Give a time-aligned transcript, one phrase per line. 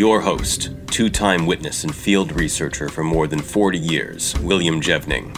[0.00, 5.36] Your host, two time witness and field researcher for more than 40 years, William Jevning.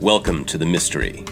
[0.00, 1.24] Welcome to the mystery.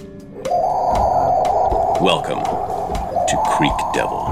[2.03, 4.27] Welcome to Creek Devil.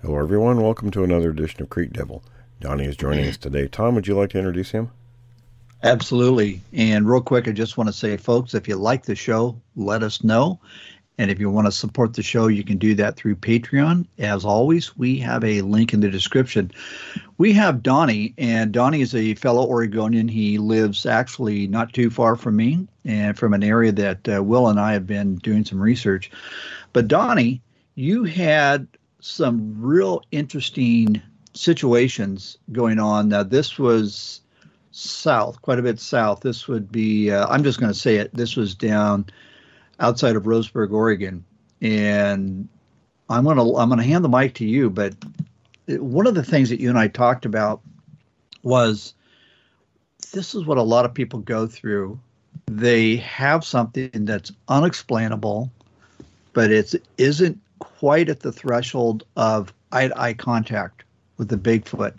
[0.00, 0.62] Hello, everyone.
[0.62, 2.24] Welcome to another edition of Creek Devil.
[2.58, 3.68] Donnie is joining us today.
[3.68, 4.92] Tom, would you like to introduce him?
[5.86, 6.60] Absolutely.
[6.72, 10.02] And real quick, I just want to say, folks, if you like the show, let
[10.02, 10.58] us know.
[11.18, 14.04] And if you want to support the show, you can do that through Patreon.
[14.18, 16.72] As always, we have a link in the description.
[17.38, 20.26] We have Donnie, and Donnie is a fellow Oregonian.
[20.26, 24.68] He lives actually not too far from me and from an area that uh, Will
[24.68, 26.32] and I have been doing some research.
[26.92, 27.62] But Donnie,
[27.94, 28.88] you had
[29.20, 31.22] some real interesting
[31.54, 33.28] situations going on.
[33.28, 34.42] Now, this was
[34.96, 36.40] south, quite a bit south.
[36.40, 39.26] This would be, uh, I'm just going to say it, this was down
[40.00, 41.44] outside of Roseburg, Oregon.
[41.82, 42.68] And
[43.28, 45.14] I'm going to I'm going to hand the mic to you, but
[45.86, 47.80] one of the things that you and I talked about
[48.62, 49.14] was
[50.32, 52.18] this is what a lot of people go through.
[52.66, 55.70] They have something that's unexplainable,
[56.52, 61.04] but it isn't quite at the threshold of eye to eye contact
[61.36, 62.14] with the Bigfoot.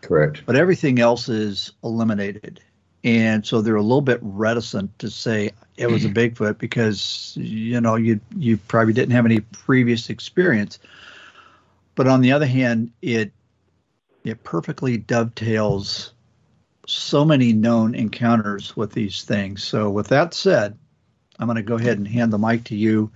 [0.00, 0.42] Correct.
[0.46, 2.60] But everything else is eliminated.
[3.04, 7.80] And so they're a little bit reticent to say it was a Bigfoot because you
[7.80, 10.78] know you you probably didn't have any previous experience.
[11.94, 13.32] But on the other hand, it
[14.24, 16.12] it perfectly dovetails
[16.86, 19.62] so many known encounters with these things.
[19.62, 20.76] So with that said,
[21.38, 23.10] I'm going to go ahead and hand the mic to you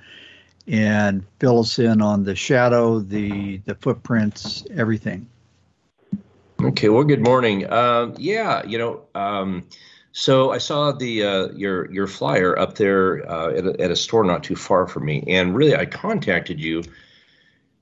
[0.68, 5.26] and fill us in on the shadow, the the footprints, everything.
[6.64, 6.88] Okay.
[6.88, 7.70] Well, good morning.
[7.72, 9.64] Um, yeah, you know, um,
[10.12, 13.96] so I saw the uh, your your flyer up there uh, at, a, at a
[13.96, 16.84] store not too far from me, and really I contacted you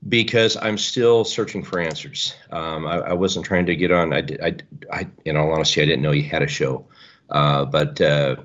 [0.09, 2.33] because I'm still searching for answers.
[2.49, 4.13] Um, I, I, wasn't trying to get on.
[4.13, 4.55] I, I,
[4.91, 6.87] I, in all honesty, I didn't know you had a show,
[7.29, 8.37] uh, but uh,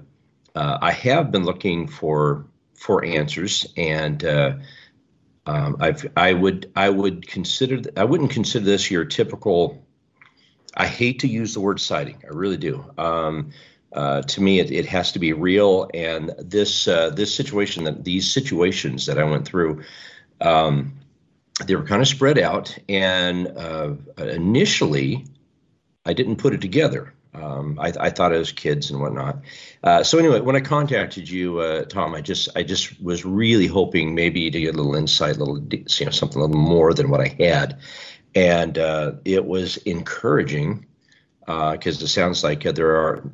[0.54, 4.56] uh, I have been looking for for answers, and uh,
[5.46, 9.85] um, I've I would I would consider I wouldn't consider this your typical.
[10.76, 12.22] I hate to use the word sighting.
[12.24, 12.84] I really do.
[12.98, 13.50] Um,
[13.92, 15.88] uh, to me, it, it has to be real.
[15.94, 19.82] And this uh, this situation that these situations that I went through,
[20.40, 20.92] um,
[21.64, 22.76] they were kind of spread out.
[22.88, 25.24] And uh, initially,
[26.04, 27.14] I didn't put it together.
[27.34, 29.42] Um, I, I, thought it was kids and whatnot.
[29.82, 33.66] Uh, so anyway, when I contacted you, uh, Tom, I just I just was really
[33.66, 36.94] hoping maybe to get a little insight, a little you know something a little more
[36.94, 37.78] than what I had,
[38.36, 40.86] and uh, it was encouraging
[41.46, 43.32] because it sounds like there are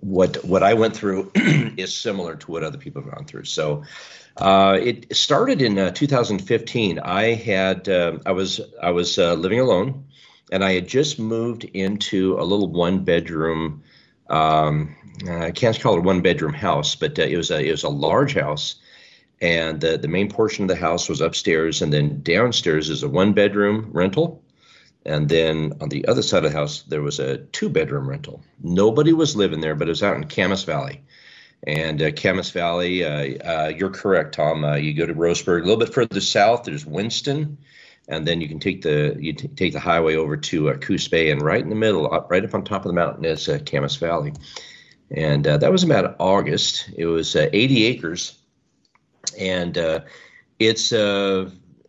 [0.00, 3.44] what what I went through is similar to what other people have gone through.
[3.44, 3.84] So
[4.36, 6.98] uh, it started in uh, 2015.
[6.98, 10.04] I had uh, I was I was uh, living alone,
[10.52, 13.82] and I had just moved into a little one bedroom.
[14.28, 14.96] Um,
[15.30, 17.84] I can't call it a one bedroom house, but uh, it was a it was
[17.84, 18.76] a large house,
[19.40, 23.08] and the the main portion of the house was upstairs, and then downstairs is a
[23.08, 24.44] one bedroom rental
[25.06, 28.42] and then on the other side of the house, there was a two bedroom rental.
[28.62, 31.02] Nobody was living there, but it was out in Camas Valley.
[31.66, 34.64] And uh, Camas Valley, uh, uh, you're correct, Tom.
[34.64, 37.58] Uh, you go to Roseburg, a little bit further south, there's Winston.
[38.06, 41.08] And then you can take the you t- take the highway over to uh, Coos
[41.08, 43.48] Bay, and right in the middle, up, right up on top of the mountain, is
[43.48, 44.34] uh, Camas Valley.
[45.10, 46.90] And uh, that was about August.
[46.94, 48.36] It was 80 acres,
[49.38, 50.02] and
[50.58, 50.92] it's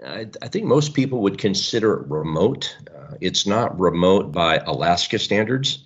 [0.06, 2.76] I, I, think most people would consider it remote.
[2.96, 5.86] Uh, it's not remote by Alaska standards,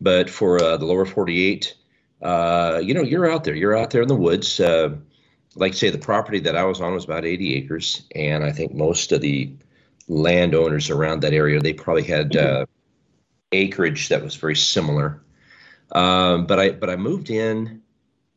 [0.00, 1.74] but for uh, the lower 48,
[2.22, 3.54] uh, you know, you're out there.
[3.54, 4.60] You're out there in the woods.
[4.60, 4.96] Uh,
[5.54, 8.74] like say, the property that I was on was about 80 acres, and I think
[8.74, 9.50] most of the
[10.08, 12.66] landowners around that area they probably had uh,
[13.52, 15.22] acreage that was very similar.
[15.92, 17.82] Um, but I but I moved in.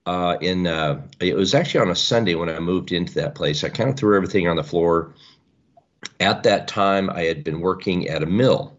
[0.09, 0.65] Uh, in
[1.19, 3.63] it was actually on a Sunday when I moved into that place.
[3.63, 5.13] I kind of threw everything on the floor
[6.19, 8.77] at that time, I had been working at a mill,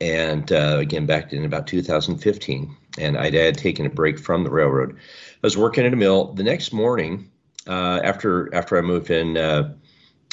[0.00, 4.50] and uh, again back in about 2015, and I had taken a break from the
[4.50, 4.96] railroad.
[4.96, 6.32] I was working at a mill.
[6.32, 7.30] The next morning,
[7.66, 9.74] uh, after after I moved in, uh,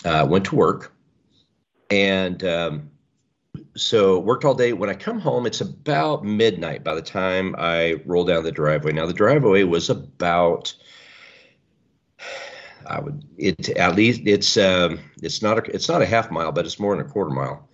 [0.05, 0.93] uh, went to work,
[1.89, 2.90] and um,
[3.75, 4.73] so worked all day.
[4.73, 8.91] When I come home, it's about midnight by the time I roll down the driveway.
[8.91, 10.73] Now the driveway was about
[12.85, 16.51] I would it at least it's um, it's not a it's not a half mile,
[16.51, 17.69] but it's more than a quarter mile.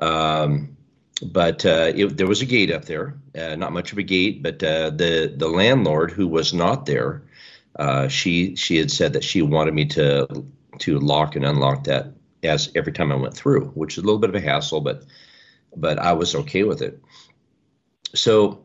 [0.00, 0.76] Um,
[1.22, 4.42] but uh, it, there was a gate up there, uh, not much of a gate,
[4.42, 7.22] but uh, the the landlord who was not there,
[7.76, 10.44] uh, she she had said that she wanted me to
[10.78, 12.12] to lock and unlock that
[12.42, 15.04] as every time I went through, which is a little bit of a hassle, but
[15.76, 17.00] but I was okay with it.
[18.14, 18.64] So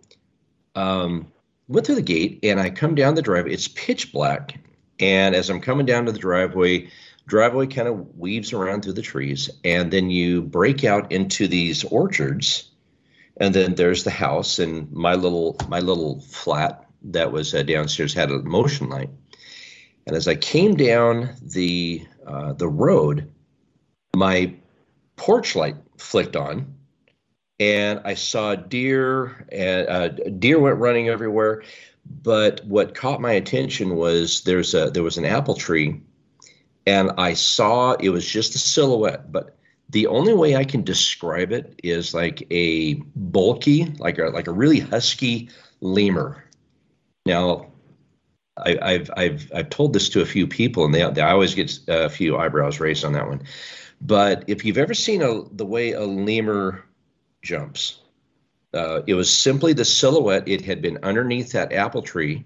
[0.75, 1.31] um,
[1.68, 3.54] went through the gate and I come down the driveway.
[3.54, 4.59] It's pitch black,
[5.00, 6.89] and as I'm coming down to the driveway,
[7.27, 11.83] driveway kind of weaves around through the trees, and then you break out into these
[11.83, 12.71] orchards,
[13.38, 18.13] and then there's the house and my little my little flat that was uh, downstairs
[18.13, 19.09] had a motion light.
[20.06, 23.30] And as I came down the uh, the road,
[24.15, 24.54] my
[25.15, 26.76] porch light flicked on,
[27.59, 31.63] and I saw deer and uh, deer went running everywhere.
[32.24, 36.01] But what caught my attention was there's a there was an apple tree,
[36.86, 39.31] and I saw it was just a silhouette.
[39.31, 39.57] But
[39.89, 44.54] the only way I can describe it is like a bulky, like a like a
[44.54, 45.50] really husky
[45.81, 46.44] lemur.
[47.25, 47.68] Now,
[48.57, 51.77] I, have I've I've told this to a few people, and they, they always get
[51.89, 53.44] a few eyebrows raised on that one.
[54.00, 56.86] But if you've ever seen a, the way a lemur
[57.41, 58.01] jumps,
[58.73, 60.47] uh, it was simply the silhouette.
[60.47, 62.45] It had been underneath that apple tree,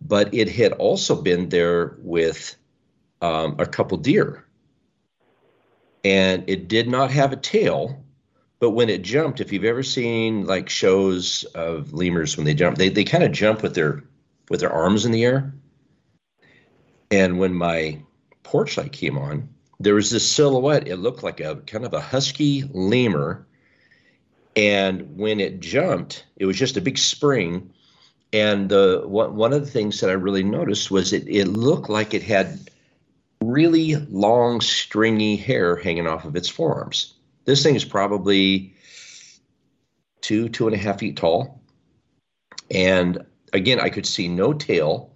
[0.00, 2.56] but it had also been there with
[3.20, 4.46] um, a couple deer.
[6.02, 8.04] And it did not have a tail,
[8.58, 12.76] but when it jumped, if you've ever seen like shows of lemurs when they jump,
[12.76, 14.04] they, they kind of jump with their
[14.50, 15.54] with their arms in the air.
[17.10, 18.02] And when my
[18.42, 19.48] porch light came on,
[19.80, 20.88] there was this silhouette.
[20.88, 23.46] It looked like a kind of a husky lemur
[24.56, 27.72] and when it jumped, it was just a big spring.
[28.32, 32.14] And the one, of the things that I really noticed was it, it looked like
[32.14, 32.70] it had
[33.40, 37.14] really long, stringy hair hanging off of its forearms.
[37.44, 38.74] This thing is probably
[40.20, 41.60] two, two and a half feet tall.
[42.70, 45.14] And again, I could see no tail.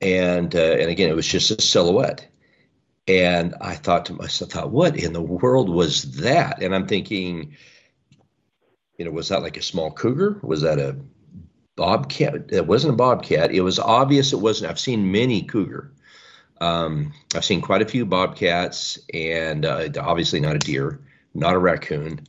[0.00, 2.26] And, uh, and again, it was just a silhouette.
[3.06, 6.62] And I thought to myself, I thought, what in the world was that?
[6.62, 7.54] And I'm thinking,
[9.00, 10.38] you know, was that like a small cougar?
[10.42, 10.94] Was that a
[11.74, 12.52] bobcat?
[12.52, 13.50] It wasn't a bobcat.
[13.50, 14.70] It was obvious it wasn't.
[14.70, 15.90] I've seen many cougar.
[16.60, 21.00] Um, I've seen quite a few bobcats, and uh, obviously not a deer,
[21.32, 22.26] not a raccoon.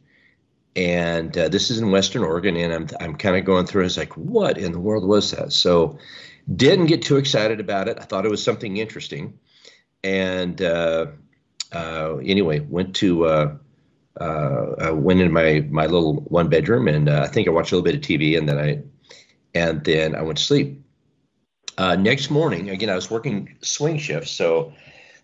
[0.77, 3.83] And uh, this is in Western Oregon, and I'm I'm kind of going through.
[3.83, 5.51] It's like, what in the world was that?
[5.51, 5.99] So,
[6.55, 7.97] didn't get too excited about it.
[7.99, 9.37] I thought it was something interesting,
[10.05, 11.07] and uh,
[11.73, 13.59] uh anyway, went to
[14.19, 17.71] uh, I went in my my little one bedroom and uh, I think I watched
[17.71, 18.81] a little bit of TV and then I
[19.53, 20.81] and then I went to sleep.
[21.77, 24.73] Uh, next morning, again, I was working swing shifts, so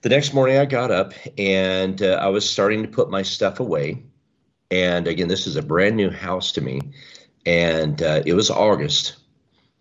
[0.02, 3.60] the next morning I got up and uh, I was starting to put my stuff
[3.60, 4.04] away.
[4.72, 6.82] And again, this is a brand new house to me,
[7.46, 9.16] and uh, it was August,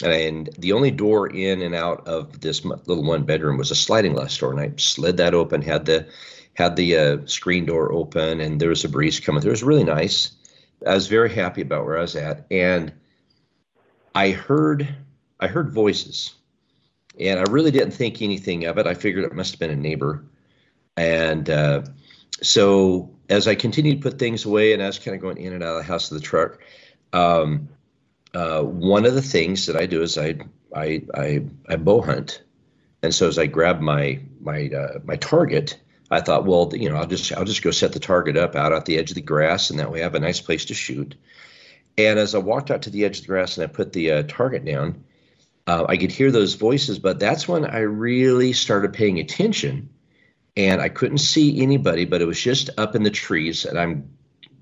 [0.04, 4.12] and the only door in and out of this little one bedroom was a sliding
[4.12, 6.06] glass door, and I slid that open, had the
[6.56, 9.50] had the uh, screen door open and there was a breeze coming through.
[9.50, 10.32] It was really nice.
[10.86, 12.92] I was very happy about where I was at, and
[14.14, 14.94] I heard
[15.40, 16.34] I heard voices,
[17.18, 18.86] and I really didn't think anything of it.
[18.86, 20.24] I figured it must have been a neighbor,
[20.96, 21.82] and uh,
[22.42, 25.54] so as I continued to put things away, and I was kind of going in
[25.54, 26.58] and out of the house of the truck.
[27.12, 27.68] Um,
[28.34, 30.36] uh, one of the things that I do is I
[30.74, 32.42] I I, I bow hunt,
[33.02, 35.78] and so as I grab my my uh, my target,
[36.10, 38.72] I thought, well, you know, I'll just I'll just go set the target up out
[38.72, 40.74] at the edge of the grass, and that way I have a nice place to
[40.74, 41.14] shoot.
[41.98, 44.10] And as I walked out to the edge of the grass and I put the
[44.12, 45.04] uh, target down,
[45.66, 46.98] uh, I could hear those voices.
[46.98, 49.88] But that's when I really started paying attention,
[50.56, 54.08] and I couldn't see anybody, but it was just up in the trees, and I'm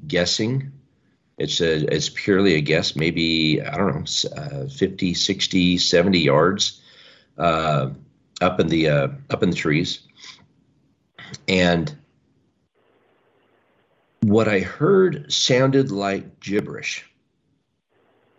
[0.07, 0.73] guessing.
[1.37, 6.81] It's a, it's purely a guess, maybe, I don't know, uh, 50, 60, 70 yards
[7.37, 7.91] uh,
[8.41, 10.07] up in the uh, up in the trees
[11.49, 11.97] and
[14.23, 17.05] what I heard sounded like gibberish.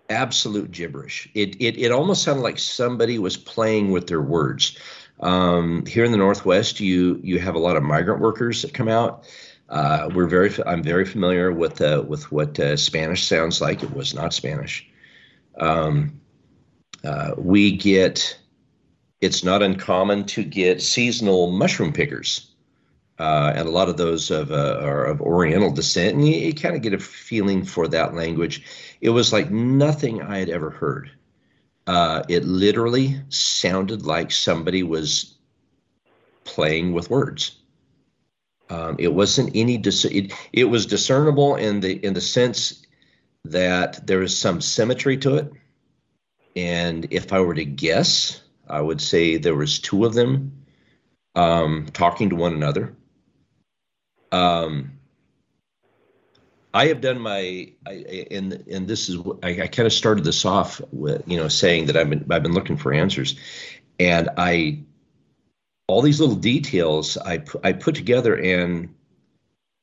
[0.10, 1.30] Absolute gibberish.
[1.34, 4.78] It, it, it almost sounded like somebody was playing with their words.
[5.20, 8.90] Um, here in the Northwest, you you have a lot of migrant workers that come
[8.90, 9.24] out.
[9.70, 13.82] Uh, we're very I'm very familiar with uh, with what uh, Spanish sounds like.
[13.82, 14.88] It was not Spanish.
[15.58, 16.20] Um,
[17.04, 18.38] uh, we get
[19.22, 22.55] it's not uncommon to get seasonal mushroom pickers.
[23.18, 26.54] Uh, and a lot of those of, uh, are of Oriental descent, and you, you
[26.54, 28.64] kind of get a feeling for that language.
[29.00, 31.12] It was like nothing I had ever heard.
[31.88, 35.36] Uh, it literally sounded like somebody was
[36.44, 37.58] playing with words.
[38.70, 42.82] Um, it wasn't any dis- it, it was discernible in the in the sense
[43.46, 45.52] that there is some symmetry to it.
[46.56, 50.66] And if I were to guess, I would say there was two of them
[51.36, 52.96] um, talking to one another.
[54.36, 54.92] Um,
[56.74, 60.44] I have done my, I, and and this is I, I kind of started this
[60.44, 63.40] off with you know saying that I've been I've been looking for answers,
[63.98, 64.84] and I
[65.88, 68.94] all these little details I, I put together and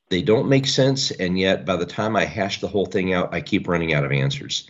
[0.09, 1.09] they don't make sense.
[1.11, 4.05] And yet, by the time I hash the whole thing out, I keep running out
[4.05, 4.69] of answers.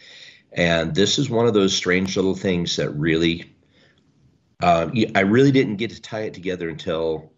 [0.53, 3.51] And this is one of those strange little things that really,
[4.61, 7.32] uh, I really didn't get to tie it together until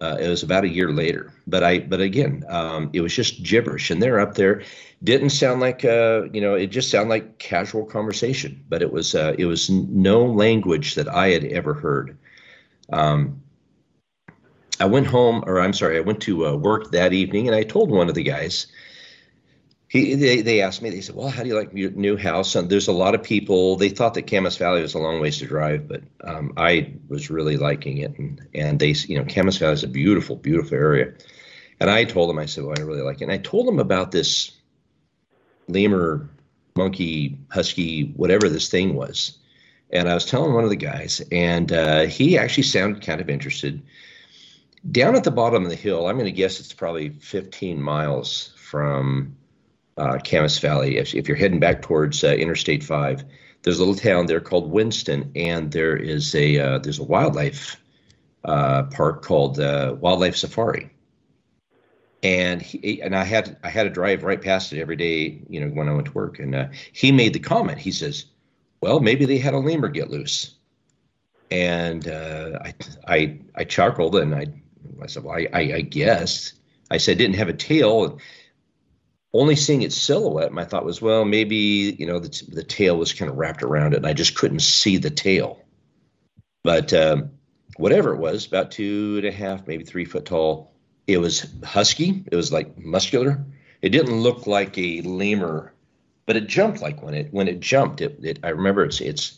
[0.00, 1.32] uh, it was about a year later.
[1.46, 4.62] But I, but again, um, it was just gibberish, and they're up there.
[5.02, 8.64] Didn't sound like, uh, you know, it just sounded like casual conversation.
[8.68, 12.16] But it was, uh, it was no language that I had ever heard.
[12.92, 13.42] Um,
[14.78, 17.62] I went home, or I'm sorry, I went to uh, work that evening, and I
[17.62, 18.66] told one of the guys.
[19.90, 20.90] He, they, they asked me.
[20.90, 23.24] They said, "Well, how do you like your new house?" And there's a lot of
[23.24, 23.74] people.
[23.74, 27.28] They thought that Camas Valley was a long ways to drive, but um, I was
[27.28, 28.16] really liking it.
[28.16, 31.14] And and they, you know, Camas Valley is a beautiful, beautiful area.
[31.80, 33.80] And I told them, I said, "Well, I really like it." And I told them
[33.80, 34.52] about this
[35.66, 36.30] lemur,
[36.76, 39.38] monkey, husky, whatever this thing was.
[39.92, 43.28] And I was telling one of the guys, and uh, he actually sounded kind of
[43.28, 43.82] interested.
[44.88, 48.54] Down at the bottom of the hill, I'm going to guess it's probably 15 miles
[48.56, 49.36] from
[50.00, 50.96] uh, Camas Valley.
[50.96, 53.24] If, if, you're heading back towards uh, Interstate 5,
[53.62, 57.80] there's a little town there called Winston, and there is a uh, there's a wildlife
[58.44, 60.90] uh, park called uh, Wildlife Safari.
[62.22, 65.60] And he, and I had I had to drive right past it every day, you
[65.60, 66.38] know, when I went to work.
[66.38, 67.78] And uh, he made the comment.
[67.78, 68.24] He says,
[68.80, 70.54] well, maybe they had a lemur get loose.
[71.50, 72.74] And I,
[73.06, 74.46] I, I chuckled and I,
[75.02, 76.52] I said, well, I, I, I guess.
[76.90, 78.18] I said, didn't have a tail.
[79.32, 83.12] Only seeing its silhouette, my thought was, well, maybe, you know, the, the tail was
[83.12, 85.64] kind of wrapped around it and I just couldn't see the tail.
[86.64, 87.30] But um,
[87.76, 90.72] whatever it was, about two and a half, maybe three foot tall,
[91.06, 92.24] it was husky.
[92.30, 93.44] It was like muscular.
[93.82, 95.72] It didn't look like a lemur
[96.30, 98.00] but it jumped like when it when it jumped.
[98.00, 99.36] It, it I remember it's it's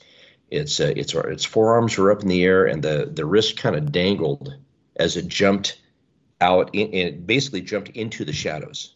[0.51, 3.75] it's uh, its its forearms were up in the air and the the wrist kind
[3.75, 4.55] of dangled
[4.97, 5.81] as it jumped
[6.43, 8.95] out in, and it basically jumped into the shadows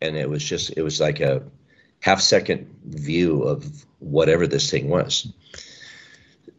[0.00, 1.42] and it was just it was like a
[2.00, 5.26] half second view of whatever this thing was.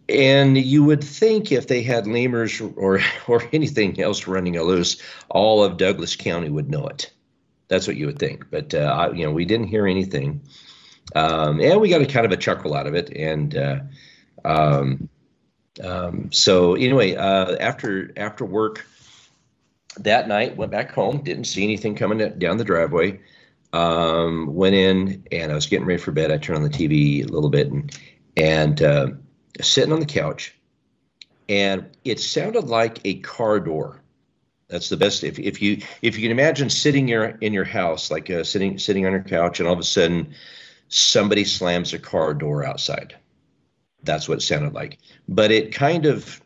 [0.07, 5.63] And you would think if they had lemurs or or anything else running loose all
[5.63, 7.11] of douglas county would know it.
[7.67, 8.49] That's what you would think.
[8.51, 10.41] But uh, I, you know we didn't hear anything.
[11.13, 13.15] Um, and we got a kind of a chuckle out of it.
[13.15, 13.79] And uh,
[14.43, 15.09] um,
[15.83, 18.85] um, so anyway, uh, after after work
[19.99, 21.23] that night, went back home.
[21.23, 23.19] Didn't see anything coming down the driveway.
[23.73, 26.31] Um, went in and I was getting ready for bed.
[26.31, 27.97] I turned on the TV a little bit and
[28.37, 29.07] and uh,
[29.61, 30.55] sitting on the couch,
[31.49, 34.01] and it sounded like a car door.
[34.67, 35.23] That's the best.
[35.23, 38.77] If, if you if you can imagine sitting your in your house, like uh, sitting
[38.77, 40.33] sitting on your couch, and all of a sudden
[40.87, 43.15] somebody slams a car door outside.
[44.03, 44.99] That's what it sounded like.
[45.27, 46.41] But it kind of,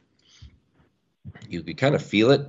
[1.48, 2.48] you could kind of feel it.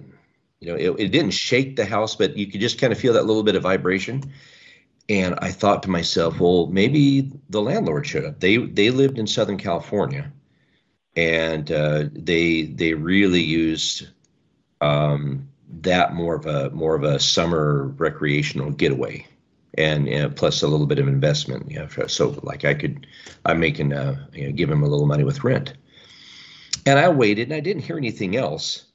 [0.60, 3.14] You know, it, it didn't shake the house, but you could just kind of feel
[3.14, 4.22] that little bit of vibration.
[5.08, 8.40] And I thought to myself, well, maybe the landlord showed up.
[8.40, 10.30] They they lived in Southern California,
[11.16, 14.08] and uh, they they really used
[14.80, 15.48] um,
[15.80, 19.26] that more of a more of a summer recreational getaway
[19.74, 21.70] and you know, plus a little bit of investment.
[21.70, 23.06] You know, so like I could,
[23.44, 25.74] I'm making, uh, you know, give him a little money with rent.
[26.86, 28.86] And I waited, and I didn't hear anything else.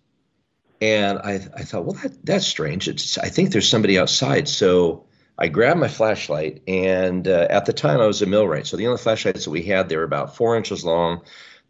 [0.85, 2.87] And I, I thought, well, that that's strange.
[2.87, 4.47] It's, I think there's somebody outside.
[4.47, 5.05] So
[5.39, 8.67] I grabbed my flashlight, and uh, at the time I was a millwright.
[8.67, 11.21] So the only flashlights that we had, they were about four inches long.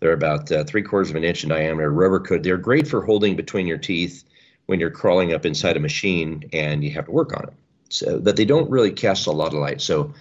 [0.01, 2.43] They're about uh, three quarters of an inch in diameter, rubber coated.
[2.43, 4.25] They're great for holding between your teeth
[4.65, 7.53] when you're crawling up inside a machine and you have to work on it
[7.87, 9.79] so that they don't really cast a lot of light.
[9.79, 10.13] So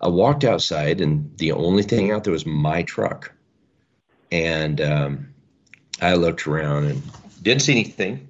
[0.00, 3.32] I walked outside, and the only thing out there was my truck.
[4.30, 5.34] And um,
[6.00, 7.02] I looked around and
[7.42, 8.25] didn't see anything.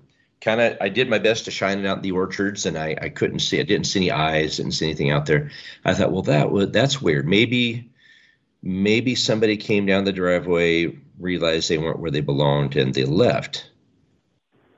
[0.47, 2.95] Kind of, I did my best to shine it out in the orchards, and I,
[3.03, 3.59] I couldn't see.
[3.59, 5.51] I didn't see any eyes, didn't see anything out there.
[5.85, 7.27] I thought, well, that was that's weird.
[7.27, 7.91] Maybe,
[8.63, 13.69] maybe somebody came down the driveway, realized they weren't where they belonged and they left.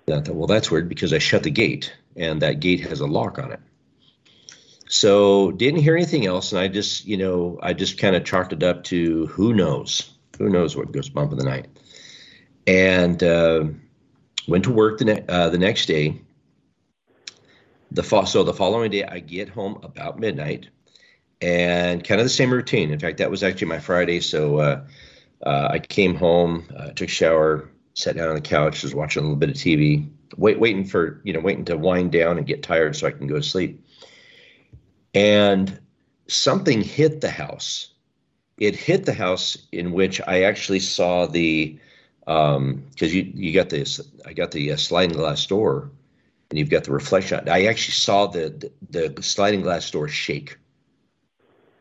[0.06, 3.00] And I thought, well, that's weird because I shut the gate and that gate has
[3.00, 3.60] a lock on it.
[4.88, 8.54] So didn't hear anything else, and I just, you know, I just kind of chalked
[8.54, 11.66] it up to who knows, who knows what goes bump in the night,
[12.66, 13.64] and uh,
[14.48, 16.20] went to work the ne- uh, the next day.
[17.92, 20.68] The fo- so the following day, I get home about midnight,
[21.40, 22.90] and kind of the same routine.
[22.90, 24.20] In fact, that was actually my Friday.
[24.20, 24.84] So uh,
[25.44, 29.20] uh, I came home, uh, took a shower, sat down on the couch, was watching
[29.20, 32.46] a little bit of TV, wait, waiting for you know, waiting to wind down and
[32.46, 33.84] get tired so I can go to sleep.
[35.14, 35.78] And
[36.26, 37.92] something hit the house.
[38.58, 41.78] It hit the house in which I actually saw the
[42.28, 44.00] because um, you you got this.
[44.26, 45.90] I got the uh, sliding glass door,
[46.50, 47.48] and you've got the reflection.
[47.48, 50.58] I actually saw the, the the sliding glass door shake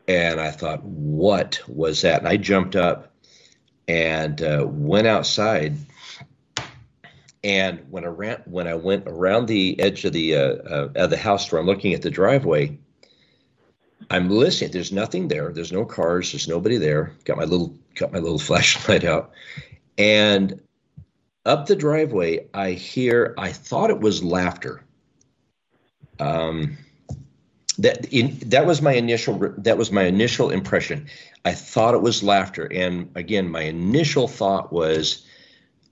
[0.08, 2.20] and I thought, what was that?
[2.20, 3.12] And I jumped up
[3.86, 5.76] and uh, went outside.
[7.44, 11.10] And when I ran, when I went around the edge of the uh, uh, of
[11.10, 12.76] the house where I'm looking at the driveway,
[14.10, 14.72] I'm listening.
[14.72, 15.52] There's nothing there.
[15.52, 16.32] There's no cars.
[16.32, 17.12] There's nobody there.
[17.24, 19.32] Got my little got my little flashlight out,
[19.98, 20.62] and
[21.44, 23.34] up the driveway, I hear.
[23.36, 24.82] I thought it was laughter.
[26.20, 26.78] Um,
[27.78, 31.06] that in, that was my initial that was my initial impression.
[31.44, 35.24] I thought it was laughter, and again, my initial thought was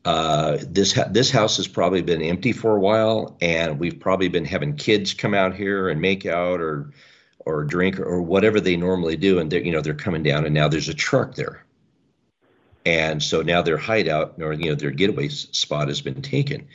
[0.05, 4.45] uh, this this house has probably been empty for a while, and we've probably been
[4.45, 6.93] having kids come out here and make out or
[7.41, 10.55] or drink or whatever they normally do, and they're you know they're coming down, and
[10.55, 11.65] now there's a truck there,
[12.87, 16.67] and so now their hideout or you know their getaway spot has been taken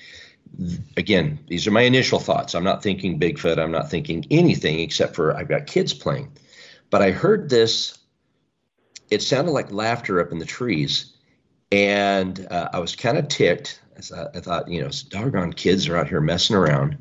[0.98, 2.56] again, these are my initial thoughts.
[2.56, 3.58] I'm not thinking Bigfoot.
[3.58, 6.32] I'm not thinking anything except for I've got kids playing.
[6.89, 7.98] But I heard this.
[9.10, 11.13] It sounded like laughter up in the trees,
[11.72, 13.82] and uh, I was kind of ticked.
[13.98, 16.98] I thought, I thought, you know, doggone kids are out here messing around,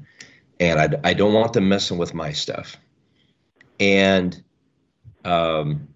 [0.58, 2.76] and I, I don't want them messing with my stuff.
[3.78, 4.42] And
[5.24, 5.88] um,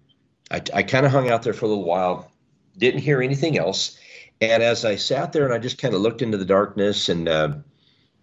[0.49, 2.31] I, I kind of hung out there for a little while,
[2.77, 3.97] didn't hear anything else
[4.41, 7.29] and as I sat there and I just kind of looked into the darkness and,
[7.29, 7.53] uh,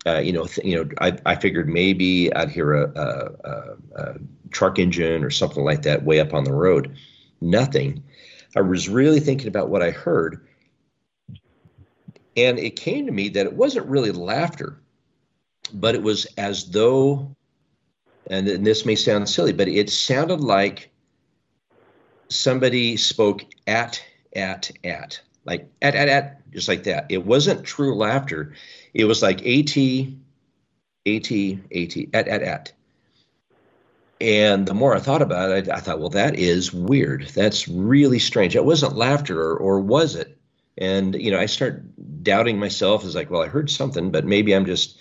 [0.06, 3.76] uh, you know, th- you know, I, I figured maybe I'd hear a, a, a,
[3.96, 4.14] a,
[4.50, 6.94] truck engine or something like that way up on the road.
[7.40, 8.02] Nothing.
[8.54, 10.46] I was really thinking about what I heard,
[12.36, 14.82] and it came to me that it wasn't really laughter,
[15.72, 17.34] but it was as though,
[18.26, 20.90] and, and this may sound silly, but it sounded like
[22.28, 24.02] somebody spoke at
[24.34, 27.06] at at like at at at just like that.
[27.08, 28.54] It wasn't true laughter.
[28.94, 32.72] It was like at at at at at at.
[34.20, 37.26] And the more I thought about it, I, thought, well, that is weird.
[37.34, 38.54] That's really strange.
[38.54, 40.38] It wasn't laughter, or, or was it?
[40.78, 41.82] And you know, I start
[42.22, 43.04] doubting myself.
[43.04, 45.00] As like, well, I heard something, but maybe I'm just,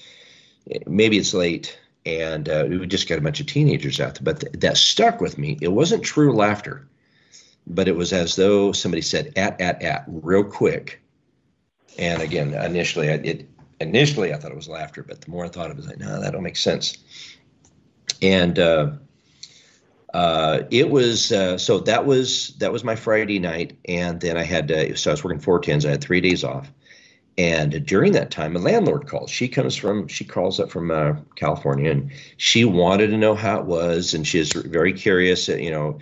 [0.88, 4.24] maybe it's late, and uh, we just got a bunch of teenagers out there.
[4.24, 5.60] But th- that stuck with me.
[5.62, 6.88] It wasn't true laughter
[7.76, 11.02] but it was as though somebody said at at at real quick.
[11.98, 15.50] And again, initially, I, it initially I thought it was laughter, but the more I
[15.50, 16.98] thought of it, was like, no, that don't make sense.
[18.22, 18.92] And uh,
[20.14, 24.44] uh, it was uh, so that was that was my Friday night, and then I
[24.44, 25.86] had so I was working four tens.
[25.86, 26.72] I had three days off,
[27.38, 29.30] and during that time, a landlord called.
[29.30, 33.60] She comes from she calls up from uh, California, and she wanted to know how
[33.60, 35.48] it was, and she's very curious.
[35.48, 36.00] You know,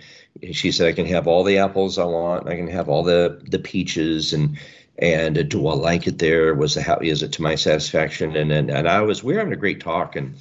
[0.52, 2.48] she said I can have all the apples I want.
[2.48, 4.58] I can have all the the peaches and
[4.98, 6.54] and do I like it there?
[6.54, 8.36] Was the how is it to my satisfaction?
[8.36, 10.36] And and, and I was we were having a great talk and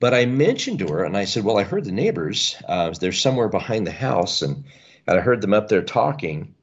[0.00, 2.56] but I mentioned to her and I said, well, I heard the neighbors.
[2.66, 4.64] Uh, they're somewhere behind the house and,
[5.06, 6.54] and I heard them up there talking,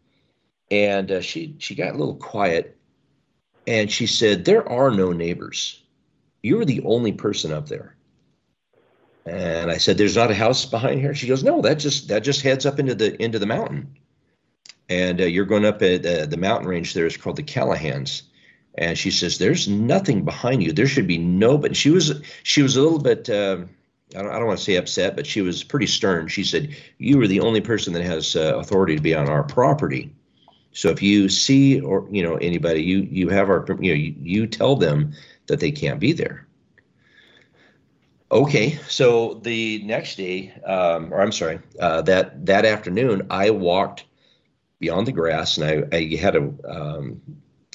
[0.70, 2.78] and uh, she she got a little quiet,
[3.66, 5.82] and she said, there are no neighbors.
[6.42, 7.96] You're the only person up there.
[9.26, 12.24] And I said, "There's not a house behind here." She goes, "No, that just that
[12.24, 13.98] just heads up into the into the mountain."
[14.90, 18.24] And uh, you're going up at uh, the mountain range there is called the Callahans.
[18.76, 20.72] And she says, "There's nothing behind you.
[20.72, 23.30] There should be no." But she was she was a little bit.
[23.30, 23.66] Uh,
[24.16, 26.28] I don't, I don't want to say upset, but she was pretty stern.
[26.28, 29.44] She said, "You are the only person that has uh, authority to be on our
[29.44, 30.12] property.
[30.72, 34.16] So if you see or you know anybody, you you have our you know you,
[34.22, 35.14] you tell them
[35.48, 36.48] that they can't be there."
[38.32, 44.06] Okay, so the next day, um, or I'm sorry, uh, that that afternoon, I walked
[44.80, 46.54] beyond the grass, and I, I had a.
[46.64, 47.22] Um,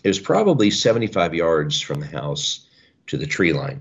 [0.05, 2.67] it was probably 75 yards from the house
[3.09, 3.81] to the tree line.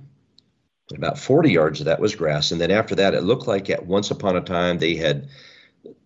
[0.96, 3.86] About 40 yards of that was grass, and then after that, it looked like at
[3.86, 5.28] once upon a time they had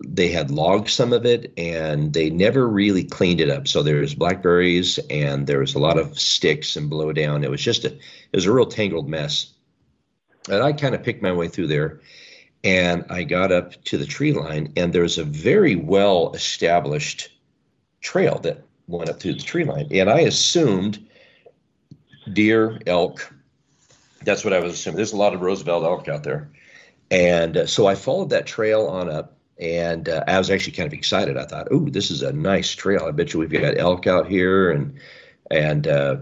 [0.04, 3.68] they had logged some of it and they never really cleaned it up.
[3.68, 7.44] So there was blackberries and there was a lot of sticks and blowdown.
[7.44, 9.54] It was just a it was a real tangled mess.
[10.50, 12.02] And I kind of picked my way through there
[12.64, 17.30] and I got up to the tree line and there's a very well established
[18.02, 19.88] trail that went up through the tree line.
[19.92, 21.06] And I assumed
[22.32, 23.34] deer, elk.
[24.24, 24.98] That's what I was assuming.
[24.98, 26.50] There's a lot of Roosevelt elk out there.
[27.12, 30.88] And uh, so I followed that trail on up and uh, I was actually kind
[30.88, 31.38] of excited.
[31.38, 33.06] I thought, "Ooh, this is a nice trail.
[33.08, 35.00] I bet you we've got elk out here." And
[35.50, 36.18] and uh,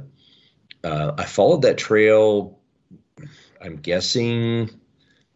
[0.83, 2.54] uh, I followed that trail.
[3.65, 4.69] I'm guessing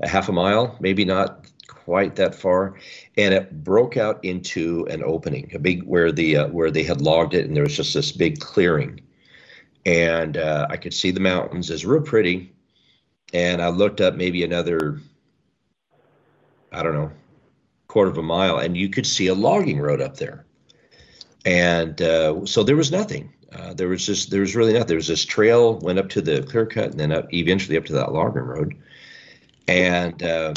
[0.01, 2.75] a half a mile, maybe not quite that far,
[3.17, 7.01] and it broke out into an opening, a big where the uh, where they had
[7.01, 9.01] logged it, and there was just this big clearing,
[9.85, 11.71] and uh, I could see the mountains.
[11.71, 12.53] It's real pretty,
[13.33, 15.01] and I looked up maybe another,
[16.71, 17.11] I don't know,
[17.87, 20.45] quarter of a mile, and you could see a logging road up there.
[21.45, 23.33] And uh, so there was nothing.
[23.53, 24.87] Uh, there was just there was really nothing.
[24.87, 27.85] There was this trail went up to the clear cut, and then up, eventually up
[27.85, 28.75] to that logging road,
[29.67, 30.53] and uh,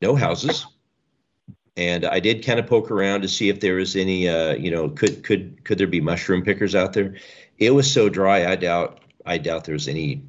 [0.00, 0.66] no houses.
[1.76, 4.70] And I did kind of poke around to see if there was any, uh, you
[4.70, 7.14] know, could could could there be mushroom pickers out there?
[7.58, 10.22] It was so dry, I doubt I doubt there's any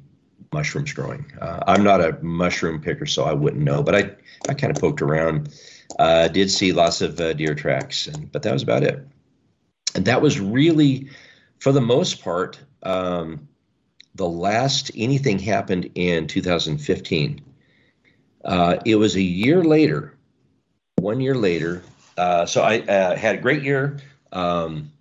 [0.52, 1.30] mushrooms growing.
[1.40, 3.82] Uh, I'm not a mushroom picker, so I wouldn't know.
[3.82, 4.10] But I
[4.48, 5.54] I kind of poked around
[5.98, 9.06] uh, did see lots of deer tracks, and, but that was about it.
[9.94, 11.08] And that was really,
[11.58, 13.48] for the most part, um,
[14.14, 17.40] the last anything happened in 2015.
[18.44, 20.14] Uh, it was a year later,
[20.96, 21.82] one year later.
[22.16, 23.98] Uh, so I uh, had a great year.
[24.32, 24.92] Um,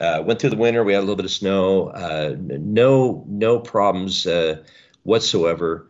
[0.00, 0.82] uh, went through the winter.
[0.84, 1.88] We had a little bit of snow.
[1.88, 4.62] Uh, no, no problems uh,
[5.02, 5.86] whatsoever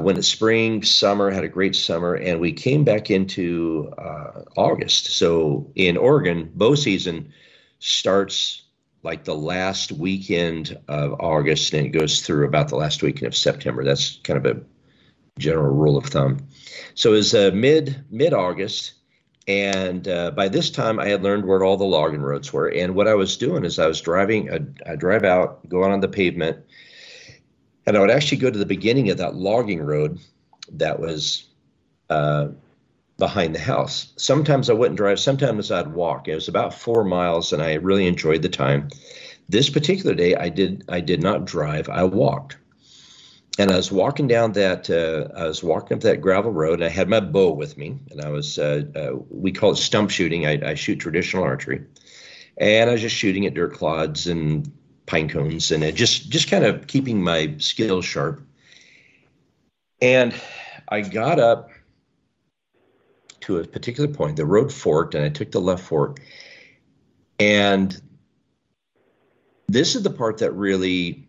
[0.00, 3.88] went to spring, summer, had a great summer, and we came back into
[4.56, 5.06] August.
[5.16, 7.32] So in Oregon, bow season
[7.78, 8.62] starts
[9.06, 13.36] like the last weekend of August and it goes through about the last weekend of
[13.36, 13.84] September.
[13.84, 14.60] That's kind of a
[15.38, 16.46] general rule of thumb.
[16.94, 18.94] So it was uh, mid mid August,
[19.48, 22.68] and uh, by this time I had learned where all the logging roads were.
[22.68, 24.50] And what I was doing is I was driving,
[24.84, 26.58] I, drive out, going on the pavement
[27.86, 30.18] and I would actually go to the beginning of that logging road
[30.72, 31.46] that was
[32.10, 32.48] uh,
[33.18, 34.12] behind the house.
[34.16, 36.28] Sometimes I wouldn't drive, sometimes I'd walk.
[36.28, 38.88] It was about four miles, and I really enjoyed the time.
[39.48, 41.88] This particular day, I did I did not drive.
[41.88, 42.56] I walked,
[43.58, 46.84] and I was walking down that uh, I was walking up that gravel road, and
[46.84, 50.10] I had my bow with me, and I was uh, uh we call it stump
[50.10, 50.46] shooting.
[50.46, 51.84] I, I shoot traditional archery,
[52.58, 54.70] and I was just shooting at dirt clods and
[55.06, 58.42] pine cones and just just kind of keeping my skills sharp.
[60.02, 60.34] And
[60.88, 61.70] I got up
[63.46, 64.36] to a particular point.
[64.36, 66.20] The road forked, and I took the left fork.
[67.38, 68.00] And
[69.68, 71.26] this is the part that really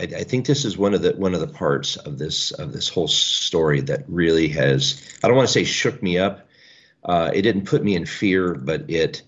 [0.00, 2.72] I, I, think this is one of the one of the parts of this of
[2.72, 6.48] this whole story that really has I don't want to say shook me up.
[7.04, 9.22] Uh, it didn't put me in fear, but it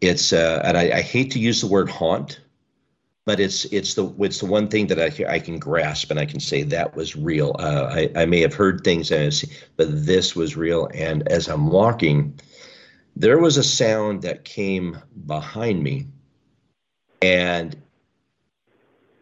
[0.00, 2.40] it's uh, and I, I, hate to use the word haunt,
[3.26, 6.26] but it's it's the it's the one thing that I I can grasp and I
[6.26, 7.54] can say that was real.
[7.58, 9.44] Uh, I I may have heard things as,
[9.76, 10.88] but this was real.
[10.94, 12.38] And as I'm walking,
[13.16, 16.08] there was a sound that came behind me,
[17.20, 17.76] and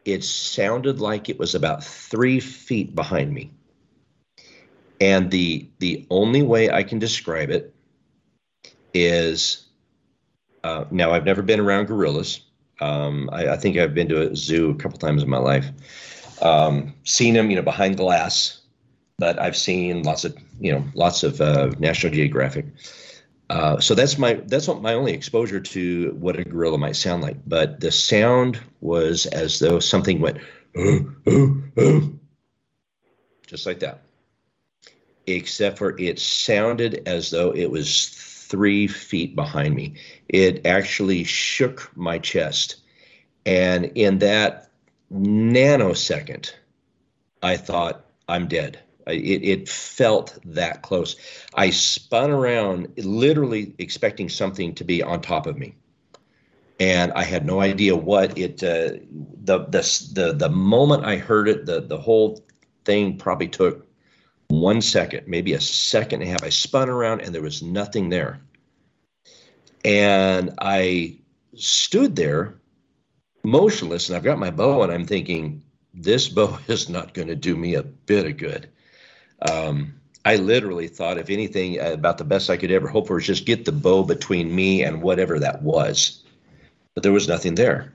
[0.05, 3.53] it sounded like it was about three feet behind me.
[5.01, 7.75] And the the only way I can describe it
[8.95, 9.69] is
[10.65, 12.41] uh, now, I've never been around gorillas.
[12.81, 15.67] Um, I, I, think I've been to a zoo a couple times in my life.
[16.43, 18.61] Um, seen them, you know, behind glass,
[19.19, 22.67] but I've seen lots of, you know, lots of uh, National Geographic.
[23.51, 27.37] Uh, so that's my that's my only exposure to what a gorilla might sound like.
[27.47, 30.39] But the sound was as though something went,
[33.47, 34.03] just like that.
[35.27, 39.95] Except for it sounded as though it was three feet behind me.
[40.29, 42.77] It actually shook my chest.
[43.47, 44.71] And in that
[45.13, 46.53] nanosecond,
[47.43, 48.81] I thought, I'm dead.
[49.07, 51.17] It, it felt that close.
[51.55, 55.75] I spun around, literally expecting something to be on top of me.
[56.79, 58.63] And I had no idea what it.
[58.63, 59.01] Uh,
[59.43, 62.45] the the the the moment I heard it, the the whole
[62.85, 63.88] thing probably took
[64.49, 66.43] one second, maybe a second and a half.
[66.43, 68.41] I spun around and there was nothing there.
[69.85, 71.17] And I
[71.55, 72.55] stood there
[73.45, 75.63] motionless and I've got my bow and I'm thinking,
[75.95, 78.69] this bow is not going to do me a bit of good.
[79.51, 83.27] Um, I literally thought, if anything, about the best I could ever hope for was
[83.27, 86.23] just get the bow between me and whatever that was.
[86.95, 87.93] But there was nothing there.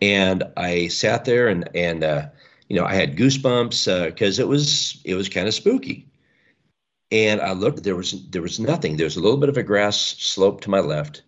[0.00, 2.26] And I sat there and, and, uh,
[2.68, 6.08] you know, I had goosebumps because uh, it was it was kind of spooky.
[7.10, 7.82] And I looked.
[7.82, 8.96] There was there was nothing.
[8.96, 11.22] There was a little bit of a grass slope to my left.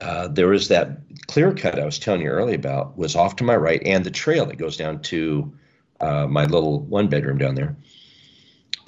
[0.00, 3.44] Uh, there was that clear cut I was telling you earlier about was off to
[3.44, 5.52] my right, and the trail that goes down to
[6.00, 7.76] uh, my little one bedroom down there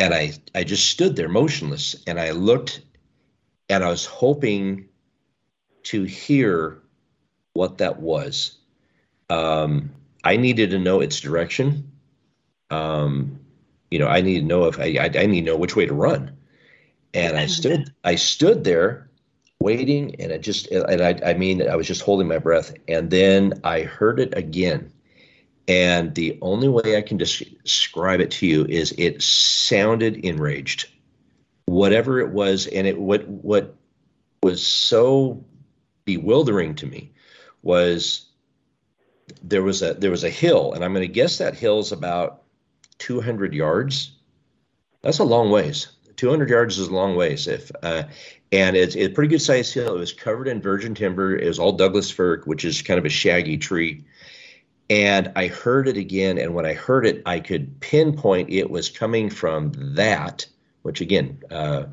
[0.01, 2.81] and I I just stood there motionless and I looked
[3.69, 4.89] and I was hoping
[5.85, 6.83] to hear
[7.53, 8.59] what that was.
[9.29, 9.91] Um,
[10.25, 11.91] I needed to know its direction.
[12.71, 13.41] Um,
[13.91, 15.87] you know, I need to know if I, I, I need to know which way
[15.87, 16.37] to run.
[17.13, 19.11] And I stood I stood there
[19.59, 23.11] waiting and it just and I I mean I was just holding my breath and
[23.11, 24.93] then I heard it again
[25.71, 30.89] and the only way I can describe it to you is it sounded enraged.
[31.67, 33.77] Whatever it was, and it what what
[34.43, 35.45] was so
[36.05, 37.13] bewildering to me
[37.63, 38.27] was
[39.43, 41.93] there was a there was a hill, and I'm going to guess that hill is
[41.93, 42.43] about
[42.99, 44.13] 200 yards.
[45.03, 45.89] That's a long ways.
[46.17, 47.47] 200 yards is a long ways.
[47.47, 48.05] If uh,
[48.53, 49.97] and it's, it's a pretty good sized hill.
[49.97, 51.37] It was covered in virgin timber.
[51.37, 54.05] It was all Douglas fir, which is kind of a shaggy tree.
[54.89, 56.37] And I heard it again.
[56.37, 60.47] And when I heard it, I could pinpoint it was coming from that,
[60.83, 61.85] which again, uh,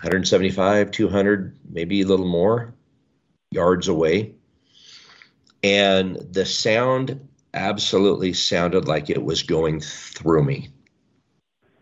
[0.00, 2.72] 175, 200, maybe a little more
[3.50, 4.34] yards away.
[5.64, 10.68] And the sound absolutely sounded like it was going through me.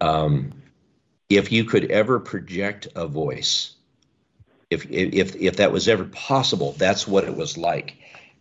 [0.00, 0.52] Um,
[1.28, 3.74] if you could ever project a voice,
[4.70, 7.96] if, if, if that was ever possible, that's what it was like.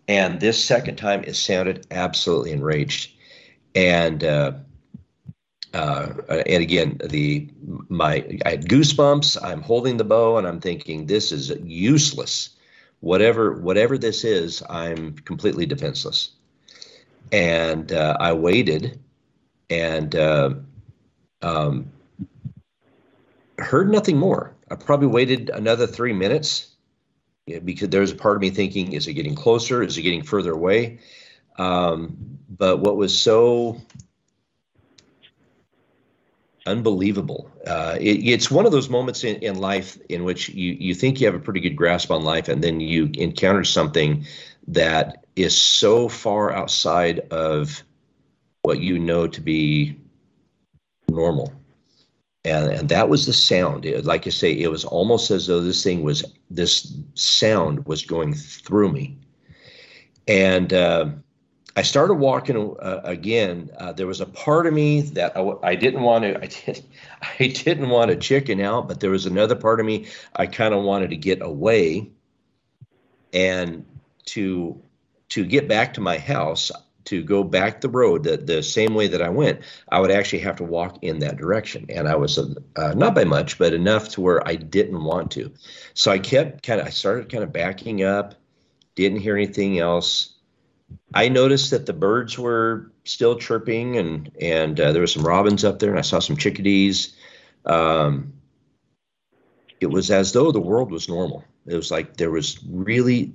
[0.07, 3.11] And this second time, it sounded absolutely enraged.
[3.73, 4.51] And uh,
[5.73, 7.49] uh, and again, the
[7.89, 9.41] my I had goosebumps.
[9.41, 12.49] I'm holding the bow, and I'm thinking this is useless.
[13.01, 16.31] Whatever whatever this is, I'm completely defenseless.
[17.31, 18.99] And uh, I waited,
[19.69, 20.53] and uh,
[21.41, 21.91] um,
[23.57, 24.55] heard nothing more.
[24.69, 26.75] I probably waited another three minutes
[27.63, 29.83] because there's a part of me thinking, is it getting closer?
[29.83, 30.99] Is it getting further away?
[31.57, 33.81] Um, but what was so
[36.65, 40.93] unbelievable, uh, it, it's one of those moments in, in life in which you, you
[40.95, 44.25] think you have a pretty good grasp on life, and then you encounter something
[44.67, 47.83] that is so far outside of
[48.63, 49.97] what you know to be
[51.09, 51.53] normal.
[52.43, 53.85] And and that was the sound.
[53.85, 58.03] It, like i say it was almost as though this thing was this sound was
[58.03, 59.17] going through me.
[60.27, 61.09] And uh,
[61.75, 65.75] i started walking uh, again uh, there was a part of me that I, I
[65.75, 66.83] didn't want to i did
[67.39, 70.73] i didn't want to chicken out but there was another part of me i kind
[70.73, 72.09] of wanted to get away
[73.33, 73.85] and
[74.25, 74.81] to
[75.29, 76.71] to get back to my house
[77.05, 80.39] to go back the road the, the same way that I went, I would actually
[80.39, 81.85] have to walk in that direction.
[81.89, 85.51] And I was uh, not by much, but enough to where I didn't want to.
[85.93, 88.35] So I kept kind of, I started kind of backing up,
[88.95, 90.35] didn't hear anything else.
[91.13, 95.63] I noticed that the birds were still chirping and, and uh, there were some robins
[95.63, 97.15] up there and I saw some chickadees.
[97.65, 98.33] Um,
[99.79, 101.43] it was as though the world was normal.
[101.65, 103.33] It was like there was really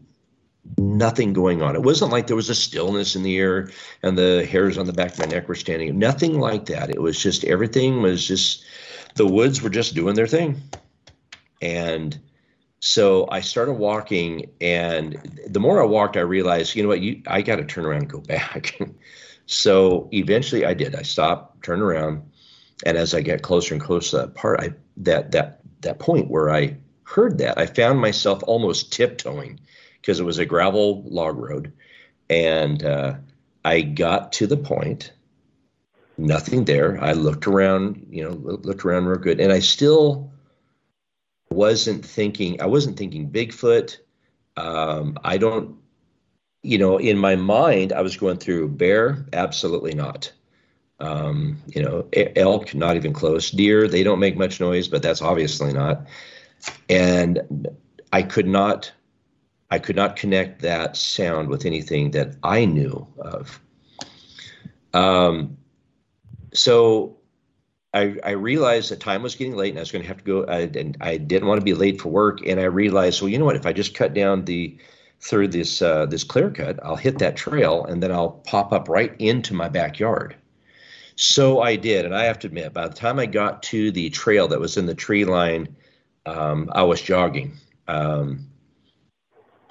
[0.78, 1.76] nothing going on.
[1.76, 3.70] It wasn't like there was a stillness in the air
[4.02, 5.98] and the hairs on the back of my neck were standing.
[5.98, 6.90] Nothing like that.
[6.90, 8.64] It was just everything was just
[9.14, 10.60] the woods were just doing their thing.
[11.62, 12.18] And
[12.86, 17.20] so I started walking and the more I walked I realized, you know what, you
[17.26, 18.78] I got to turn around and go back.
[19.46, 20.94] so eventually I did.
[20.94, 22.22] I stopped, turned around,
[22.84, 26.30] and as I get closer and closer to that part I that that that point
[26.30, 29.58] where I heard that, I found myself almost tiptoeing
[30.00, 31.72] because it was a gravel log road.
[32.30, 33.14] And uh,
[33.64, 35.10] I got to the point,
[36.18, 37.02] nothing there.
[37.02, 40.30] I looked around, you know, looked around real good, and I still
[41.50, 42.60] wasn't thinking.
[42.60, 43.98] I wasn't thinking Bigfoot.
[44.56, 45.76] Um, I don't,
[46.62, 50.32] you know, in my mind, I was going through bear, absolutely not.
[50.98, 53.50] Um, you know, elk, not even close.
[53.50, 56.06] Deer, they don't make much noise, but that's obviously not.
[56.88, 57.68] And
[58.12, 58.92] I could not
[59.70, 63.60] I could not connect that sound with anything that I knew of.
[64.94, 65.58] Um,
[66.54, 67.18] so
[67.96, 70.24] I, I, realized that time was getting late and I was going to have to
[70.24, 70.44] go.
[70.44, 72.46] I, and I didn't want to be late for work.
[72.46, 73.56] And I realized, well, you know what?
[73.56, 74.76] If I just cut down the
[75.20, 78.88] through this uh, this clear cut, I'll hit that trail and then I'll pop up
[78.88, 80.36] right into my backyard.
[81.16, 84.10] So I did, and I have to admit, by the time I got to the
[84.10, 85.74] trail that was in the tree line,
[86.26, 87.56] um, I was jogging.
[87.88, 88.48] Um,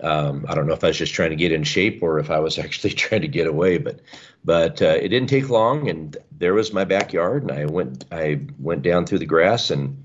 [0.02, 2.30] um, I don't know if I was just trying to get in shape or if
[2.30, 4.02] I was actually trying to get away, but
[4.44, 8.42] but uh, it didn't take long, and there was my backyard, and I went I
[8.60, 10.04] went down through the grass and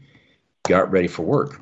[0.65, 1.61] got ready for work.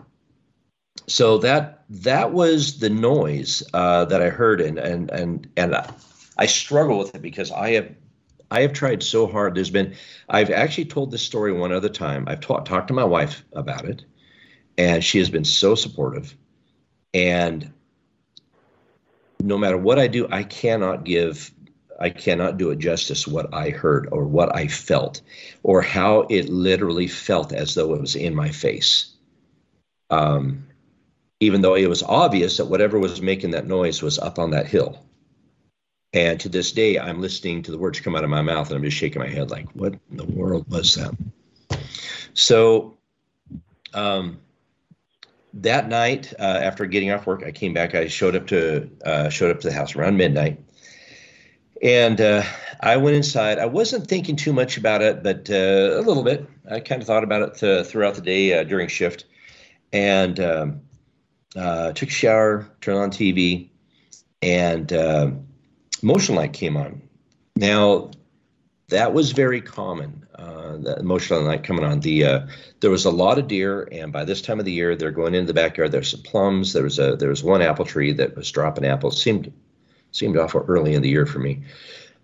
[1.06, 5.76] So that that was the noise uh, that I heard, and and and and
[6.36, 7.90] I struggle with it because I have
[8.50, 9.54] I have tried so hard.
[9.54, 9.94] There's been
[10.28, 12.24] I've actually told this story one other time.
[12.28, 14.04] I've talked talked to my wife about it,
[14.76, 16.36] and she has been so supportive.
[17.14, 17.72] And
[19.42, 21.52] no matter what I do, I cannot give
[22.00, 25.20] I cannot do it justice what I heard or what I felt
[25.64, 29.14] or how it literally felt as though it was in my face.
[30.10, 30.68] Um,
[31.40, 34.68] even though it was obvious that whatever was making that noise was up on that
[34.68, 35.04] hill.
[36.12, 38.76] And to this day, I'm listening to the words come out of my mouth and
[38.76, 41.16] I'm just shaking my head like, what in the world was that?
[42.32, 42.96] So
[43.92, 44.40] um,
[45.54, 47.94] that night, uh, after getting off work, I came back.
[47.94, 50.60] I showed up to uh, showed up to the house around midnight,
[51.82, 52.42] and uh,
[52.80, 53.58] I went inside.
[53.58, 56.46] I wasn't thinking too much about it, but uh, a little bit.
[56.70, 59.24] I kind of thought about it uh, throughout the day uh, during shift,
[59.92, 60.80] and um,
[61.54, 63.70] took a shower, turned on TV,
[64.42, 64.90] and
[66.02, 67.02] motion light came on.
[67.56, 68.10] Now,
[68.88, 70.27] that was very common.
[70.38, 71.98] Uh, the motion light coming on.
[71.98, 72.46] The uh,
[72.78, 75.34] there was a lot of deer, and by this time of the year, they're going
[75.34, 75.90] into the backyard.
[75.90, 76.72] There's some plums.
[76.72, 79.20] There was a there was one apple tree that was dropping apples.
[79.20, 79.52] seemed
[80.12, 81.64] seemed awful early in the year for me,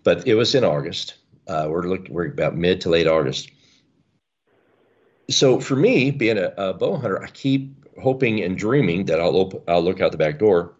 [0.03, 1.15] but it was in August.
[1.45, 3.51] Uh, we're looking we're about mid to late August.
[5.29, 9.35] So for me, being a, a bow hunter, I keep hoping and dreaming that I'll
[9.35, 10.75] op- I'll look out the back door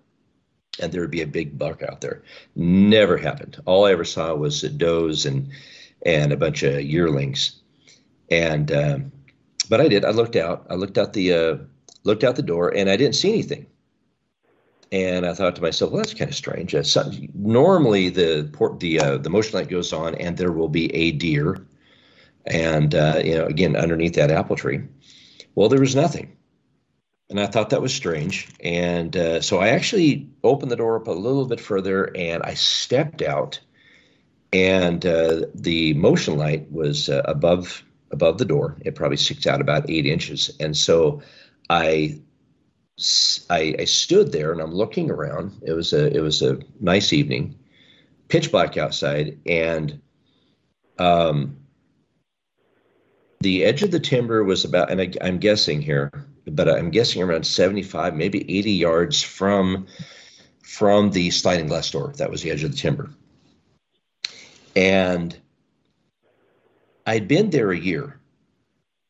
[0.80, 2.24] and there would be a big buck out there.
[2.56, 3.62] Never happened.
[3.66, 5.50] All I ever saw was does and
[6.06, 7.62] and a bunch of yearlings.
[8.30, 9.12] And um,
[9.70, 10.06] but I did.
[10.06, 10.66] I looked out.
[10.70, 11.58] I looked out the uh,
[12.04, 13.66] looked out the door, and I didn't see anything.
[14.92, 16.74] And I thought to myself, well, that's kind of strange.
[16.74, 20.70] Uh, so, normally, the port, the uh, the motion light goes on, and there will
[20.70, 21.66] be a deer,
[22.46, 24.82] and uh, you know, again underneath that apple tree.
[25.56, 26.36] Well, there was nothing
[27.30, 28.50] and I thought that was strange.
[28.60, 32.54] And uh, so I actually opened the door up a little bit further, and I
[32.54, 33.60] stepped out,
[34.56, 38.78] and uh, the motion light was uh, above above the door.
[38.86, 41.22] It probably sticks out about eight inches, and so
[41.70, 42.22] I,
[43.50, 45.62] I I stood there and I'm looking around.
[45.62, 47.56] It was a it was a nice evening,
[48.30, 50.02] pitch black outside, and
[51.00, 51.58] um,
[53.42, 57.24] the edge of the timber was about, and I, I'm guessing here but I'm guessing
[57.24, 59.88] around 75, maybe 80 yards from
[60.62, 62.14] from the sliding glass door.
[62.18, 63.10] That was the edge of the timber.
[64.76, 65.38] And
[67.06, 68.20] I'd been there a year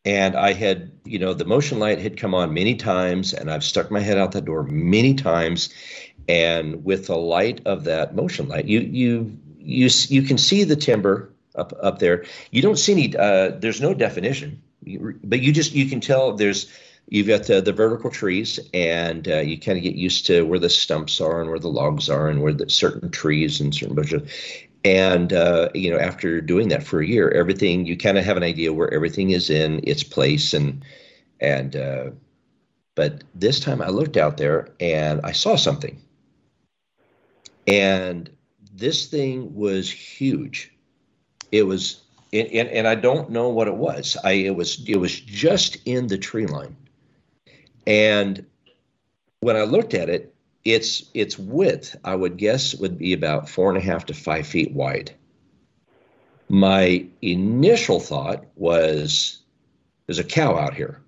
[0.05, 3.63] and I had, you know, the motion light had come on many times and I've
[3.63, 5.73] stuck my head out that door many times.
[6.27, 10.75] And with the light of that motion light, you you you you can see the
[10.75, 12.25] timber up up there.
[12.51, 13.15] You don't see any.
[13.15, 14.61] Uh, there's no definition,
[15.23, 16.71] but you just you can tell there's
[17.09, 20.57] you've got the, the vertical trees and uh, you kind of get used to where
[20.57, 23.93] the stumps are and where the logs are and where the certain trees and certain
[23.93, 24.23] bushes
[24.85, 28.37] and uh, you know after doing that for a year everything you kind of have
[28.37, 30.85] an idea where everything is in its place and
[31.41, 32.11] and uh,
[32.93, 35.99] but this time i looked out there and i saw something.
[37.67, 38.29] And
[38.75, 40.71] this thing was huge.
[41.51, 44.15] It was and, and, and i don't know what it was.
[44.23, 46.77] I it was it was just in the tree line.
[47.87, 48.45] And
[49.39, 50.34] when I looked at it,
[50.65, 54.47] its its width, I would guess, would be about four and a half to five
[54.47, 55.11] feet wide.
[56.49, 59.43] My initial thought was,
[60.07, 61.01] "There's a cow out here,"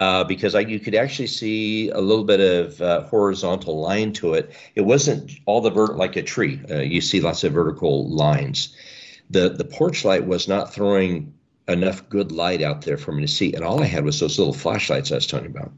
[0.00, 4.34] uh, because I, you could actually see a little bit of uh, horizontal line to
[4.34, 4.52] it.
[4.74, 6.60] It wasn't all the vert like a tree.
[6.68, 8.76] Uh, you see lots of vertical lines.
[9.30, 11.32] The the porch light was not throwing
[11.68, 13.54] enough good light out there for me to see.
[13.54, 15.72] And all I had was those little flashlights I was telling you about.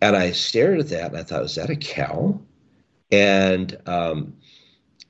[0.00, 2.40] And I stared at that and I thought, is that a cow?
[3.10, 4.36] And um,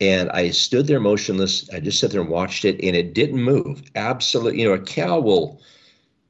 [0.01, 1.71] and I stood there motionless.
[1.71, 3.83] I just sat there and watched it, and it didn't move.
[3.95, 5.63] Absolutely, you know, a cow will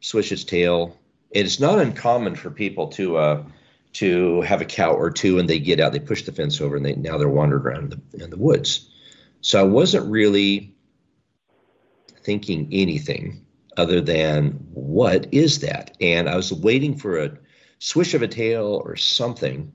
[0.00, 0.96] swish its tail.
[1.32, 3.44] It's not uncommon for people to uh,
[3.94, 6.76] to have a cow or two, and they get out, they push the fence over,
[6.76, 8.88] and they now they're wandering around in the, in the woods.
[9.40, 10.72] So I wasn't really
[12.22, 13.44] thinking anything
[13.76, 15.96] other than what is that?
[16.00, 17.38] And I was waiting for a
[17.78, 19.72] swish of a tail or something.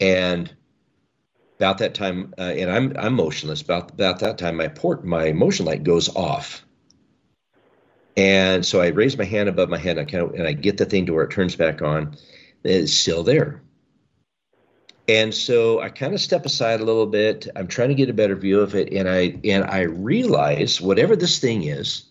[0.00, 0.52] And
[1.58, 3.62] about that time, uh, and I'm I'm motionless.
[3.62, 6.64] About about that time, my port my motion light goes off,
[8.16, 10.52] and so I raise my hand above my head, and I kind of and I
[10.52, 12.16] get the thing to where it turns back on.
[12.62, 13.62] It's still there.
[15.08, 17.48] And so I kind of step aside a little bit.
[17.56, 21.16] I'm trying to get a better view of it, and I and I realize whatever
[21.16, 22.04] this thing is,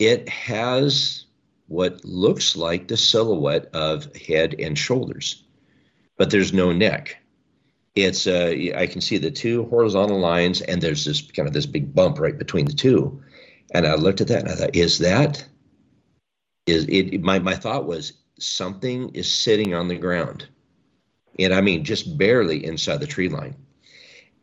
[0.00, 1.25] it has
[1.68, 5.44] what looks like the silhouette of head and shoulders,
[6.16, 7.16] but there's no neck.
[7.94, 11.66] It's uh, I can see the two horizontal lines, and there's this kind of this
[11.66, 13.22] big bump right between the two.
[13.72, 15.44] And I looked at that and I thought, is that
[16.66, 17.22] is it?
[17.22, 20.46] My my thought was something is sitting on the ground
[21.38, 23.56] and I mean just barely inside the tree line.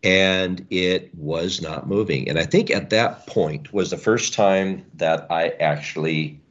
[0.03, 2.27] And it was not moving.
[2.27, 6.41] And I think at that point was the first time that I actually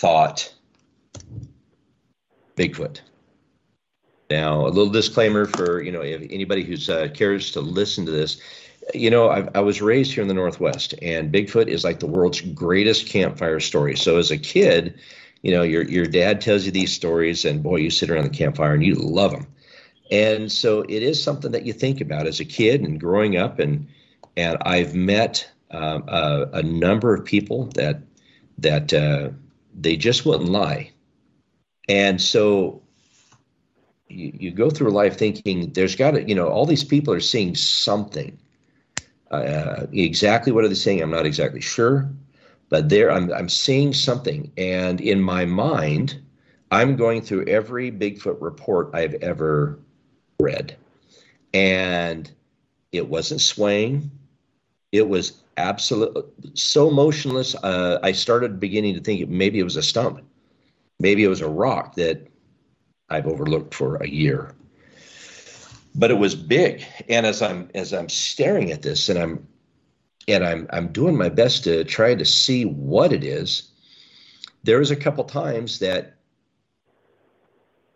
[0.00, 0.52] thought
[2.56, 3.00] Bigfoot.
[4.30, 8.12] Now, a little disclaimer for you know if anybody who's uh, cares to listen to
[8.12, 8.40] this.
[8.94, 12.06] You know, I, I was raised here in the Northwest, and Bigfoot is like the
[12.06, 13.96] world's greatest campfire story.
[13.96, 14.98] So, as a kid,
[15.46, 18.30] you know your your dad tells you these stories and boy you sit around the
[18.30, 19.46] campfire and you love them
[20.10, 23.60] and so it is something that you think about as a kid and growing up
[23.60, 23.86] and
[24.36, 28.00] and i've met um, a, a, number of people that
[28.58, 29.28] that uh,
[29.78, 30.90] they just wouldn't lie.
[31.88, 32.82] And so
[34.08, 37.20] you, you go through life thinking there's got to you know all these people are
[37.20, 38.38] seeing something.
[39.30, 42.08] Uh, exactly what are they saying i'm not exactly sure
[42.68, 44.52] but there I'm, I'm seeing something.
[44.56, 46.20] And in my mind
[46.70, 49.78] i'm going through every bigfoot report i've ever
[50.40, 50.76] read.
[51.52, 52.30] And
[52.92, 54.10] it wasn't swaying.
[54.92, 56.22] It was absolutely
[56.54, 60.22] so motionless uh, i started beginning to think maybe it was a stump
[61.00, 62.26] maybe it was a rock that
[63.10, 64.54] i've overlooked for a year
[65.94, 69.46] but it was big and as i'm as i'm staring at this and i'm
[70.28, 73.70] and I'm I'm doing my best to try to see what it is.
[74.64, 76.14] There was a couple times that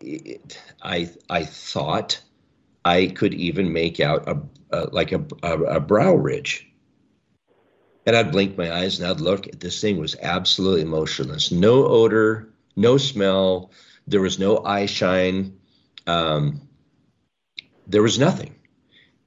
[0.01, 2.21] it, I I thought
[2.85, 4.41] I could even make out a,
[4.71, 6.70] a like a, a, a brow ridge.
[8.07, 9.47] And I'd blink my eyes and I'd look.
[9.61, 11.51] This thing was absolutely motionless.
[11.51, 13.71] No odor, no smell.
[14.07, 15.59] There was no eye shine.
[16.07, 16.63] Um,
[17.87, 18.55] there was nothing.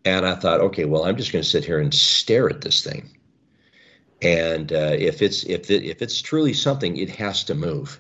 [0.06, 2.84] And I thought, okay, well, I'm just going to sit here and stare at this
[2.84, 3.18] thing.
[4.22, 8.00] And uh, if it's if it, if it's truly something, it has to move.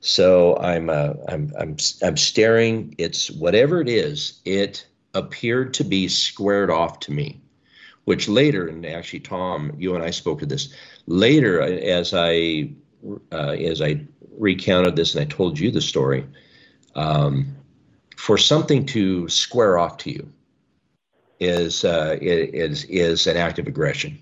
[0.00, 2.94] So I'm uh, I'm I'm I'm staring.
[2.98, 4.40] It's whatever it is.
[4.44, 7.39] It appeared to be squared off to me,
[8.04, 10.74] which later, and actually, Tom, you and I spoke to this
[11.06, 12.70] later as I
[13.32, 14.02] uh, as I
[14.36, 16.26] recounted this and I told you the story.
[16.94, 17.56] Um,
[18.16, 20.32] for something to square off to you
[21.38, 24.18] is uh, is is an act of aggression.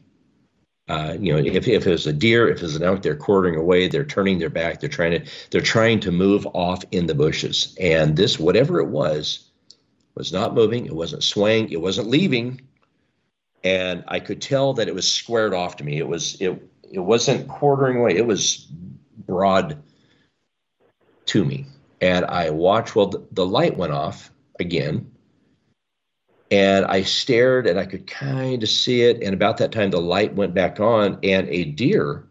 [0.89, 3.89] Uh, you know, if, if it's a deer, if it's an elk, they're quartering away,
[3.89, 7.77] they're turning their back, they're trying to they're trying to move off in the bushes.
[7.79, 9.51] And this, whatever it was,
[10.15, 10.87] was not moving.
[10.87, 11.71] It wasn't swaying.
[11.71, 12.61] It wasn't leaving.
[13.65, 15.99] And I could tell that it was squared off to me.
[15.99, 18.17] It was it it wasn't quartering away.
[18.17, 18.67] It was
[19.27, 19.83] broad
[21.27, 21.67] to me.
[22.01, 22.95] And I watched.
[22.95, 24.31] Well, the, the light went off
[24.61, 25.11] again
[26.51, 29.23] and I stared and I could kind of see it.
[29.23, 32.25] And about that time, the light went back on, and a deer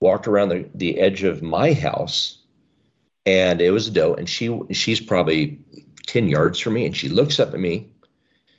[0.00, 2.38] walked around the, the edge of my house.
[3.24, 5.60] And it was a doe, and she she's probably
[6.06, 6.86] 10 yards from me.
[6.86, 7.88] And she looks up at me.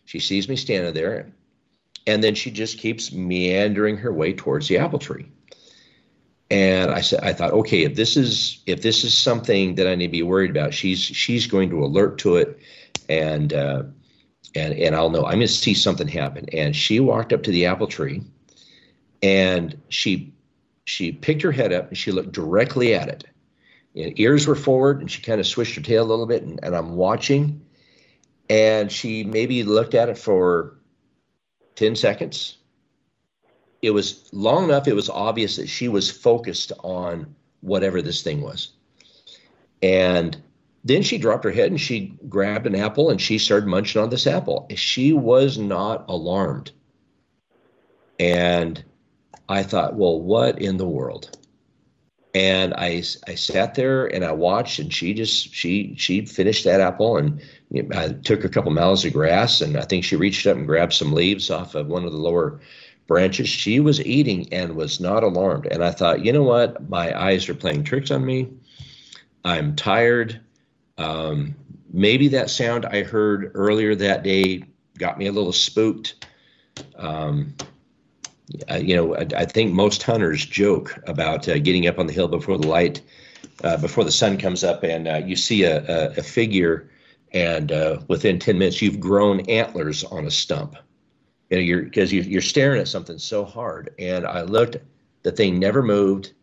[0.06, 1.34] She sees me standing there.
[2.06, 5.26] And then she just keeps meandering her way towards the apple tree.
[6.52, 9.96] And I said, I thought, okay, if this is if this is something that I
[9.96, 12.60] need to be worried about, she's she's going to alert to it,
[13.10, 13.84] and uh,
[14.54, 16.46] and and I'll know I'm going to see something happen.
[16.54, 18.22] And she walked up to the apple tree,
[19.24, 20.34] and she
[20.86, 23.24] she picked her head up and she looked directly at it.
[23.96, 26.60] And ears were forward, and she kind of swished her tail a little bit, and,
[26.64, 27.66] and I'm watching.
[28.50, 30.78] And she maybe looked at it for
[31.76, 32.58] ten seconds.
[33.82, 34.88] It was long enough.
[34.88, 38.72] It was obvious that she was focused on whatever this thing was.
[39.82, 40.38] And
[40.86, 44.10] then she dropped her head and she grabbed an apple and she started munching on
[44.10, 44.68] this apple.
[44.76, 46.72] She was not alarmed.
[48.20, 48.84] And
[49.50, 51.38] I thought, well, what in the world?
[52.34, 56.82] And I, I sat there and I watched, and she just she she finished that
[56.82, 57.42] apple, and
[57.96, 60.94] I took a couple miles of grass, and I think she reached up and grabbed
[60.94, 62.60] some leaves off of one of the lower
[63.08, 63.50] branches.
[63.50, 65.68] She was eating and was not alarmed.
[65.68, 66.90] And I thought, you know what?
[66.90, 68.50] My eyes are playing tricks on me.
[69.44, 70.40] I'm tired.
[70.98, 71.56] Um,
[71.92, 74.64] maybe that sound I heard earlier that day
[74.98, 76.26] got me a little spooked.
[76.96, 77.54] Um,
[78.80, 82.28] you know, I, I, think most hunters joke about uh, getting up on the hill
[82.28, 83.02] before the light,
[83.64, 86.90] uh, before the sun comes up, and uh, you see a, a, a figure,
[87.34, 90.76] and uh, within 10 minutes, you've grown antlers on a stump.
[91.50, 93.94] You know, you're because you, you're staring at something so hard.
[94.00, 94.78] And I looked,
[95.24, 96.34] the thing never moved.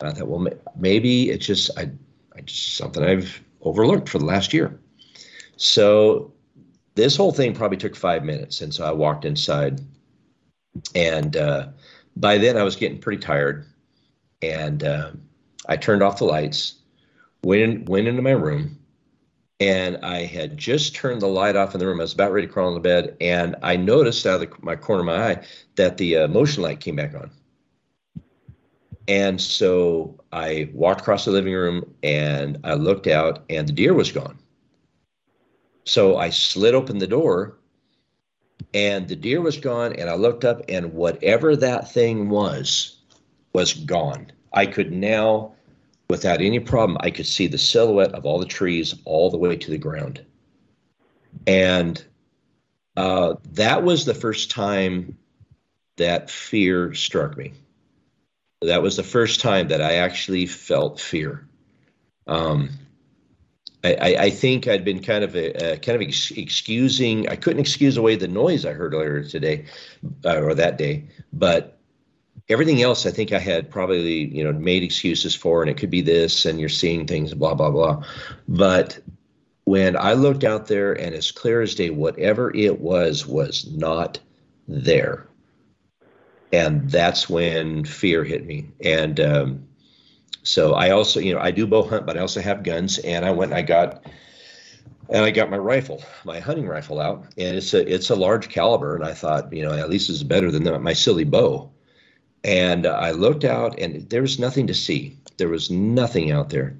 [0.00, 1.90] and I thought, well, maybe it's just I,
[2.36, 4.78] I just something I've overlooked for the last year.
[5.56, 6.32] So
[6.94, 9.80] this whole thing probably took five minutes, and so I walked inside
[10.94, 11.68] and uh,
[12.16, 13.66] by then, I was getting pretty tired,
[14.42, 15.10] and uh,
[15.68, 16.74] I turned off the lights,
[17.42, 18.77] went in, went into my room,
[19.60, 22.00] and I had just turned the light off in the room.
[22.00, 24.76] I was about ready to crawl into bed, and I noticed out of the, my
[24.76, 25.44] corner of my eye
[25.76, 27.30] that the uh, motion light came back on.
[29.08, 33.94] And so I walked across the living room and I looked out, and the deer
[33.94, 34.38] was gone.
[35.84, 37.58] So I slid open the door
[38.74, 42.96] and the deer was gone and i looked up and whatever that thing was
[43.52, 45.52] was gone i could now
[46.08, 49.56] without any problem i could see the silhouette of all the trees all the way
[49.56, 50.24] to the ground
[51.46, 52.04] and
[52.96, 55.16] uh, that was the first time
[55.96, 57.52] that fear struck me
[58.62, 61.46] that was the first time that i actually felt fear
[62.26, 62.70] um,
[63.84, 67.28] I, I, think I'd been kind of a, kind of ex- excusing.
[67.28, 69.66] I couldn't excuse away the noise I heard earlier today,
[70.24, 71.77] uh, or that day, but
[72.48, 75.90] everything else I think I had probably you know made excuses for, and it could
[75.90, 78.04] be this, and you're seeing things, blah blah blah.
[78.48, 78.98] But
[79.64, 84.18] when I looked out there, and as clear as day, whatever it was was not
[84.66, 85.26] there,
[86.52, 89.68] and that's when fear hit me, and um,
[90.48, 92.98] so I also, you know, I do bow hunt, but I also have guns.
[92.98, 94.06] And I went and I got
[95.10, 98.48] and I got my rifle, my hunting rifle out, and it's a it's a large
[98.48, 98.94] caliber.
[98.94, 101.70] And I thought, you know, at least it's better than my silly bow.
[102.44, 105.16] And I looked out, and there was nothing to see.
[105.38, 106.76] There was nothing out there.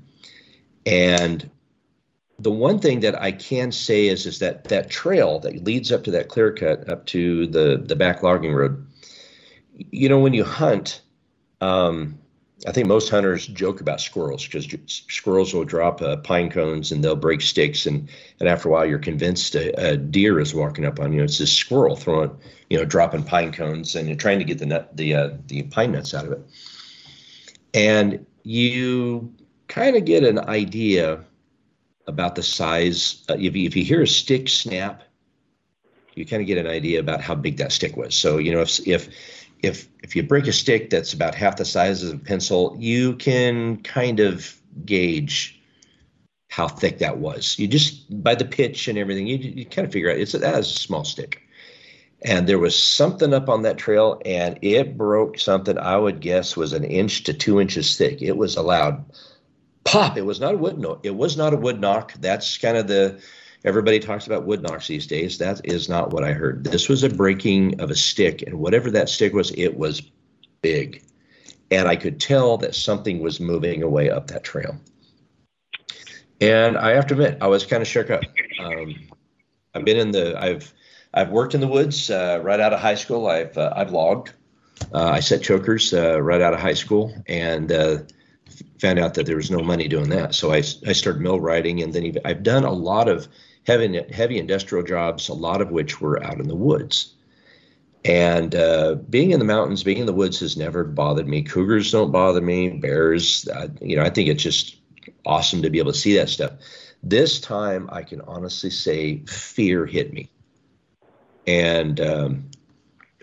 [0.86, 1.50] And
[2.38, 6.04] the one thing that I can say is is that that trail that leads up
[6.04, 8.86] to that clear cut up to the the back logging road.
[9.74, 11.02] You know, when you hunt,
[11.60, 12.18] um,
[12.66, 14.66] I think most hunters joke about squirrels because
[15.08, 18.08] squirrels will drop uh, pine cones and they'll break sticks, and
[18.40, 21.22] and after a while you're convinced a, a, deer is walking up on you.
[21.22, 22.36] It's this squirrel throwing,
[22.68, 25.62] you know, dropping pine cones, and you're trying to get the nut, the uh, the
[25.64, 26.40] pine nuts out of it,
[27.74, 29.32] and you
[29.68, 31.24] kind of get an idea
[32.08, 33.24] about the size.
[33.28, 35.04] Uh, if you, if you hear a stick snap,
[36.16, 38.16] you kind of get an idea about how big that stick was.
[38.16, 41.64] So you know if if if if you break a stick that's about half the
[41.64, 45.60] size of a pencil, you can kind of gauge
[46.48, 47.58] how thick that was.
[47.58, 50.58] You just by the pitch and everything, you, you kind of figure out it's that
[50.58, 51.42] is a small stick.
[52.22, 56.56] And there was something up on that trail, and it broke something I would guess
[56.56, 58.22] was an inch to two inches thick.
[58.22, 59.04] It was a loud
[59.84, 60.16] pop.
[60.16, 61.00] It was not a wood note.
[61.04, 62.12] It was not a wood knock.
[62.14, 63.20] That's kind of the
[63.64, 65.38] Everybody talks about wood knocks these days.
[65.38, 66.64] That is not what I heard.
[66.64, 70.02] This was a breaking of a stick, and whatever that stick was, it was
[70.62, 71.02] big.
[71.70, 74.76] And I could tell that something was moving away up that trail.
[76.40, 78.22] And I have to admit, I was kind of shook up.
[78.60, 78.94] Um,
[79.74, 80.72] I've been in the, I've,
[81.12, 83.26] I've worked in the woods uh, right out of high school.
[83.26, 84.32] I've, uh, I've logged.
[84.94, 87.98] Uh, I set chokers uh, right out of high school, and uh,
[88.80, 90.34] found out that there was no money doing that.
[90.34, 93.26] So I, I started millwrighting, and then I've done a lot of
[93.68, 97.14] heavy, heavy industrial jobs, a lot of which were out in the woods.
[98.04, 101.42] And uh, being in the mountains, being in the woods has never bothered me.
[101.42, 102.70] Cougars don't bother me.
[102.70, 104.76] Bears, uh, you know, I think it's just
[105.26, 106.52] awesome to be able to see that stuff.
[107.02, 110.30] This time, I can honestly say fear hit me.
[111.46, 112.50] And um,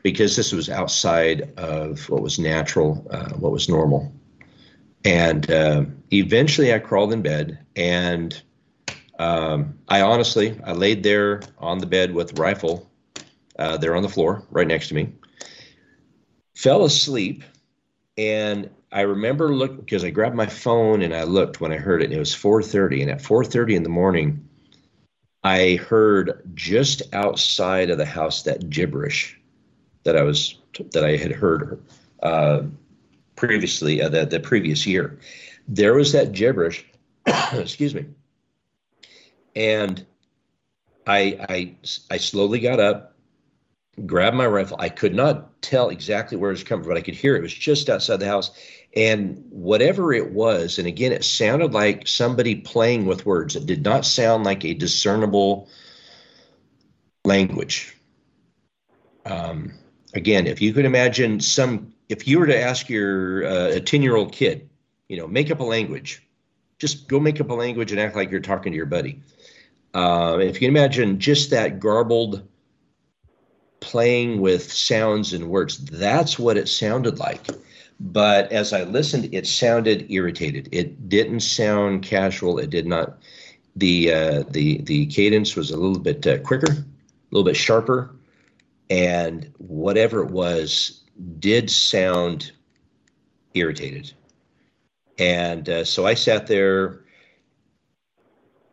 [0.03, 4.13] because this was outside of what was natural, uh, what was normal.
[5.03, 8.39] And uh, eventually, I crawled in bed and
[9.19, 12.89] um, I honestly, I laid there on the bed with the rifle
[13.57, 15.13] uh, there on the floor right next to me,
[16.55, 17.43] fell asleep,
[18.17, 22.01] and I remember look because I grabbed my phone and I looked when I heard
[22.01, 22.05] it.
[22.05, 24.47] And it was 4:30, and at 4:30 in the morning,
[25.43, 29.39] I heard just outside of the house that gibberish
[30.03, 30.57] that I was
[30.91, 31.81] that I had heard
[32.21, 32.63] uh,
[33.37, 35.19] previously uh, the the previous year.
[35.67, 36.85] There was that gibberish.
[37.53, 38.05] excuse me
[39.55, 40.05] and
[41.07, 41.75] I, I,
[42.09, 43.15] I slowly got up
[44.05, 44.77] grabbed my rifle.
[44.79, 47.39] I could not tell exactly where it was coming from, but I could hear it.
[47.39, 48.51] It was just outside the house.
[48.95, 53.55] And whatever it was, and again, it sounded like somebody playing with words.
[53.55, 55.69] It did not sound like a discernible
[57.23, 57.95] language.
[59.25, 59.73] Um,
[60.13, 64.01] again, if you could imagine some, if you were to ask your uh, a 10
[64.01, 64.69] year old kid,
[65.09, 66.25] you know, make up a language,
[66.79, 69.21] just go make up a language and act like you're talking to your buddy.
[69.95, 72.45] Uh, if you can imagine just that garbled
[73.79, 77.47] playing with sounds and words, that's what it sounded like.
[77.97, 80.67] But as I listened, it sounded irritated.
[80.73, 82.59] It didn't sound casual.
[82.59, 83.19] It did not.
[83.77, 86.85] The uh, the the cadence was a little bit uh, quicker, a
[87.31, 88.13] little bit sharper,
[88.89, 91.03] and whatever it was
[91.39, 92.51] did sound
[93.53, 94.11] irritated.
[95.17, 97.04] And uh, so I sat there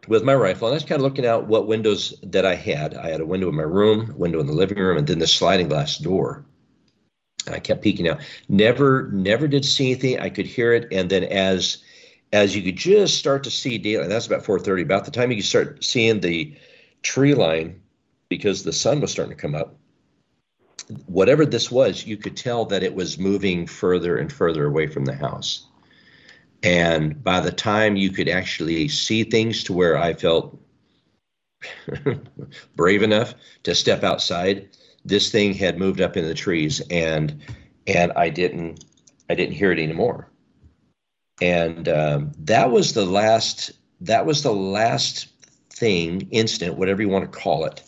[0.09, 2.95] with my rifle, and I was kind of looking out what windows that I had.
[2.95, 5.27] I had a window in my room, window in the living room, and then the
[5.27, 6.45] sliding glass door.
[7.47, 8.21] And I kept peeking out.
[8.49, 10.21] Never, never did see anything.
[10.21, 11.79] I could hear it, and then as
[12.33, 14.83] as you could just start to see daylight, that's about 4:30.
[14.83, 16.55] About the time you could start seeing the
[17.03, 17.81] tree line,
[18.29, 19.77] because the sun was starting to come up.
[21.07, 25.05] Whatever this was, you could tell that it was moving further and further away from
[25.05, 25.67] the house.
[26.63, 30.59] And by the time you could actually see things to where I felt
[32.77, 33.35] brave enough
[33.65, 34.69] to step outside,
[35.05, 37.43] this thing had moved up in the trees and
[37.87, 38.85] and I didn't
[39.29, 40.29] I didn't hear it anymore.
[41.41, 45.29] And um, that was the last that was the last
[45.71, 47.83] thing incident, whatever you want to call it,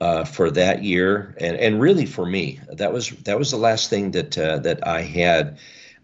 [0.00, 3.88] uh, for that year, and and really for me, that was that was the last
[3.88, 5.58] thing that uh, that I had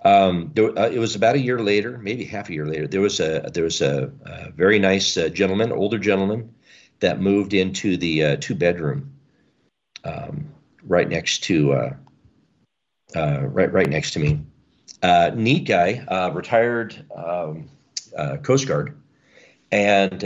[0.05, 2.87] um, there, uh, it was about a year later, maybe half a year later.
[2.87, 6.55] There was a there was a, a very nice uh, gentleman, older gentleman,
[7.01, 9.13] that moved into the uh, two bedroom,
[10.05, 10.49] um,
[10.85, 11.95] right next to uh,
[13.15, 14.41] uh, right right next to me.
[15.03, 17.69] Uh, neat guy, retired um,
[18.43, 18.99] Coast Guard,
[19.71, 20.23] and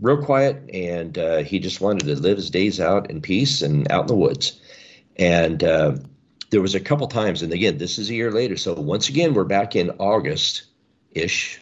[0.00, 0.70] real quiet.
[0.72, 4.16] And he just wanted to live his days out in peace and out in the
[4.16, 4.60] woods.
[5.16, 5.62] And
[6.52, 8.58] there was a couple times, and again, this is a year later.
[8.58, 10.64] So once again, we're back in August
[11.12, 11.58] ish.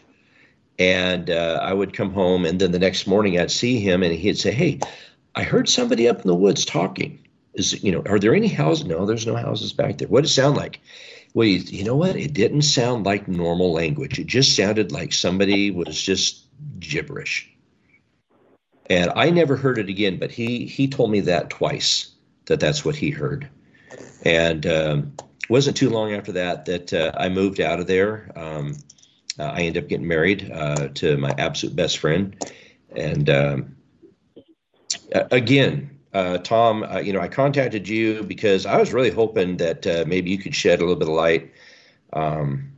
[0.80, 4.12] And uh, I would come home, and then the next morning I'd see him, and
[4.12, 4.80] he'd say, Hey,
[5.36, 7.20] I heard somebody up in the woods talking.
[7.54, 8.84] Is, you know, are there any houses?
[8.84, 10.08] No, there's no houses back there.
[10.08, 10.80] What did it sound like?
[11.34, 12.16] Well, you, you know what?
[12.16, 14.18] It didn't sound like normal language.
[14.18, 16.46] It just sounded like somebody was just
[16.80, 17.48] gibberish.
[18.86, 22.10] And I never heard it again, but he he told me that twice
[22.46, 23.48] that that's what he heard.
[24.24, 25.12] And um,
[25.48, 28.30] wasn't too long after that that uh, I moved out of there.
[28.36, 28.76] Um,
[29.38, 32.36] uh, I ended up getting married uh, to my absolute best friend,
[32.94, 33.76] and um,
[35.12, 39.86] again, uh, Tom, uh, you know, I contacted you because I was really hoping that
[39.86, 41.52] uh, maybe you could shed a little bit of light.
[42.12, 42.72] Um,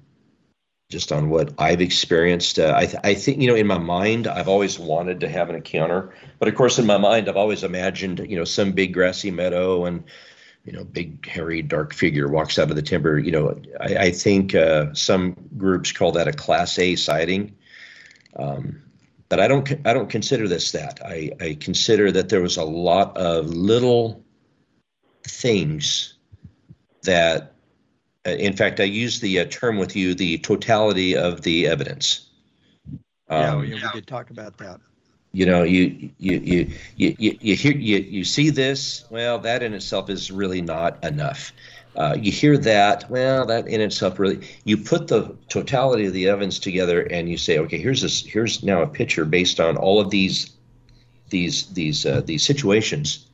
[0.91, 2.59] just on what I've experienced.
[2.59, 5.49] Uh, I, th- I, think, you know, in my mind, I've always wanted to have
[5.49, 6.13] an encounter.
[6.39, 9.87] But of course, in my mind, I've always imagined, you know, some big grassy meadow
[9.87, 10.05] and,
[10.65, 13.19] you know, big, hairy, dark figure walks out of the timber.
[13.19, 17.57] You know, I, I think uh, some groups call that a Class A sighting,
[18.37, 18.83] um,
[19.29, 19.71] but I don't.
[19.85, 21.01] I don't consider this that.
[21.05, 24.23] I, I consider that there was a lot of little
[25.25, 26.15] things
[27.03, 27.55] that,
[28.27, 32.29] uh, in fact, I use the uh, term with you, the totality of the evidence.
[33.29, 34.81] Um, yeah, yeah, we did talk about that
[35.33, 39.75] you know you you you you you hear you, you see this well that in
[39.75, 41.53] itself is really not enough.
[41.95, 46.27] Uh, you hear that well that in itself really you put the totality of the
[46.29, 50.01] evidence together and you say okay here's this here's now a picture based on all
[50.01, 50.53] of these
[51.33, 53.27] these these uh, these situations.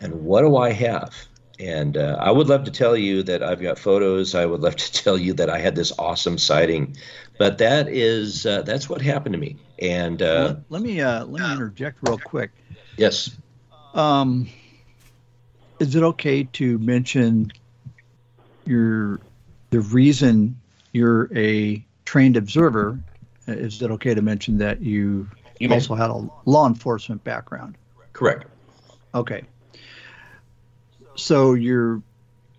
[0.00, 1.14] And what do i have?
[1.58, 4.34] And uh, I would love to tell you that I've got photos.
[4.34, 6.96] I would love to tell you that I had this awesome sighting,
[7.38, 9.56] but that is uh, that's what happened to me.
[9.78, 12.50] And uh, let, let, me uh, let me interject real quick.
[12.96, 13.36] Yes.
[13.94, 14.48] Um,
[15.78, 17.52] is it okay to mention
[18.64, 19.20] your
[19.70, 20.60] the reason
[20.92, 22.98] you're a trained observer?
[23.46, 25.28] Is it okay to mention that you,
[25.58, 27.76] you also had a law enforcement background?
[28.12, 28.46] Correct.
[29.14, 29.42] Okay
[31.14, 32.02] so you're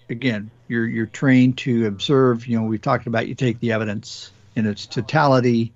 [0.09, 4.32] again you're you're trained to observe you know we've talked about you take the evidence
[4.55, 5.73] in its totality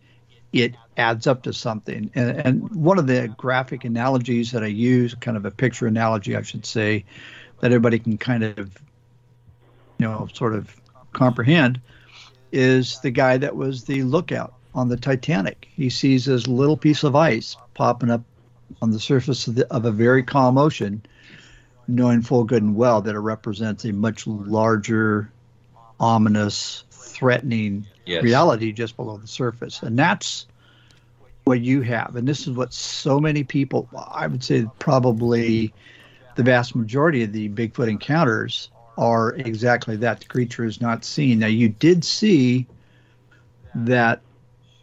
[0.51, 2.09] it adds up to something.
[2.15, 6.35] And, and one of the graphic analogies that i use kind of a picture analogy
[6.35, 7.05] i should say
[7.59, 8.77] that everybody can kind of
[9.97, 10.75] you know sort of
[11.13, 11.79] comprehend
[12.51, 15.67] is the guy that was the lookout on the titanic.
[15.75, 18.23] He sees this little piece of ice popping up
[18.81, 21.01] on the surface of, the, of a very calm ocean
[21.87, 25.31] knowing full good and well that it represents a much larger,
[25.99, 28.23] ominous, threatening Yes.
[28.23, 29.83] reality just below the surface.
[29.83, 30.47] And that's
[31.43, 32.15] what you have.
[32.15, 35.73] And this is what so many people, I would say probably
[36.35, 40.19] the vast majority of the Bigfoot encounters are exactly that.
[40.19, 41.39] The creature is not seen.
[41.39, 42.67] Now, you did see
[43.75, 44.21] that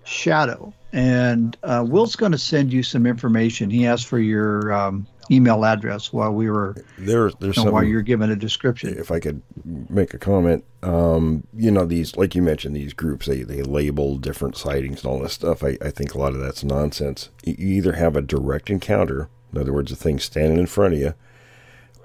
[0.05, 0.73] shadow.
[0.93, 3.71] And uh, Will's going to send you some information.
[3.71, 7.85] He asked for your um, email address while we were, There, there's you know, while
[7.85, 8.97] you're giving a description.
[8.99, 13.27] if I could make a comment, um, you know, these, like you mentioned, these groups,
[13.27, 15.63] they, they label different sightings and all this stuff.
[15.65, 17.31] I, I think a lot of that's nonsense.
[17.45, 21.01] You either have a direct encounter, in other words, a thing standing in front of
[21.01, 21.15] you,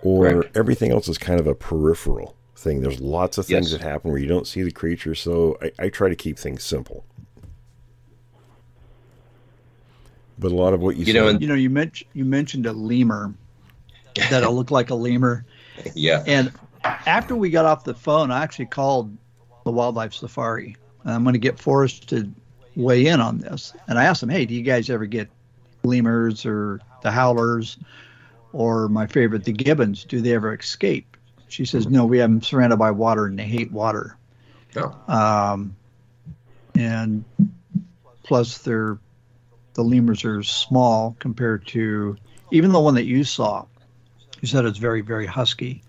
[0.01, 0.57] or Correct.
[0.57, 2.81] everything else is kind of a peripheral thing.
[2.81, 3.81] There's lots of things Yes.
[3.81, 6.63] that happen where you don't see the creature, so I, I try to keep things
[6.63, 7.05] simple.
[10.41, 12.25] But a lot of what you, You know, said, and- You know, you mentioned you
[12.25, 13.33] mentioned a lemur
[14.29, 15.45] that it looked like a lemur,
[15.95, 16.23] Yeah.
[16.27, 16.51] and
[16.83, 19.15] after we got off the phone, I actually called
[19.63, 20.75] the wildlife safari.
[21.03, 22.29] And I'm going to get Forrest to
[22.75, 25.29] weigh in on this, and I asked him, "Hey, do you guys ever get
[25.83, 27.77] lemurs or the howlers,
[28.51, 30.03] or my favorite, the gibbons?
[30.05, 31.17] Do they ever escape?"
[31.49, 34.17] She says, "No, we have them surrounded by water, and they hate water."
[34.75, 34.95] No.
[35.07, 35.75] um,
[36.75, 37.25] and
[38.23, 38.97] plus they're
[39.73, 42.17] the lemurs are small compared to
[42.51, 43.65] even the one that you saw.
[44.41, 45.83] You said it's very very husky.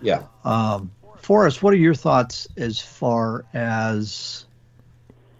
[0.00, 0.22] Yeah.
[0.44, 4.44] Um, Forrest, what are your thoughts as far as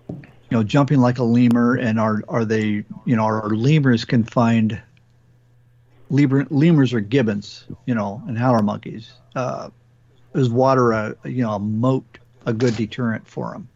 [0.08, 4.80] you know jumping like a lemur, and are are they you know are lemurs confined?
[6.10, 9.12] Lemur, lemurs are gibbons, you know, and howler monkeys.
[9.34, 9.70] Uh,
[10.34, 13.68] is water a you know a moat, a good deterrent for them?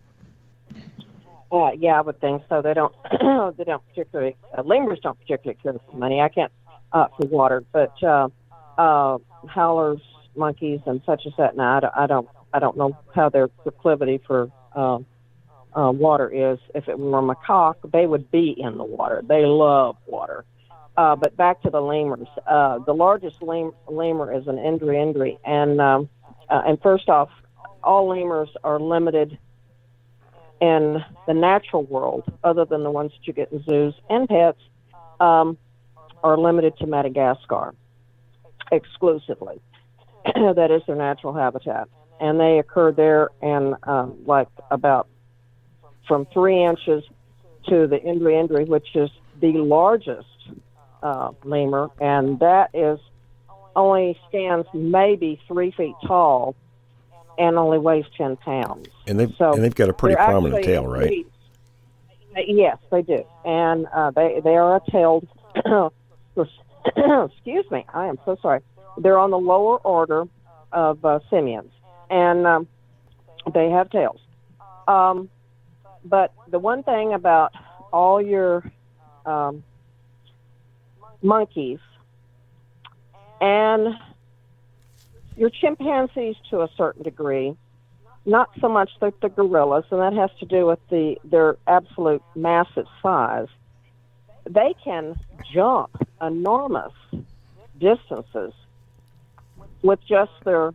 [1.57, 2.61] Uh, yeah, I would think so.
[2.61, 2.95] They don't.
[3.57, 4.37] they don't particularly.
[4.57, 6.21] Uh, lemurs don't particularly care for money.
[6.21, 6.53] I can't
[6.93, 8.29] uh, for water, but uh,
[8.79, 10.01] uh, howlers,
[10.37, 11.57] monkeys, and such as that.
[11.57, 11.95] Now, I don't.
[11.97, 14.99] I don't, I don't know how their proclivity for uh,
[15.75, 16.59] uh, water is.
[16.75, 19.23] If it were macaque, they would be in the water.
[19.27, 20.45] They love water.
[20.97, 22.29] Uh, but back to the lemurs.
[22.47, 26.09] Uh, the largest lem- lemur is an indri indri, and um,
[26.49, 27.29] uh, and first off,
[27.83, 29.39] all lemurs are limited
[30.61, 34.61] in the natural world, other than the ones that you get in zoos and pets,
[35.21, 35.59] um,
[36.23, 37.75] are limited to Madagascar
[38.73, 39.61] exclusively.
[40.25, 41.89] that is their natural habitat,
[42.21, 45.09] and they occur there in um, like about
[46.09, 47.05] from three inches
[47.69, 50.27] to the Indri Indri, which is the largest
[51.03, 52.99] uh, lemur, and that is
[53.75, 56.57] only stands maybe three feet tall
[57.39, 58.89] and only weighs ten pounds.
[59.07, 61.27] and they've So, and they've got a pretty prominent tail, right?
[62.37, 65.27] uh, Yes, they do, and uh, they they are a tailed.
[66.87, 68.61] excuse me, I am so sorry.
[68.99, 70.27] They're on the lower order
[70.73, 71.71] of uh, simians,
[72.11, 72.69] and um,
[73.53, 74.21] they have tails.
[74.89, 75.29] Um,
[76.05, 77.53] but the one thing about
[77.93, 78.63] all your
[79.25, 79.65] um,
[81.23, 81.79] monkeys
[83.41, 83.97] and
[85.37, 87.57] your chimpanzees to a certain degree
[88.27, 92.23] not so much the, the gorillas, and that has to do with the their absolute
[92.35, 93.47] massive size.
[94.45, 95.19] They can
[95.55, 96.93] jump enormous
[97.79, 98.53] distances
[99.83, 100.75] with just their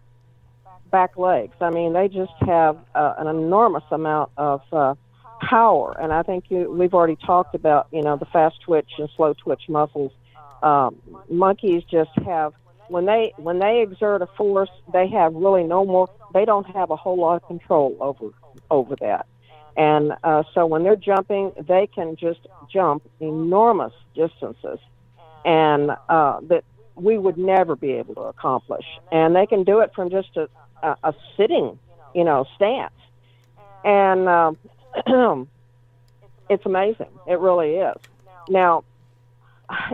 [0.92, 1.56] back legs.
[1.60, 4.96] I mean, they just have uh, an enormous amount of uh,
[5.42, 9.10] power, and I think you, we've already talked about you know the fast twitch and
[9.18, 10.14] slow twitch muscles.
[10.64, 10.96] Um,
[11.30, 12.54] monkeys just have
[12.92, 16.10] when they when they exert a force, they have really no more.
[16.34, 18.32] They don't have a whole lot of control over
[18.70, 19.26] over that,
[19.78, 24.80] and uh, so when they're jumping, they can just jump enormous distances,
[25.46, 26.66] and uh, that
[26.96, 28.86] we would never be able to accomplish.
[29.12, 30.50] And they can do it from just a
[30.84, 31.80] a, a sitting,
[32.14, 32.94] you know, stance,
[33.86, 34.58] and um,
[36.50, 37.10] it's amazing.
[37.26, 37.96] It really is.
[38.50, 38.84] Now,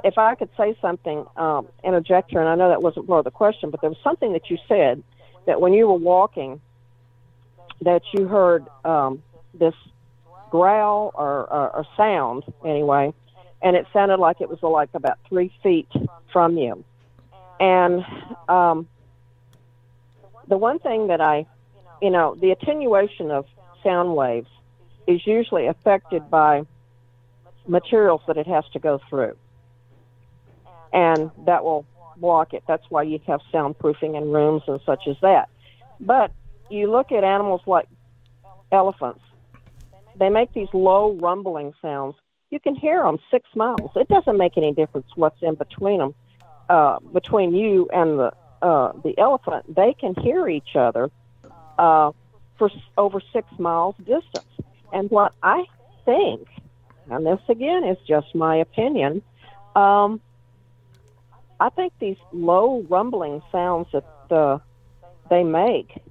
[0.03, 3.25] if I could say something, um, interject here, and I know that wasn't part of
[3.25, 5.03] the question, but there was something that you said
[5.45, 6.61] that when you were walking,
[7.81, 9.21] that you heard um,
[9.53, 9.73] this
[10.49, 13.13] growl or, or, or sound anyway,
[13.61, 15.89] and it sounded like it was like about three feet
[16.31, 16.83] from you.
[17.59, 18.05] And
[18.47, 18.87] um,
[20.47, 21.45] the one thing that I,
[22.01, 23.45] you know, the attenuation of
[23.83, 24.49] sound waves
[25.07, 26.65] is usually affected by
[27.67, 29.35] materials that it has to go through
[30.93, 31.85] and that will
[32.17, 32.63] block it.
[32.67, 35.49] That's why you have soundproofing in rooms and such as that.
[35.99, 36.31] But
[36.69, 37.87] you look at animals like
[38.71, 39.21] elephants,
[40.15, 42.15] they make these low rumbling sounds.
[42.49, 43.91] You can hear them six miles.
[43.95, 46.15] It doesn't make any difference what's in between them,
[46.69, 51.11] uh, between you and the uh, the elephant, they can hear each other
[51.77, 52.11] uh,
[52.57, 54.47] for over six miles distance.
[54.91, 55.65] And what I
[56.05, 56.47] think,
[57.09, 59.21] and this again is just my opinion,
[59.75, 60.21] um,
[61.59, 64.59] I think these low rumbling sounds that uh,
[65.29, 66.01] they make,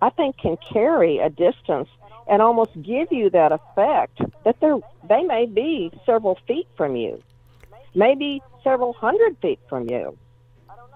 [0.00, 1.88] I think can carry a distance
[2.28, 7.20] and almost give you that effect that they're they may be several feet from you,
[7.94, 10.16] maybe several hundred feet from you.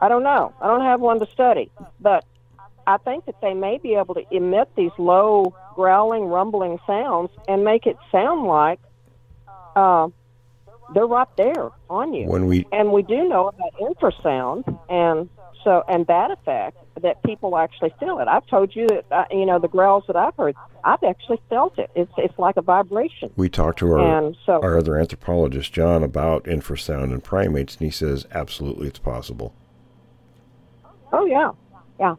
[0.01, 0.55] I don't know.
[0.61, 1.71] I don't have one to study,
[2.01, 2.25] but
[2.87, 7.65] I think that they may be able to emit these low growling, rumbling sounds and
[7.65, 8.79] make it sound like
[9.75, 10.09] uh,
[10.93, 12.27] they're right there on you.
[12.27, 15.29] When we And we do know about infrasound, and
[15.63, 18.29] so and that effect that people actually feel it.
[18.29, 20.55] I've told you that uh, you know the growls that I've heard.
[20.85, 21.91] I've actually felt it.
[21.95, 23.31] It's it's like a vibration.
[23.37, 27.85] we talked to our And so our other anthropologist John about infrasound and primates, and
[27.87, 29.55] he says absolutely it's possible.
[31.13, 31.53] oh yeah,
[31.99, 32.15] yeah.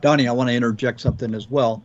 [0.00, 1.82] Donnie, I want to interject something as well.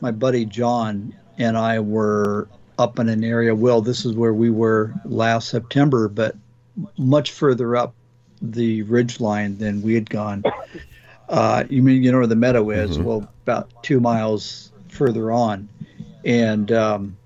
[0.00, 2.48] My buddy John and I were
[2.78, 3.54] up in an area.
[3.54, 6.36] Well, this is where we were last September, but
[6.98, 7.94] much further up
[8.42, 10.42] the ridge line than we had gone.
[11.28, 12.98] Uh, you mean you know where the meadow is?
[12.98, 15.68] Well, about two miles further on,
[16.24, 17.16] and um,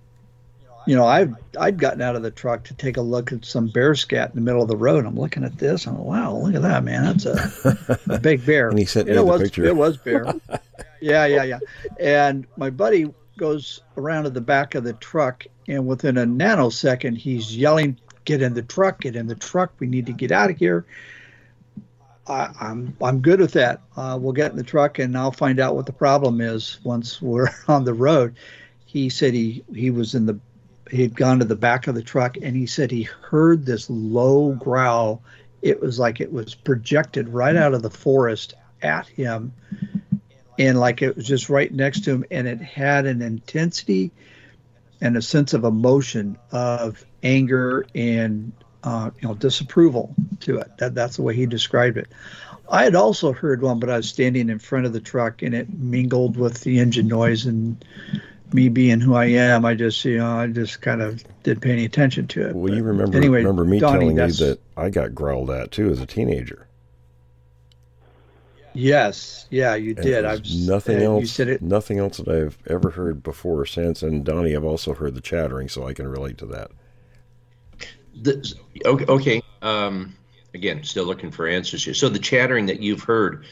[0.87, 3.69] you know I've I'd gotten out of the truck to take a look at some
[3.69, 5.05] bear scat in the middle of the road.
[5.05, 5.87] I'm looking at this.
[5.87, 7.05] I'm like, wow, look at that man.
[7.05, 8.69] That's a, a big bear.
[8.69, 9.65] And he sent me it the was picture.
[9.65, 10.33] it was bear.
[11.01, 11.59] yeah, yeah, yeah.
[11.99, 17.17] And my buddy goes around to the back of the truck, and within a nanosecond,
[17.17, 19.01] he's yelling, "Get in the truck!
[19.01, 19.73] Get in the truck!
[19.79, 20.85] We need to get out of here!"
[22.27, 23.81] I, I'm I'm good with that.
[23.97, 27.23] Uh, we'll get in the truck, and I'll find out what the problem is once
[27.23, 28.37] we're on the road.
[28.85, 30.39] He said he he was in the
[30.91, 33.89] he had gone to the back of the truck, and he said he heard this
[33.89, 35.23] low growl.
[35.63, 39.53] It was like it was projected right out of the forest at him
[40.59, 44.11] and like it was just right next to him and it had an intensity
[45.01, 48.53] and a sense of emotion of anger and
[48.83, 50.77] uh, you know disapproval to it.
[50.79, 52.09] That, that's the way he described it.
[52.71, 55.55] I had also heard one but i was standing in front of the truck and
[55.55, 57.83] it mingled with the engine noise and
[58.53, 59.65] me being who i am.
[59.65, 62.75] I just you know i just kind of didn't pay any attention to it Well,
[62.75, 66.01] you remember anyway, remember me Donnie, telling you that I got growled at too as
[66.01, 66.68] a teenager.
[68.79, 71.21] Yes yeah you And did i was was nothing else.
[71.21, 74.03] you said it Nothing else that I've ever heard before or since.
[74.03, 76.71] And Donnie, I've also heard the chattering, so I can relate to that.
[78.23, 78.55] The,
[78.85, 79.43] okay, okay.
[79.63, 80.17] Um,
[80.55, 81.95] again, still looking for answers here.
[81.95, 83.45] So the chattering that you've heard,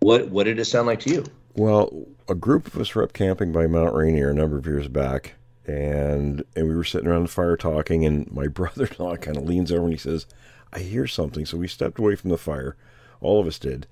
[0.00, 1.24] what what did it sound like to you?
[1.54, 4.88] Well, a group of us were up camping by Mount Rainier a number of years
[4.88, 5.34] back,
[5.66, 9.72] and and we were sitting around the fire talking, and my brother-in-law kind of leans
[9.72, 10.26] over and he says,
[10.72, 12.76] "I hear something." So we stepped away from the fire,
[13.20, 13.86] all of us did,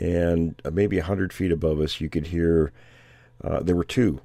[0.00, 2.72] and uh, maybe a hundred feet above us, you could hear.
[3.42, 4.20] Uh, there were two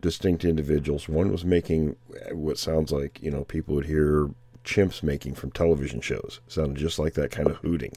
[0.00, 1.08] distinct individuals.
[1.08, 1.96] One was making
[2.32, 4.30] what sounds like you know people would hear
[4.64, 6.40] chimps making from television shows.
[6.48, 7.92] sounded just like that kind of hooting.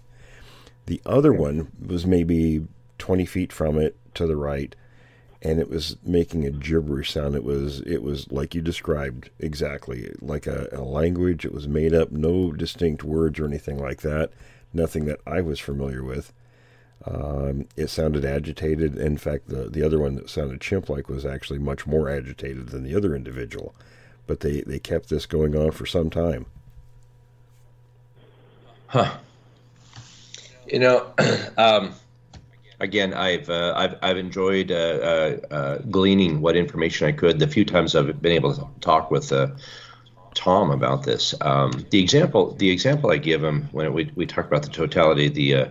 [0.87, 2.65] The other one was maybe
[2.99, 4.75] 20 feet from it to the right,
[5.41, 7.35] and it was making a gibberish sound.
[7.35, 11.45] It was it was like you described exactly, like a, a language.
[11.45, 14.31] It was made up, no distinct words or anything like that.
[14.73, 16.33] Nothing that I was familiar with.
[17.03, 18.97] Um, it sounded agitated.
[18.97, 22.83] In fact, the the other one that sounded chimp-like was actually much more agitated than
[22.83, 23.75] the other individual.
[24.27, 26.47] But they, they kept this going on for some time.
[28.87, 29.17] Huh.
[30.67, 31.13] You know,
[31.57, 31.93] um,
[32.79, 37.47] again, I've uh, I've I've enjoyed uh, uh, uh, gleaning what information I could the
[37.47, 39.47] few times I've been able to talk with uh,
[40.33, 41.33] Tom about this.
[41.41, 45.27] Um, the example the example I give him when we we talk about the totality
[45.27, 45.69] of the uh,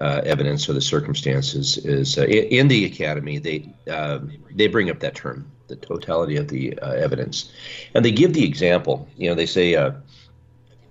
[0.00, 4.98] uh, evidence or the circumstances is uh, in, the academy they um they bring up
[5.00, 7.52] that term the totality of the uh, evidence,
[7.94, 9.08] and they give the example.
[9.16, 9.74] You know, they say.
[9.74, 9.92] Uh,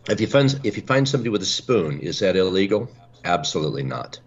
[0.10, 2.90] if you find if you find somebody with a spoon, is that illegal?
[3.24, 4.20] Absolutely not.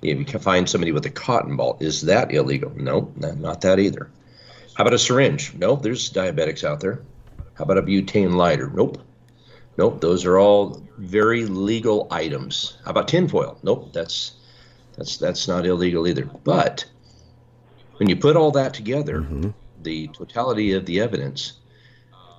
[0.00, 2.72] If you can find somebody with a cotton ball, is that illegal?
[2.76, 4.10] No, not, not that either.
[4.74, 5.54] How about a syringe?
[5.54, 7.02] Nope, there's diabetics out there.
[7.54, 8.70] How about a butane lighter?
[8.72, 8.98] Nope.
[9.76, 12.76] Nope, those are all very legal items.
[12.84, 13.58] How about tinfoil?
[13.62, 14.32] Nope, that's
[14.96, 16.24] that's that's not illegal either.
[16.44, 16.84] But
[17.96, 19.26] when you put all that together,
[19.82, 21.54] the totality of the evidence,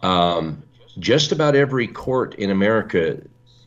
[0.03, 0.61] um,
[0.99, 3.21] just about every court in America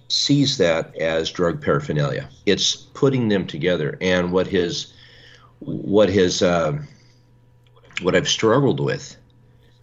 [0.08, 2.28] sees that as drug paraphernalia.
[2.44, 4.92] It's putting them together, and what his
[5.60, 6.78] what his uh,
[8.02, 9.16] what I've struggled with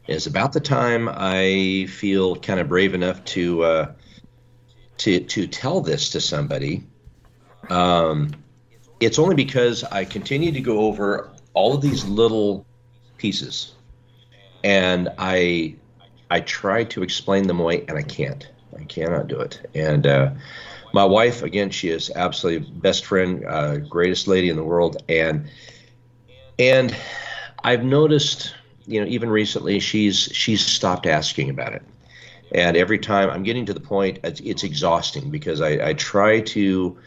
[0.07, 3.93] is about the time I feel kind of brave enough to uh,
[4.99, 6.83] to to tell this to somebody,
[7.69, 8.31] um,
[8.99, 12.65] it's only because I continue to go over all of these little
[13.17, 13.73] pieces,
[14.63, 15.75] and I
[16.29, 18.47] I try to explain them away, and I can't.
[18.77, 19.67] I cannot do it.
[19.73, 20.31] And uh,
[20.93, 25.49] my wife, again, she is absolutely best friend, uh, greatest lady in the world, and
[26.59, 26.95] and
[27.63, 28.53] I've noticed,
[28.85, 31.83] you know, even recently, she's she's stopped asking about it.
[32.51, 36.39] And every time I'm getting to the point, it's, it's exhausting because I, I try
[36.41, 36.97] to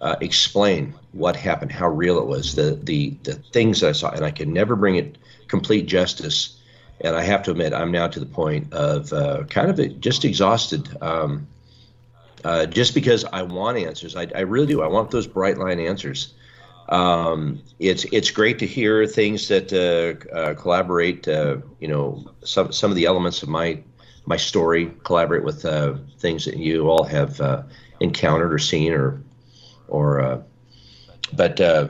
[0.00, 4.24] uh, explain what happened, how real it was, the the the things I saw, and
[4.24, 6.58] I can never bring it complete justice.
[7.00, 10.24] And I have to admit, I'm now to the point of uh, kind of just
[10.24, 10.88] exhausted.
[11.00, 11.46] Um,
[12.44, 14.82] uh, just because I want answers, I, I, really do.
[14.82, 16.34] I want those bright line answers.
[16.88, 21.28] Um, it's it's great to hear things that uh, uh, collaborate.
[21.28, 23.80] Uh, you know, some some of the elements of my
[24.26, 27.62] my story collaborate with uh, things that you all have uh,
[28.00, 29.22] encountered or seen or
[29.88, 30.42] or uh,
[31.32, 31.88] but uh,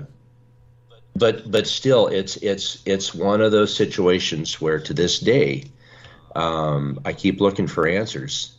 [1.17, 5.65] but but still it's it's it's one of those situations where to this day
[6.35, 8.57] um, I keep looking for answers.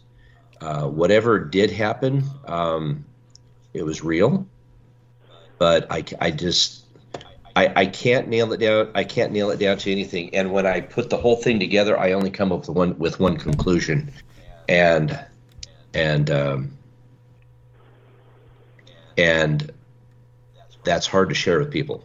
[0.61, 3.05] Uh, whatever did happen, um,
[3.73, 4.47] it was real,
[5.57, 6.82] but I, I just
[7.55, 8.89] I, I can't nail it down.
[8.95, 10.33] I can't nail it down to anything.
[10.33, 13.19] And when I put the whole thing together, I only come up with one with
[13.19, 14.11] one conclusion,
[14.67, 15.19] and
[15.93, 16.77] and um,
[19.17, 19.71] and
[20.83, 22.03] that's hard to share with people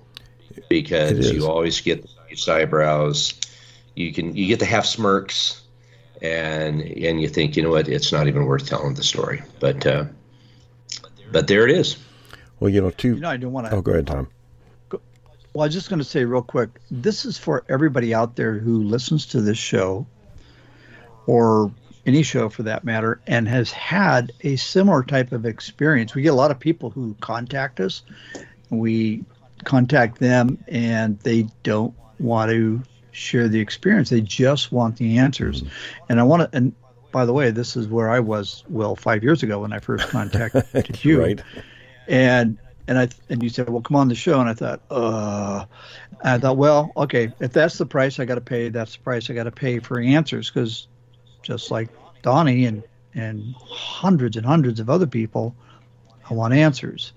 [0.68, 3.34] because you always get these eyebrows.
[3.94, 5.62] You can you get the half smirks,
[6.20, 9.42] and and you think you know what it's not even worth telling the story.
[9.60, 10.04] But uh,
[11.32, 11.96] but there it is.
[12.60, 13.14] Well, you know, two.
[13.14, 13.74] You know, I don't want to.
[13.74, 14.28] Oh, go ahead, Tom.
[15.52, 18.58] Well, I was just going to say real quick this is for everybody out there
[18.58, 20.06] who listens to this show
[21.26, 21.72] or
[22.06, 26.14] any show for that matter and has had a similar type of experience.
[26.14, 28.02] We get a lot of people who contact us.
[28.70, 29.24] We
[29.64, 32.82] contact them and they don't want to
[33.12, 34.10] share the experience.
[34.10, 35.64] They just want the answers.
[36.08, 36.74] And I want to, and
[37.12, 40.08] by the way, this is where I was, well, five years ago when I first
[40.08, 40.64] contacted
[41.04, 41.20] you.
[41.20, 41.40] right.
[42.06, 42.58] And
[42.88, 45.66] and I and you said, "Well, come on the show," and I thought, "Uh,"
[46.24, 49.30] I thought, "Well, okay, if that's the price I got to pay, that's the price
[49.30, 50.88] I got to pay for answers." Because
[51.42, 51.90] just like
[52.22, 52.82] Donnie and
[53.14, 55.54] and hundreds and hundreds of other people,
[56.28, 57.12] I want answers,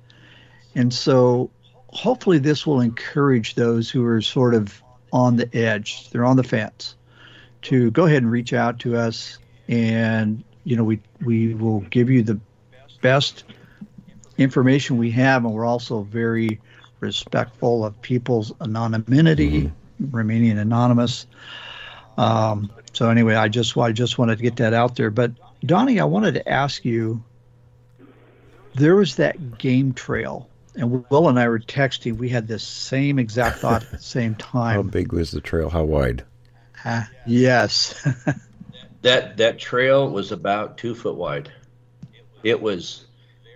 [0.75, 1.49] and so
[1.87, 4.81] hopefully this will encourage those who are sort of
[5.13, 6.95] on the edge, they're on the fence,
[7.63, 9.37] to go ahead and reach out to us,
[9.69, 12.39] and you know we we will give you the
[13.01, 13.45] best
[14.37, 16.59] information we have, and we're also very
[16.99, 20.15] respectful of people's anonymity, mm-hmm.
[20.15, 21.27] remaining anonymous.
[22.17, 25.09] Um, so anyway, I just I just wanted to get that out there.
[25.09, 25.31] But
[25.65, 27.23] Donnie, I wanted to ask you.
[28.73, 32.17] There was that game trail, and Will and I were texting.
[32.17, 34.75] We had this same exact thought at the same time.
[34.75, 35.69] How big was the trail?
[35.69, 36.23] How wide?
[36.85, 38.07] Uh, yes.
[39.01, 41.51] that that trail was about two foot wide.
[42.43, 43.05] It was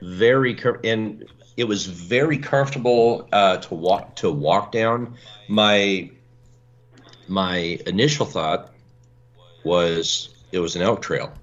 [0.05, 1.25] very and
[1.57, 5.15] it was very comfortable uh, to walk to walk down.
[5.47, 6.11] My
[7.27, 8.73] my initial thought
[9.63, 11.33] was it was an elk trail.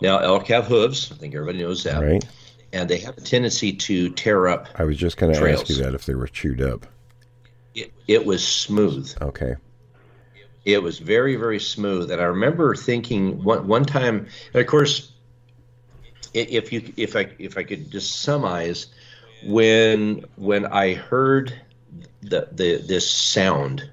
[0.00, 1.12] Now elk have hooves.
[1.12, 2.02] I think everybody knows that.
[2.02, 2.24] Right.
[2.72, 4.66] And they have a tendency to tear up.
[4.76, 6.86] I was just going to ask you that if they were chewed up.
[7.74, 9.14] It, it was smooth.
[9.20, 9.56] Okay.
[10.64, 15.11] It was very very smooth, and I remember thinking one one time, and of course
[16.34, 18.86] if you if I if I could just summarize
[19.44, 21.52] when when I heard
[22.22, 23.90] the the this sound,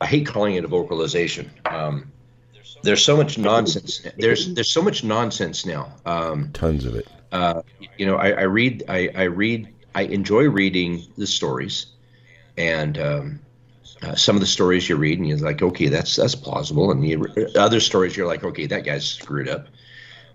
[0.00, 1.50] I hate calling it a vocalization.
[1.64, 2.12] Um,
[2.82, 4.06] there's so much nonsense.
[4.18, 5.94] There's there's so much nonsense now.
[6.04, 7.08] Um, Tons of it.
[7.32, 7.62] Uh,
[7.96, 11.86] you know, I, I read I, I read I enjoy reading the stories,
[12.56, 13.40] and um,
[14.02, 17.06] uh, some of the stories you read and you're like, okay, that's that's plausible, and
[17.06, 19.68] you, other stories you're like, okay, that guy's screwed up.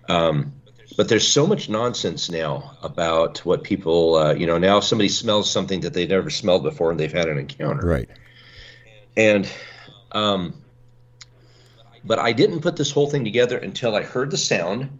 [0.08, 0.52] Um,
[0.96, 5.50] but there's so much nonsense now about what people uh, you know now somebody smells
[5.50, 8.08] something that they've never smelled before and they've had an encounter right
[9.16, 9.50] and
[10.12, 10.54] um
[12.04, 14.98] but i didn't put this whole thing together until i heard the sound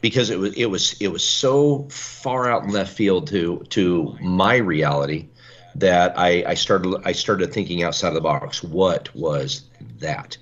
[0.00, 4.16] because it was it was it was so far out in left field to to
[4.20, 5.28] my reality
[5.76, 8.62] that I, I started I started thinking outside of the box.
[8.62, 9.62] What was
[10.00, 10.36] that?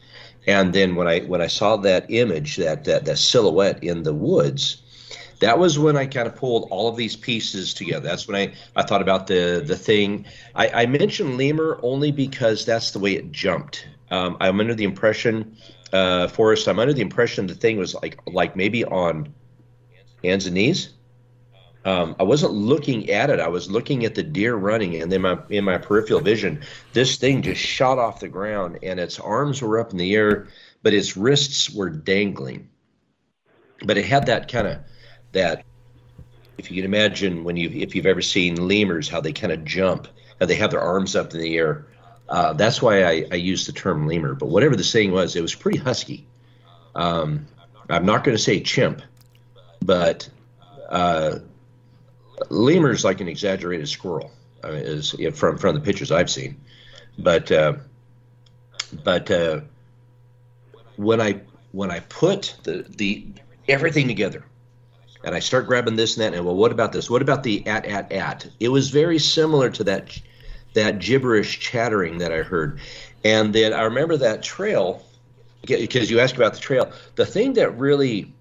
[0.46, 4.14] And then when I when I saw that image, that that, that silhouette in the
[4.14, 4.82] woods,
[5.40, 8.06] that was when I kind of pulled all of these pieces together.
[8.06, 10.26] That's when I, I thought about the the thing.
[10.54, 13.86] I, I mentioned lemur only because that's the way it jumped.
[14.10, 15.56] Um, I'm under the impression,
[15.92, 19.32] uh, Forrest, I'm under the impression the thing was like like maybe on
[20.24, 20.90] hands and knees.
[21.84, 23.40] Um, I wasn't looking at it.
[23.40, 26.62] I was looking at the deer running, and then my in my peripheral vision,
[26.92, 30.48] this thing just shot off the ground, and its arms were up in the air,
[30.82, 32.68] but its wrists were dangling.
[33.84, 34.78] But it had that kind of
[35.32, 35.64] that.
[36.58, 39.64] If you can imagine when you if you've ever seen lemurs, how they kind of
[39.64, 40.06] jump
[40.40, 41.86] and they have their arms up in the air.
[42.28, 44.34] Uh, that's why I, I use the term lemur.
[44.34, 46.26] But whatever the saying was, it was pretty husky.
[46.94, 47.46] Um,
[47.88, 49.02] I'm not going to say chimp,
[49.80, 50.28] but
[50.88, 51.40] uh,
[52.48, 54.30] lemur's like an exaggerated squirrel.
[54.64, 56.60] Mean, is from from the pictures I've seen,
[57.18, 57.74] but uh,
[59.04, 59.60] but uh,
[60.96, 61.40] when I
[61.72, 63.26] when I put the the
[63.68, 64.44] everything together,
[65.24, 67.08] and I start grabbing this and that, and well, what about this?
[67.08, 68.46] What about the at at at?
[68.60, 70.20] It was very similar to that
[70.74, 72.80] that gibberish chattering that I heard,
[73.24, 75.02] and then I remember that trail
[75.66, 76.92] because you asked about the trail.
[77.16, 78.32] The thing that really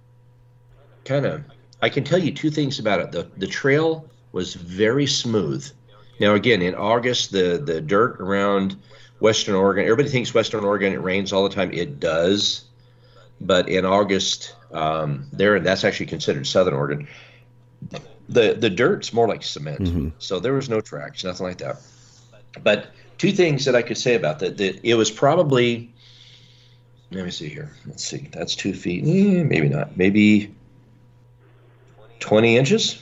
[1.06, 1.44] kind of
[1.82, 3.12] I can tell you two things about it.
[3.12, 5.70] The the trail was very smooth.
[6.20, 8.76] Now again, in August, the the dirt around
[9.20, 11.72] Western Oregon, everybody thinks Western Oregon it rains all the time.
[11.72, 12.66] It does,
[13.42, 17.08] but in August, um, there and that's actually considered Southern Oregon.
[18.28, 20.10] The the dirt's more like cement, mm-hmm.
[20.20, 21.78] so there was no tracks, nothing like that.
[22.64, 25.94] But two things that I could say about that: that it was probably
[27.12, 27.72] let me see here.
[27.88, 28.30] Let's see.
[28.32, 29.04] That's two feet.
[29.04, 29.98] Eh, maybe not.
[29.98, 30.54] Maybe
[32.20, 33.02] 20 inches.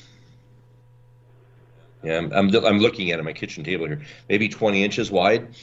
[2.04, 4.02] Yeah, I'm, I'm, I'm looking at it, my kitchen table here.
[4.30, 5.56] Maybe 20 inches wide.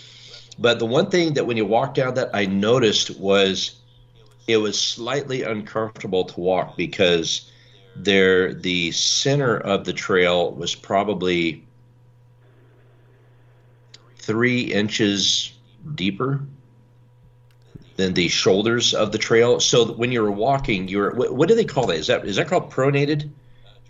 [0.59, 3.81] But the one thing that when you walk down that I noticed was
[4.47, 7.51] it was slightly uncomfortable to walk because
[7.97, 11.65] there the center of the trail was probably
[14.17, 15.53] three inches
[15.95, 16.41] deeper
[17.97, 19.61] than the shoulders of the trail.
[19.61, 21.97] So when you're walking, you're what, what do they call that?
[21.97, 23.31] Is that is that called pronated?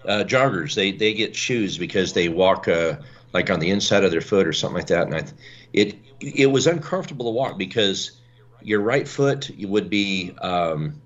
[0.07, 2.97] Uh, joggers they they get shoes because they walk uh,
[3.33, 5.07] like on the inside of their foot or something like that.
[5.07, 5.25] And I,
[5.73, 8.21] it it was uncomfortable to walk because
[8.63, 11.01] your right foot would be um,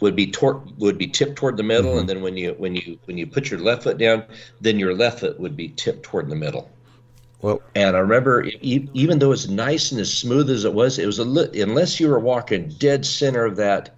[0.00, 2.00] would be tor- would be tipped toward the middle, mm-hmm.
[2.00, 4.24] and then when you when you when you put your left foot down,
[4.60, 6.70] then your left foot would be tipped toward the middle.
[7.42, 11.06] Well, and I remember even though it's nice and as smooth as it was, it
[11.06, 13.95] was a li- unless you were walking dead center of that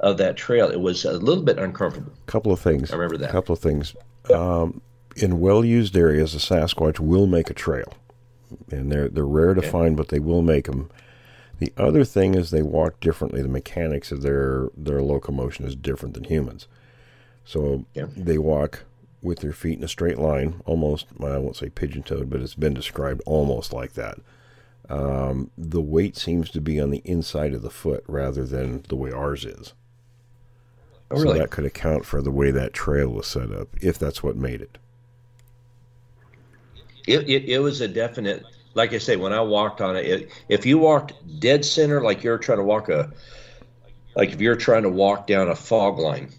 [0.00, 2.12] of that trail, it was a little bit uncomfortable.
[2.26, 2.92] Couple of things.
[2.92, 3.30] I remember that.
[3.30, 3.94] Couple of things.
[4.32, 4.80] Um,
[5.16, 7.94] in well-used areas, a Sasquatch will make a trail,
[8.70, 9.70] and they're they're rare to okay.
[9.70, 10.90] find, but they will make them.
[11.58, 13.42] The other thing is they walk differently.
[13.42, 16.68] The mechanics of their their locomotion is different than humans,
[17.44, 18.06] so yeah.
[18.16, 18.84] they walk
[19.22, 22.40] with their feet in a straight line, almost, well, I won't say pigeon toed, but
[22.40, 24.18] it's been described almost like that.
[24.88, 28.96] Um, the weight seems to be on the inside of the foot rather than the
[28.96, 29.74] way ours is.
[31.10, 31.36] Oh, really?
[31.36, 34.36] So that could account for the way that trail was set up, if that's what
[34.36, 34.78] made it.
[37.06, 38.44] It, it, it was a definite,
[38.74, 42.22] like I say, when I walked on it, it, if you walked dead center, like
[42.22, 43.10] you're trying to walk a,
[44.14, 46.30] like if you're trying to walk down a fog line,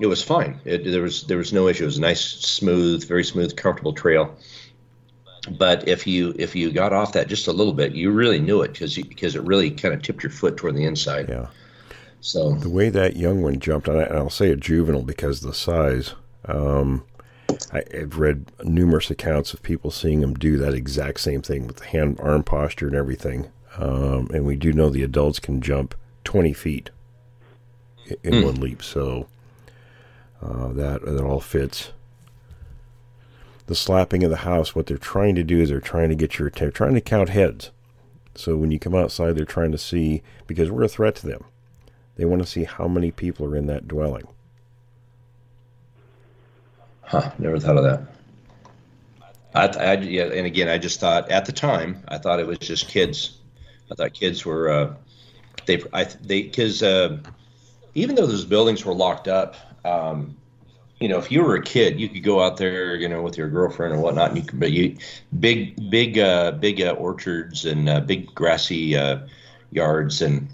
[0.00, 0.60] it was fine.
[0.64, 1.84] It, there was there was no issue.
[1.84, 4.36] It was a nice, smooth, very smooth, comfortable trail.
[5.52, 8.62] But if you if you got off that just a little bit, you really knew
[8.62, 11.28] it because because it really kind of tipped your foot toward the inside.
[11.28, 11.46] Yeah.
[12.26, 15.54] So the way that young one jumped, and, I, will say a juvenile because the
[15.54, 16.14] size.
[16.46, 17.04] Um,
[17.72, 21.76] I, have read numerous accounts of people seeing him do that exact same thing with
[21.76, 23.50] the hand arm posture and everything.
[23.78, 26.90] Um, and we do know the adults can jump 20 feet
[28.24, 28.44] in mm.
[28.44, 28.82] one leap.
[28.82, 29.28] So
[30.42, 31.92] uh, that that all fits.
[33.66, 34.74] The slapping of the house.
[34.74, 36.50] What they're trying to do is they're trying to get your.
[36.50, 37.70] They're trying to count heads.
[38.34, 41.44] So when you come outside, they're trying to see because we're a threat to them.
[42.16, 44.26] They want to see how many people are in that dwelling.
[47.02, 47.30] Huh?
[47.38, 48.02] Never thought of that.
[49.54, 52.58] I, I, yeah, and again, I just thought at the time I thought it was
[52.58, 53.38] just kids.
[53.90, 54.94] I thought kids were uh,
[55.66, 57.18] they I they because uh,
[57.94, 60.36] even though those buildings were locked up, um,
[61.00, 63.36] you know, if you were a kid, you could go out there, you know, with
[63.36, 64.96] your girlfriend and whatnot, and you could, but you,
[65.40, 69.18] big, big, uh, big uh, orchards and uh, big grassy uh,
[69.70, 70.48] yards, and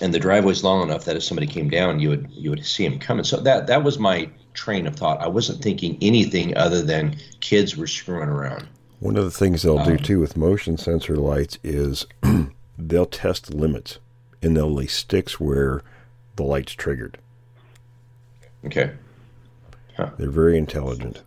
[0.00, 2.84] and the driveway's long enough that if somebody came down, you would you would see
[2.84, 3.24] him coming.
[3.24, 5.20] So that that was my train of thought.
[5.20, 8.66] I wasn't thinking anything other than kids were screwing around.
[9.00, 12.06] One of the things they'll um, do too with motion sensor lights is
[12.78, 13.98] they'll test limits,
[14.42, 15.82] and they'll lay sticks where
[16.36, 17.18] the light's triggered.
[18.64, 18.92] Okay.
[19.96, 20.10] Huh.
[20.18, 21.22] They're very intelligent.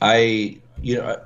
[0.00, 1.16] I, you know,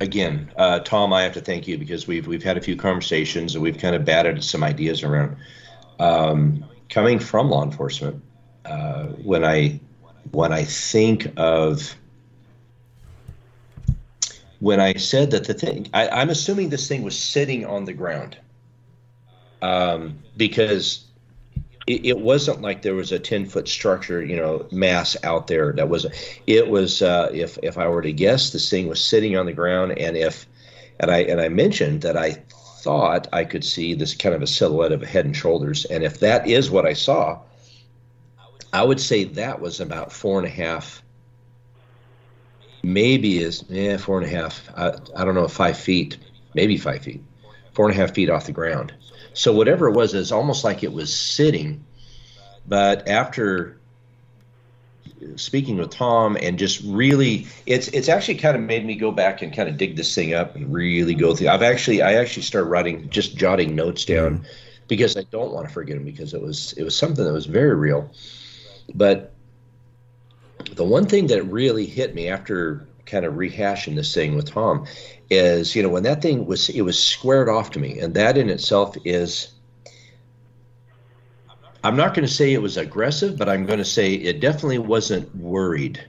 [0.00, 3.54] again, uh, Tom, I have to thank you because we've we've had a few conversations
[3.54, 5.36] and we've kind of batted some ideas around.
[5.98, 8.22] um, coming from law enforcement,
[8.64, 9.80] uh, when I
[10.32, 11.96] when I think of
[14.60, 17.92] when I said that the thing, I, am assuming this thing was sitting on the
[17.92, 18.38] ground
[19.60, 21.04] um, because
[21.86, 25.72] it, it, wasn't like there was a 10 foot structure, you know, mass out there.
[25.72, 26.06] That was,
[26.46, 29.52] it was, uh, if, if I were to guess, this thing was sitting on the
[29.52, 29.98] ground.
[29.98, 30.46] And if,
[31.00, 32.32] and I, and I mentioned that I
[32.80, 35.84] thought I could see this kind of a silhouette of a head and shoulders.
[35.86, 37.40] And if that is what I saw,
[38.72, 41.02] I would say that was about four and a half
[42.84, 44.68] maybe is yeah four and a half.
[44.76, 46.18] I, I don't know five feet,
[46.54, 47.22] maybe five feet,
[47.72, 48.92] four and a half feet off the ground.
[49.34, 51.84] So whatever it was, it's almost like it was sitting.
[52.66, 53.76] But after
[55.36, 59.42] speaking with Tom and just really, it's it's actually kind of made me go back
[59.42, 61.48] and kind of dig this thing up and really go through.
[61.48, 64.38] I've actually I actually started writing, just jotting notes down.
[64.38, 64.46] Mm-hmm.
[64.86, 67.46] Because I don't want to forget them because it was it was something that was
[67.46, 68.10] very real,
[68.94, 69.32] but
[70.72, 74.86] the one thing that really hit me after kind of rehashing this thing with Tom
[75.30, 77.98] is, you know, when that thing was, it was squared off to me.
[77.98, 79.52] And that in itself is,
[81.84, 84.78] I'm not going to say it was aggressive, but I'm going to say it definitely
[84.78, 86.02] wasn't worried.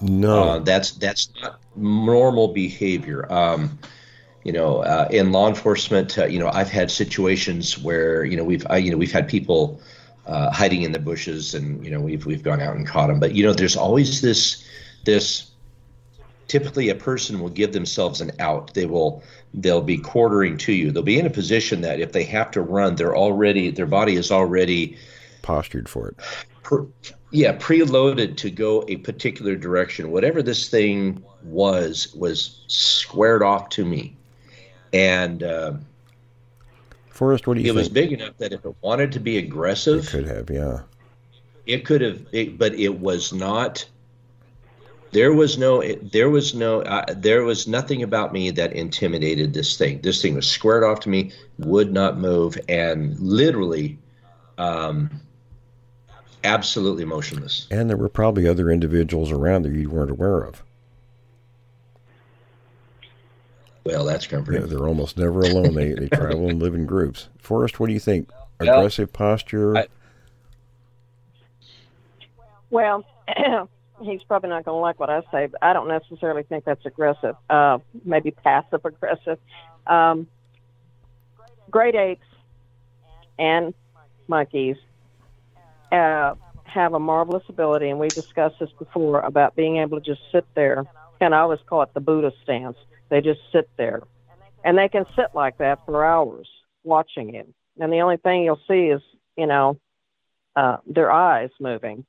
[0.00, 3.30] No, uh, that's that's not normal behavior.
[3.32, 3.78] Um,
[4.44, 8.44] you know, uh, in law enforcement, uh, you know, I've had situations where you know
[8.44, 9.80] we've I, you know we've had people
[10.26, 13.20] uh, hiding in the bushes, and you know we've we've gone out and caught them.
[13.20, 14.64] But you know, there's always this
[15.04, 15.50] this.
[16.48, 18.74] Typically, a person will give themselves an out.
[18.74, 19.22] They will
[19.54, 20.90] they'll be quartering to you.
[20.90, 24.16] They'll be in a position that if they have to run, they're already their body
[24.16, 24.96] is already
[25.42, 26.16] postured for it.
[27.30, 30.10] Yeah, preloaded to go a particular direction.
[30.10, 34.16] Whatever this thing was was squared off to me,
[34.92, 35.42] and.
[35.42, 35.72] Uh,
[37.10, 37.78] Forrest, what do you it think?
[37.78, 40.80] was big enough that if it wanted to be aggressive, it could have, yeah.
[41.66, 43.84] It could have, it, but it was not.
[45.10, 49.76] There was no, there was no, uh, there was nothing about me that intimidated this
[49.76, 50.00] thing.
[50.02, 53.98] This thing was squared off to me, would not move, and literally,
[54.58, 55.10] um,
[56.44, 57.66] absolutely motionless.
[57.70, 60.62] And there were probably other individuals around there you weren't aware of.
[63.84, 64.60] Well, that's comforting.
[64.60, 65.74] Yeah, they're almost never alone.
[65.74, 67.28] they they travel and live in groups.
[67.38, 68.30] Forrest, what do you think?
[68.60, 69.78] Aggressive well, posture.
[69.78, 69.86] I,
[72.68, 73.04] well,
[74.02, 76.84] he's probably not going to like what I say, but I don't necessarily think that's
[76.86, 77.36] aggressive.
[77.48, 79.38] Uh, maybe passive aggressive.
[79.86, 80.26] Um,
[81.70, 82.26] great apes
[83.38, 83.74] and
[84.26, 84.76] monkeys
[85.92, 86.34] uh,
[86.64, 90.46] have a marvelous ability, and we discussed this before about being able to just sit
[90.54, 90.84] there.
[91.20, 92.76] And I always call it the Buddha stance
[93.08, 94.02] they just sit there.
[94.64, 96.48] And they can sit like that for hours
[96.84, 97.54] watching him.
[97.78, 99.00] And the only thing you'll see is,
[99.36, 99.78] you know,
[100.56, 102.04] uh, their eyes moving.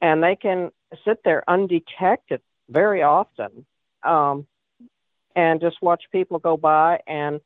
[0.00, 0.70] And they can
[1.04, 3.66] sit there undetected very often
[4.02, 4.46] um,
[5.36, 7.00] and just watch people go by.
[7.06, 7.40] And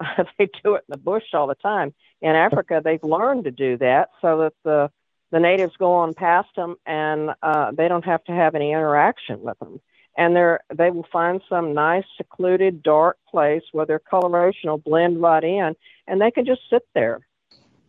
[0.38, 1.94] they do it in the bush all the time.
[2.20, 4.90] In Africa, they've learned to do that so that the
[5.32, 9.42] the natives go on past them and uh, they don't have to have any interaction
[9.42, 9.80] with them
[10.16, 15.20] and they're they will find some nice secluded dark place where their coloration will blend
[15.20, 15.74] right in
[16.06, 17.20] and they can just sit there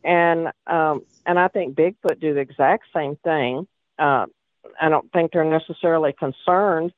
[0.03, 3.67] and um and i think bigfoot do the exact same thing
[3.99, 4.25] uh,
[4.81, 6.91] i don't think they're necessarily concerned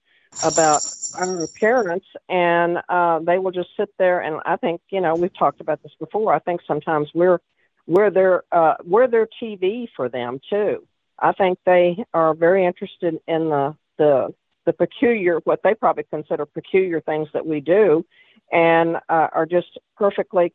[0.44, 0.86] about
[1.16, 5.38] our appearance and uh they will just sit there and i think you know we've
[5.38, 7.40] talked about this before i think sometimes we're
[7.88, 10.86] we're their uh we're their tv for them too
[11.18, 14.34] i think they are very interested in the the
[14.70, 18.06] the peculiar, what they probably consider peculiar things that we do,
[18.52, 20.54] and uh, are just perfectly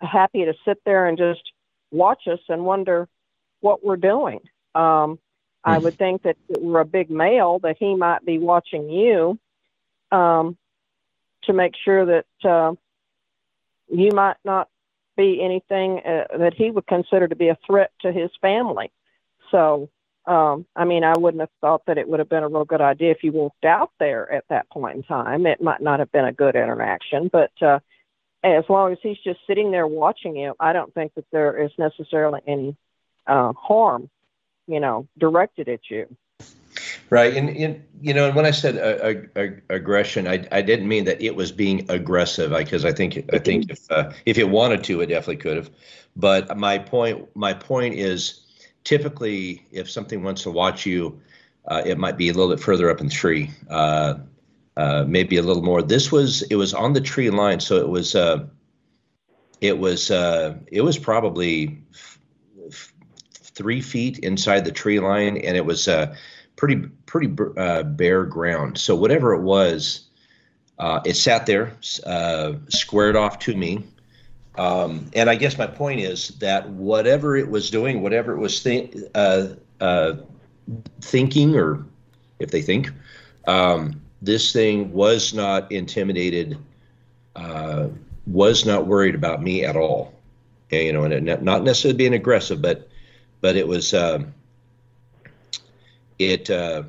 [0.00, 1.42] happy to sit there and just
[1.90, 3.06] watch us and wonder
[3.60, 4.40] what we're doing.
[4.74, 5.18] Um,
[5.64, 9.38] I would think that if we're a big male, that he might be watching you
[10.12, 10.56] um,
[11.44, 12.74] to make sure that uh,
[13.88, 14.68] you might not
[15.16, 18.90] be anything uh, that he would consider to be a threat to his family.
[19.50, 19.88] So
[20.26, 22.80] um, I mean, I wouldn't have thought that it would have been a real good
[22.80, 25.46] idea if you walked out there at that point in time.
[25.46, 27.80] It might not have been a good interaction, but uh,
[28.42, 31.70] as long as he's just sitting there watching you, I don't think that there is
[31.78, 32.76] necessarily any
[33.26, 34.08] uh, harm,
[34.66, 36.16] you know, directed at you.
[37.10, 41.20] Right, and, and you know, when I said uh, aggression, I, I didn't mean that
[41.20, 45.00] it was being aggressive, because I, think I think if uh, if it wanted to,
[45.00, 45.70] it definitely could have.
[46.16, 48.40] But my point my point is
[48.82, 51.20] typically, if something wants to watch you,
[51.66, 54.14] uh, it might be a little bit further up in tree, uh,
[54.76, 55.82] uh, maybe a little more.
[55.82, 58.44] This was it was on the tree line, so it was uh,
[59.60, 61.82] it was uh, it was probably
[63.54, 66.14] three feet inside the tree line, and it was uh,
[66.56, 66.76] pretty
[67.06, 68.78] pretty uh, bare ground.
[68.78, 70.08] So whatever it was,
[70.78, 73.84] uh, it sat there, uh, squared off to me.
[74.56, 78.64] Um, and I guess my point is that whatever it was doing, whatever it was
[78.66, 80.12] uh, uh,
[81.00, 81.84] thinking, or
[82.38, 82.90] if they think,
[83.48, 86.58] um, this thing was not intimidated,
[88.26, 90.12] was not worried about me at all.
[90.70, 92.88] You know, and not necessarily being aggressive, but
[93.44, 94.32] but it was um,
[96.18, 96.82] it uh,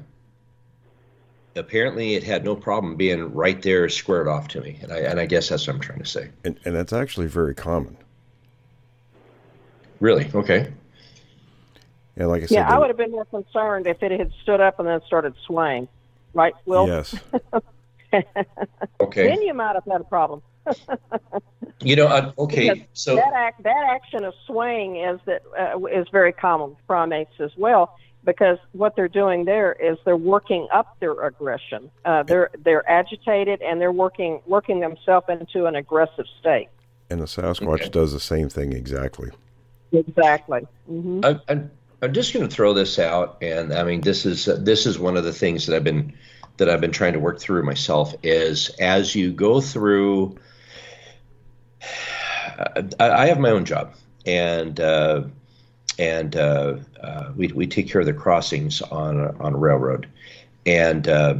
[1.57, 5.19] apparently it had no problem being right there squared off to me and I, and
[5.19, 7.97] I guess that's what I'm trying to say And, and that's actually very common.
[9.99, 10.71] really okay
[12.15, 14.61] And like I said, Yeah, I would have been more concerned if it had stood
[14.61, 15.89] up and then started swaying.
[16.33, 16.87] Right, Will?
[16.87, 17.15] yes.
[19.01, 20.41] okay Then you might have had a problem.
[21.81, 25.77] you know uh, okay Because so that act, that action of swaying is that uh,
[25.85, 27.93] is very common with primates as well.
[28.23, 31.91] Because what they're doing there is they're working up their aggression.
[32.05, 36.69] Uh, they're they're agitated and they're working working themselves into an aggressive state.
[37.11, 37.89] And the Sasquatch Okay.
[37.89, 39.29] does the same thing exactly.
[39.91, 40.61] Exactly.
[40.87, 41.71] hmm I, I'm,
[42.01, 44.97] I'm just going to throw this out, and I mean, this is uh, this is
[44.97, 46.13] one of the things that I've been
[46.57, 48.13] that I've been trying to work through myself.
[48.23, 50.37] Is as you go through,
[52.99, 53.93] I, have my own job,
[54.25, 55.23] and uh,
[55.99, 60.07] and uh, uh, we we take care of the crossings on on railroad,
[60.65, 61.07] and.
[61.07, 61.35] Uh,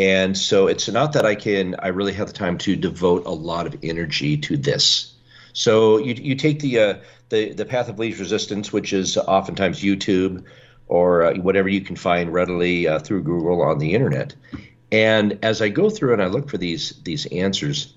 [0.00, 3.32] and so it's not that I can I really have the time to devote a
[3.32, 5.12] lot of energy to this.
[5.54, 6.94] So you you take the uh,
[7.30, 10.44] the the path of least resistance, which is oftentimes YouTube
[10.88, 14.34] or uh, whatever you can find readily uh, through Google on the internet.
[14.90, 17.94] And as I go through and I look for these these answers,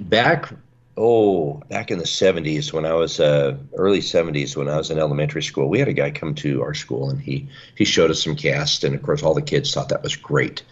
[0.00, 0.50] back
[0.96, 4.98] oh back in the 70s when I was uh, early 70s when I was in
[4.98, 8.22] elementary school, we had a guy come to our school and he he showed us
[8.22, 10.62] some casts, and of course all the kids thought that was great.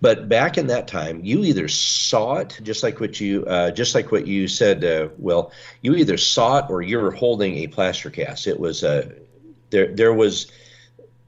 [0.00, 3.94] But back in that time, you either saw it, just like what you, uh, just
[3.94, 5.50] like what you said, uh, Will.
[5.80, 8.46] You either saw it or you were holding a plaster cast.
[8.46, 9.08] It was uh,
[9.74, 9.88] there.
[9.88, 10.50] There was,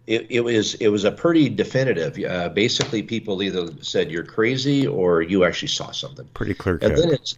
[0.07, 2.17] it, it was it was a pretty definitive.
[2.25, 6.27] Uh, basically, people either said you're crazy or you actually saw something.
[6.33, 6.97] Pretty clear And cut.
[6.97, 7.37] then it's,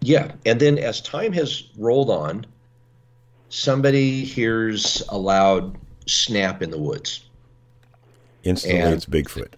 [0.00, 0.32] yeah.
[0.44, 2.46] And then as time has rolled on,
[3.48, 5.76] somebody hears a loud
[6.06, 7.24] snap in the woods.
[8.44, 9.52] Instantly, and- it's Bigfoot.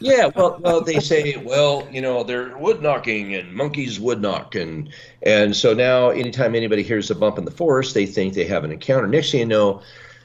[0.00, 4.54] Yeah, well, well, they say, well, you know, they're wood knocking and monkeys wood knock,
[4.54, 4.92] and
[5.22, 8.64] and so now, anytime anybody hears a bump in the forest, they think they have
[8.64, 9.06] an encounter.
[9.06, 9.82] Next thing you know,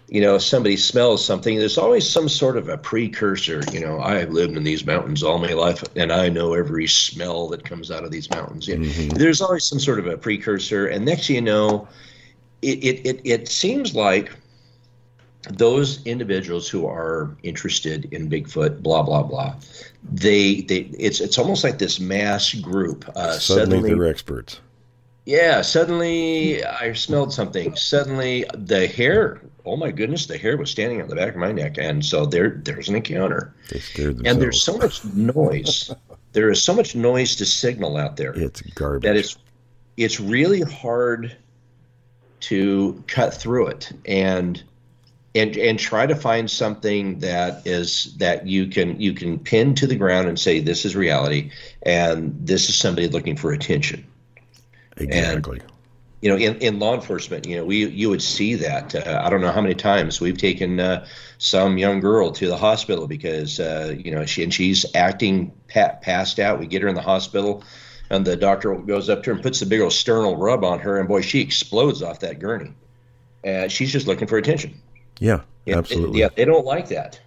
[0.09, 1.57] you know, somebody smells something.
[1.57, 3.67] There's always some sort of a precursor.
[3.71, 7.47] You know, I've lived in these mountains all my life, and I know every smell
[7.49, 8.67] that comes out of these mountains.
[8.67, 8.77] Yeah.
[8.77, 9.17] Mm-hmm.
[9.17, 11.88] There's always some sort of a precursor, and next thing you know,
[12.61, 14.31] it it it, it seems like
[15.44, 19.56] those individuals who are interested in Bigfoot, blah blah blah,
[20.03, 23.07] they they it's it's almost like this mass group.
[23.16, 24.60] Uh, Suddenly, suddenly, they're experts.
[25.26, 27.76] yeah, suddenly I smelled something.
[27.76, 31.52] Suddenly the hair, oh my goodness, the hair was standing on the back of my
[31.53, 33.53] neck, and so there there's an encounter.
[33.70, 34.30] They scared themselves.
[34.30, 35.91] And there's so much noise.
[36.34, 39.02] there is so much noise to signal out there it's garbage.
[39.03, 39.38] that it's
[39.98, 41.36] it's really hard
[42.41, 44.64] to cut through it and
[45.40, 49.88] and and try to find something that is that you can you can pin to
[49.88, 51.52] the ground and say this is reality
[51.84, 54.06] and this is somebody looking for attention.
[54.98, 55.61] Exactly.
[56.22, 59.30] you know in, in law enforcement you know we you would see that uh, i
[59.30, 61.06] don't know how many times we've taken uh,
[61.38, 65.95] some young girl to the hospital because uh, you know she and she's acting pa-
[66.02, 66.60] passed out.
[66.60, 67.64] We get her in the hospital
[68.10, 70.80] and the doctor goes up to her and puts the big old sternal rub on
[70.80, 72.74] her and boy she explodes off that gurney.
[73.45, 74.82] And she's just looking for attention
[75.20, 76.20] yeah, absolutely.
[76.20, 77.20] yeah they don't like that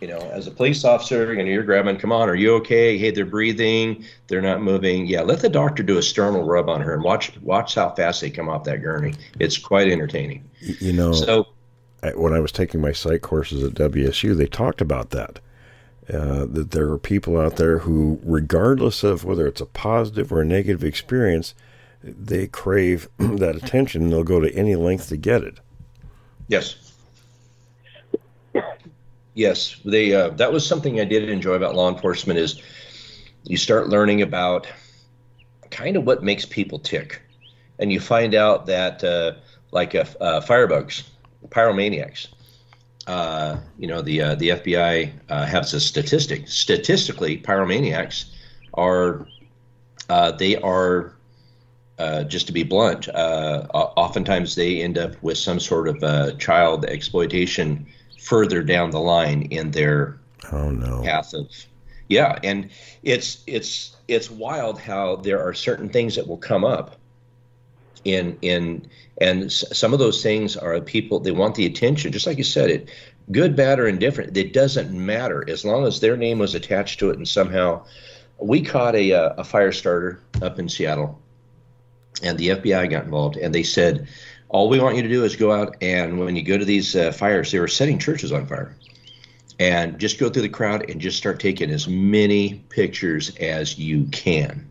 [0.00, 2.96] you know as a police officer you know you're grabbing come on are you okay
[2.96, 6.80] hey they're breathing they're not moving yeah let the doctor do a sternal rub on
[6.80, 10.92] her and watch watch how fast they come off that gurney it's quite entertaining you
[10.92, 11.46] know, so
[12.14, 15.40] when I was taking my psych courses at WSU, they talked about that.
[16.12, 20.40] Uh, that there are people out there who, regardless of whether it's a positive or
[20.40, 21.54] a negative experience,
[22.02, 25.60] they crave that attention and they'll go to any length to get it.
[26.48, 26.74] Yes.
[29.34, 30.14] Yes, they.
[30.14, 32.60] Uh, that was something I did enjoy about law enforcement is
[33.44, 34.66] you start learning about
[35.70, 37.22] kind of what makes people tick,
[37.78, 39.34] and you find out that uh,
[39.70, 41.04] like uh, uh, firebugs,
[41.48, 42.28] pyromaniacs.
[43.06, 46.48] Uh, you know the uh, the FBI has a statistic.
[46.48, 48.26] Statistically, pyromaniacs
[48.74, 49.26] are
[50.38, 51.14] they are
[52.00, 56.32] uh, just to be blunt, uh, oftentimes they end up with some sort of uh,
[56.36, 57.86] child exploitation
[58.20, 60.18] further down the line in their
[60.52, 61.02] oh no.
[61.02, 61.48] path of
[62.10, 62.70] yeah, and
[63.04, 66.96] it's it's it's wild how there are certain things that will come up
[68.04, 68.88] in in
[69.20, 72.70] and some of those things are people they want the attention just like you said
[72.70, 72.90] it
[73.30, 77.10] good bad or indifferent it doesn't matter as long as their name was attached to
[77.10, 77.84] it and somehow
[78.38, 81.20] we caught a, uh, a fire starter up in seattle
[82.22, 84.08] and the fbi got involved and they said
[84.50, 86.94] all we want you to do is go out and when you go to these
[86.94, 88.76] uh, fires they were setting churches on fire
[89.58, 94.04] and just go through the crowd and just start taking as many pictures as you
[94.06, 94.70] can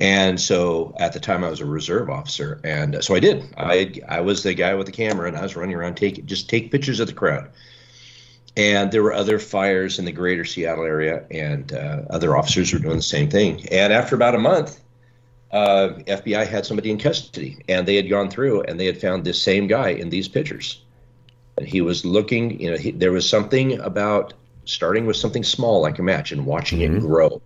[0.00, 3.44] and so at the time I was a reserve officer, and so I did.
[3.58, 6.48] I I was the guy with the camera, and I was running around taking just
[6.48, 7.50] take pictures of the crowd.
[8.56, 12.78] And there were other fires in the greater Seattle area, and uh, other officers were
[12.78, 13.68] doing the same thing.
[13.68, 14.80] And after about a month,
[15.52, 19.24] uh, FBI had somebody in custody, and they had gone through and they had found
[19.24, 20.82] this same guy in these pictures.
[21.56, 25.82] And he was looking, you know, he, there was something about starting with something small
[25.82, 26.96] like a match and watching mm-hmm.
[26.96, 27.42] it grow,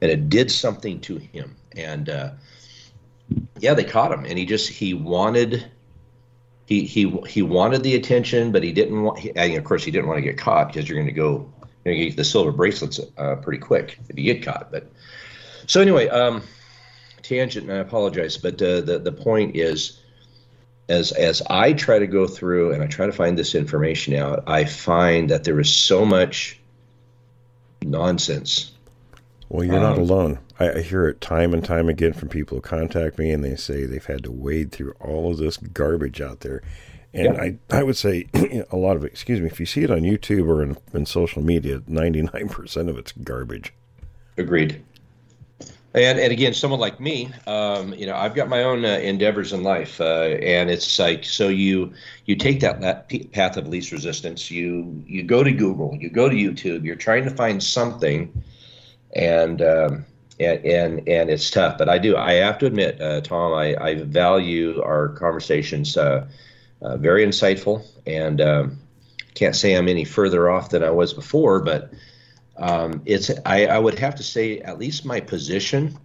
[0.00, 2.30] and it did something to him and uh,
[3.58, 5.66] yeah, they caught him, and he just he wanted
[6.66, 9.18] he he he wanted the attention, but he didn't want.
[9.18, 11.50] He, and of course, he didn't want to get caught because you're going to go
[11.84, 14.70] you know, get the silver bracelets uh, pretty quick if you get caught.
[14.70, 14.90] But
[15.66, 16.42] so anyway, um,
[17.24, 20.00] tangent, and I apologize, but uh, the the point is.
[20.86, 24.44] As, as I try to go through and I try to find this information out,
[24.46, 26.60] I find that there is so much
[27.80, 28.74] nonsense
[29.48, 30.38] well, you're um, not alone.
[30.58, 33.56] I, I, hear it time and time again from people who contact me, and they
[33.56, 36.62] say they've had to wade through all of this garbage out there.
[37.12, 37.40] And yeah.
[37.40, 38.26] I, I would say
[38.72, 41.06] a lot of it, excuse me, if you see it on YouTube or in, in
[41.06, 43.72] social media, 99% of it's garbage.
[44.36, 44.82] Agreed.
[45.94, 49.52] And, and again, someone like me, um, you know, I've got my own uh, endeavors
[49.52, 51.92] in life, uh, and it's like so you
[52.26, 54.50] you take that, path of least resistance.
[54.50, 58.42] You you go to Google, you go to YouTube, you're trying to find something
[59.14, 60.04] and um,
[60.40, 61.78] and, and and it's tough.
[61.78, 62.16] But I do.
[62.16, 65.96] I have to admit, uh, Tom, I, I value our conversations.
[65.96, 66.26] Uh,
[66.82, 68.78] uh, very insightful, and um,
[69.34, 71.60] can't say I'm any further off than I was before.
[71.60, 71.92] But
[72.56, 75.98] um, it's I, I would have to say at least my position,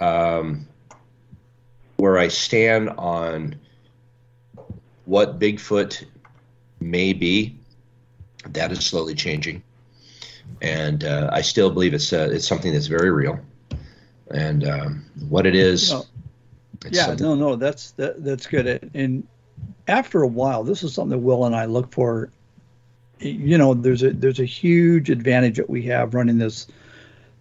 [0.00, 0.66] um,
[1.96, 3.56] where I stand on
[5.04, 6.04] what Bigfoot
[6.80, 7.56] may be,
[8.48, 9.62] that is slowly changing
[10.60, 13.38] and uh, I still believe it's uh, it's something that's very real.
[14.30, 15.92] And um, what it is,
[16.90, 17.26] yeah, something.
[17.26, 18.90] no, no, that's that, that's good.
[18.94, 19.26] And
[19.88, 22.30] after a while, this is something that Will and I look for.
[23.22, 26.66] You know, there's a there's a huge advantage that we have running this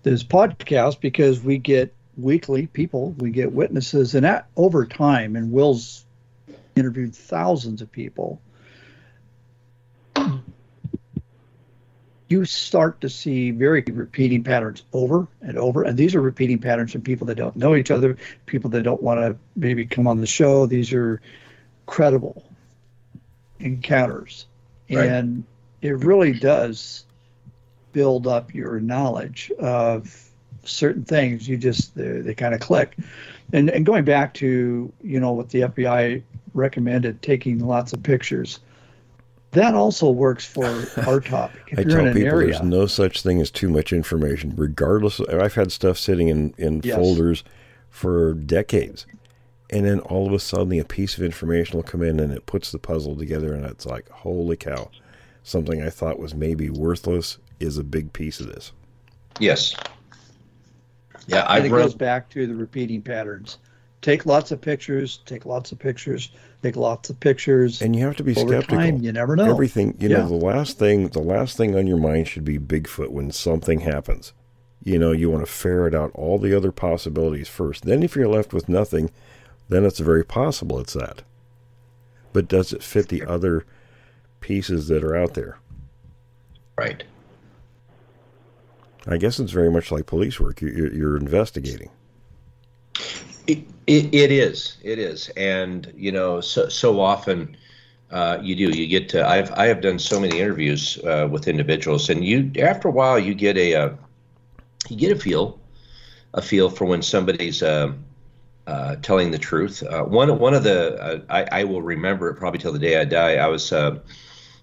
[0.03, 5.51] this podcast because we get weekly people, we get witnesses, and at, over time, and
[5.51, 6.05] Will's
[6.75, 8.41] interviewed thousands of people
[12.31, 15.83] you start to see very repeating patterns over and over.
[15.83, 19.03] And these are repeating patterns from people that don't know each other, people that don't
[19.03, 20.65] want to maybe come on the show.
[20.65, 21.21] These are
[21.87, 22.49] credible
[23.59, 24.45] encounters.
[24.89, 25.09] Right.
[25.09, 25.43] And
[25.81, 27.05] it really does
[27.93, 30.29] build up your knowledge of
[30.63, 31.47] certain things.
[31.47, 32.95] You just, they, they kind of click.
[33.53, 36.21] And, and going back to, you know, what the FBI
[36.53, 38.59] recommended, taking lots of pictures
[39.51, 40.65] that also works for
[41.07, 41.61] our topic.
[41.67, 45.19] If I tell people area, there's no such thing as too much information, regardless.
[45.19, 46.95] Of, I've had stuff sitting in, in yes.
[46.95, 47.43] folders
[47.89, 49.05] for decades.
[49.69, 52.45] And then all of a sudden, a piece of information will come in and it
[52.45, 54.89] puts the puzzle together, and it's like, holy cow,
[55.43, 58.71] something I thought was maybe worthless is a big piece of this.
[59.39, 59.75] Yes.
[61.27, 61.59] Yeah, I.
[61.59, 63.59] It goes back to the repeating patterns.
[64.01, 65.19] Take lots of pictures.
[65.25, 66.31] Take lots of pictures
[66.61, 67.81] take lots of pictures.
[67.81, 68.77] And you have to be skeptical.
[68.77, 69.49] Time, you never know.
[69.49, 70.17] Everything, you yeah.
[70.17, 73.81] know, the last thing, the last thing on your mind should be Bigfoot when something
[73.81, 74.33] happens.
[74.83, 77.85] You know, you want to ferret out all the other possibilities first.
[77.85, 79.11] Then, if you're left with nothing,
[79.69, 81.21] then it's very possible it's that.
[82.33, 83.65] But does it fit the other
[84.41, 85.57] pieces that are out there?
[86.77, 87.03] Right.
[89.07, 90.61] I guess it's very much like police work.
[90.61, 91.89] You're, you're investigating.
[93.47, 94.77] It, it, it is.
[94.83, 95.29] It is.
[95.29, 97.57] And, you know, so, so often
[98.11, 98.77] uh, you do.
[98.77, 102.51] You get to, I've, I have done so many interviews uh, with individuals, and you,
[102.59, 103.89] after a while, you get a, uh,
[104.89, 105.59] you get a feel,
[106.35, 107.91] a feel for when somebody's uh,
[108.67, 109.81] uh, telling the truth.
[109.83, 113.05] Uh, one, one of the, I, I will remember it probably till the day I
[113.05, 113.35] die.
[113.35, 113.73] I was,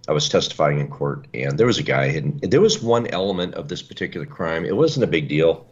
[0.09, 3.55] I was testifying in court, and there was a guy, and there was one element
[3.55, 4.65] of this particular crime.
[4.65, 5.69] It wasn't a big deal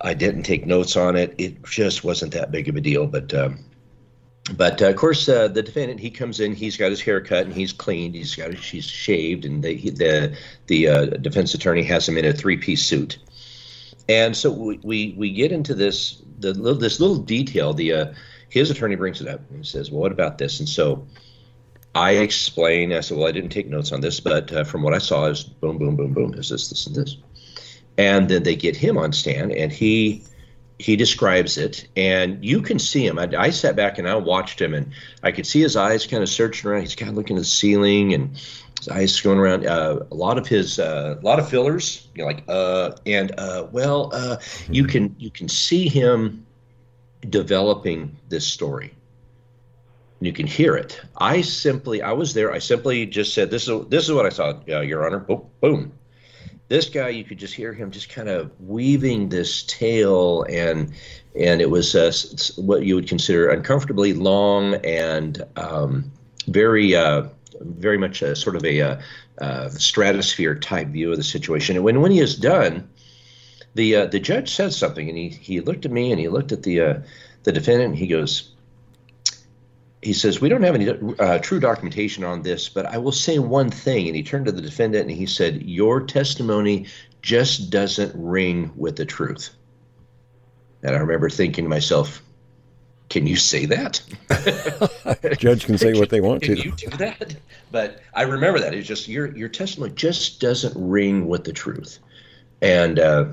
[0.00, 1.34] I didn't take notes on it.
[1.38, 3.06] It just wasn't that big of a deal.
[3.06, 3.58] But um,
[4.56, 6.54] but uh, of course, uh, the defendant he comes in.
[6.54, 8.14] He's got his hair cut and he's cleaned.
[8.14, 10.36] He's got he's shaved, and they, he, the
[10.66, 13.18] the uh, defense attorney has him in a three piece suit.
[14.08, 17.74] And so we, we, we get into this the little, this little detail.
[17.74, 18.12] The uh,
[18.48, 21.06] his attorney brings it up and says, "Well, what about this?" And so
[21.94, 22.92] I explain.
[22.92, 25.26] I said, "Well, I didn't take notes on this, but uh, from what I saw,
[25.26, 26.34] is boom, boom, boom, boom.
[26.34, 27.16] Is this, this, and this?"
[27.98, 30.22] And then they get him on stand, and he
[30.78, 33.18] he describes it, and you can see him.
[33.18, 34.92] I, I sat back and I watched him, and
[35.22, 36.82] I could see his eyes kind of searching around.
[36.82, 38.36] He's kind of looking at the ceiling, and
[38.78, 39.66] his eyes going around.
[39.66, 43.32] Uh, a lot of his, uh, a lot of fillers, you know, like uh, and
[43.36, 44.36] uh, well, uh,
[44.70, 46.46] you can you can see him
[47.28, 48.94] developing this story.
[50.20, 51.00] You can hear it.
[51.16, 52.52] I simply, I was there.
[52.52, 55.46] I simply just said, "This is this is what I saw, uh, Your Honor." Boom,
[55.60, 55.92] boom.
[56.68, 60.92] This guy, you could just hear him just kind of weaving this tale, and
[61.34, 62.12] and it was uh,
[62.60, 66.12] what you would consider uncomfortably long and um,
[66.46, 67.28] very uh,
[67.60, 69.02] very much a sort of a, a,
[69.38, 71.76] a, stratosphere type view of the situation.
[71.76, 72.88] And when when he is done,
[73.74, 76.52] the uh, the judge said something, and he he looked at me and he looked
[76.52, 76.98] at the uh,
[77.44, 78.49] the defendant, and he goes.
[80.02, 83.38] He says, We don't have any uh, true documentation on this, but I will say
[83.38, 84.06] one thing.
[84.06, 86.86] And he turned to the defendant and he said, Your testimony
[87.22, 89.50] just doesn't ring with the truth.
[90.82, 92.22] And I remember thinking to myself,
[93.10, 94.00] can you say that?
[95.38, 96.62] Judge can say what they want can to.
[96.62, 97.36] you do that?
[97.72, 101.98] But I remember that it's just your your testimony just doesn't ring with the truth,
[102.62, 103.24] and uh,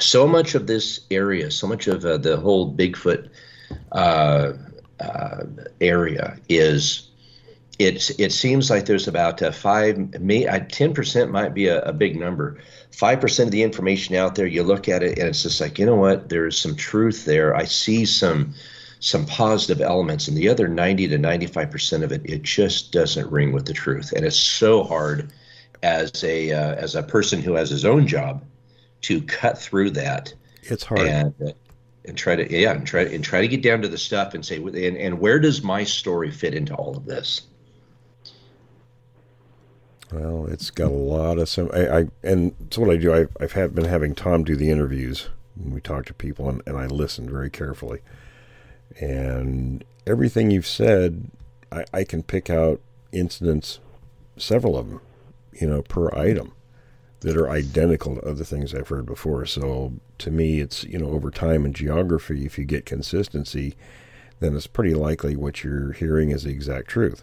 [0.00, 3.28] so much of this area, so much of uh, the whole Bigfoot
[5.00, 5.44] uh, uh
[5.80, 7.10] area is.
[7.76, 12.14] It's, it seems like there's about five, may, ten percent might be a, a big
[12.14, 12.58] number.
[12.92, 15.76] Five percent of the information out there, you look at it and it's just like,
[15.80, 16.28] you know what?
[16.28, 17.56] There's some truth there.
[17.56, 18.54] I see some,
[19.04, 23.52] some positive elements and the other 90 to 95% of it it just doesn't ring
[23.52, 25.30] with the truth and it's so hard
[25.82, 28.42] as a uh, as a person who has his own job
[29.02, 31.52] to cut through that it's hard and uh,
[32.04, 34.44] and try to yeah and try and try to get down to the stuff and
[34.44, 37.42] say and, and where does my story fit into all of this?
[40.12, 43.12] Well it's got a lot of some I, I and it's what i do.
[43.12, 46.62] I've, I've had, been having tom do the interviews when we talk to people and,
[46.66, 48.00] and i listen very carefully.
[49.00, 51.30] And everything you've said,
[51.72, 52.80] I, I can pick out
[53.12, 53.80] incidents,
[54.36, 55.00] several of them,
[55.52, 56.52] you know, per item
[57.24, 59.46] that are identical to other things I've heard before.
[59.46, 63.74] So to me, it's, you know, over time and geography, if you get consistency,
[64.40, 67.22] then it's pretty likely what you're hearing is the exact truth.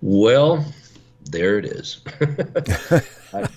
[0.00, 0.66] Well,
[1.30, 2.00] there it is.
[3.32, 3.48] I,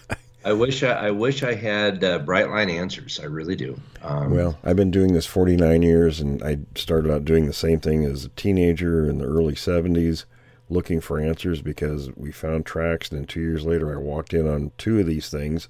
[0.46, 3.20] I wish I, I wish I had uh, bright line answers.
[3.20, 3.82] I really do.
[4.04, 7.80] Um, well, I've been doing this 49 years, and I started out doing the same
[7.80, 10.26] thing as a teenager in the early 70s,
[10.70, 13.10] looking for answers because we found tracks.
[13.10, 15.70] And then two years later, I walked in on two of these things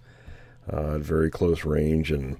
[0.71, 2.37] uh, at very close range, and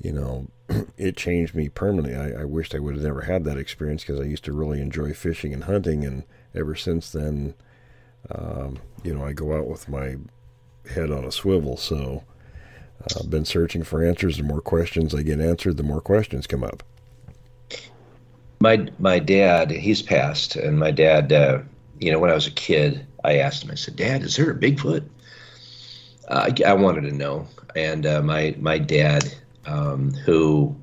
[0.00, 0.46] you know,
[0.96, 2.14] it changed me permanently.
[2.14, 4.80] I, I wished I would have never had that experience because I used to really
[4.80, 6.24] enjoy fishing and hunting, and
[6.54, 7.54] ever since then,
[8.30, 10.16] um, you know, I go out with my
[10.94, 11.76] head on a swivel.
[11.76, 12.24] So
[13.02, 14.36] uh, I've been searching for answers.
[14.36, 16.82] The more questions I get answered, the more questions come up.
[18.60, 21.60] My my dad, he's passed, and my dad, uh,
[21.98, 23.70] you know, when I was a kid, I asked him.
[23.70, 25.04] I said, "Dad, is there a Bigfoot?"
[26.28, 29.32] Uh, I, I, wanted to know, and uh, my my dad,
[29.66, 30.74] um, who,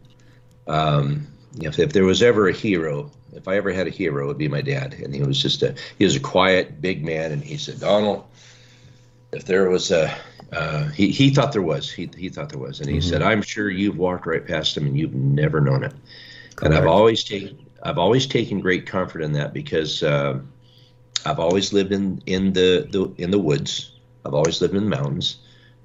[0.68, 1.28] um,
[1.60, 4.38] if, if there was ever a hero, if I ever had a hero, it would
[4.38, 4.94] be my dad.
[4.94, 8.24] And he was just a he was a quiet, big man, and he said, "Donald,
[9.34, 10.16] if there was a
[10.52, 13.10] uh, he, he thought there was he, he thought there was and he mm-hmm.
[13.10, 15.94] said i'm sure you've walked right past him and you've never known it
[16.56, 16.64] Correct.
[16.64, 20.39] and i've always taken i've always taken great comfort in that because uh,
[21.26, 23.91] i've always lived in in the, the in the woods.
[24.26, 25.38] I've always lived in the mountains.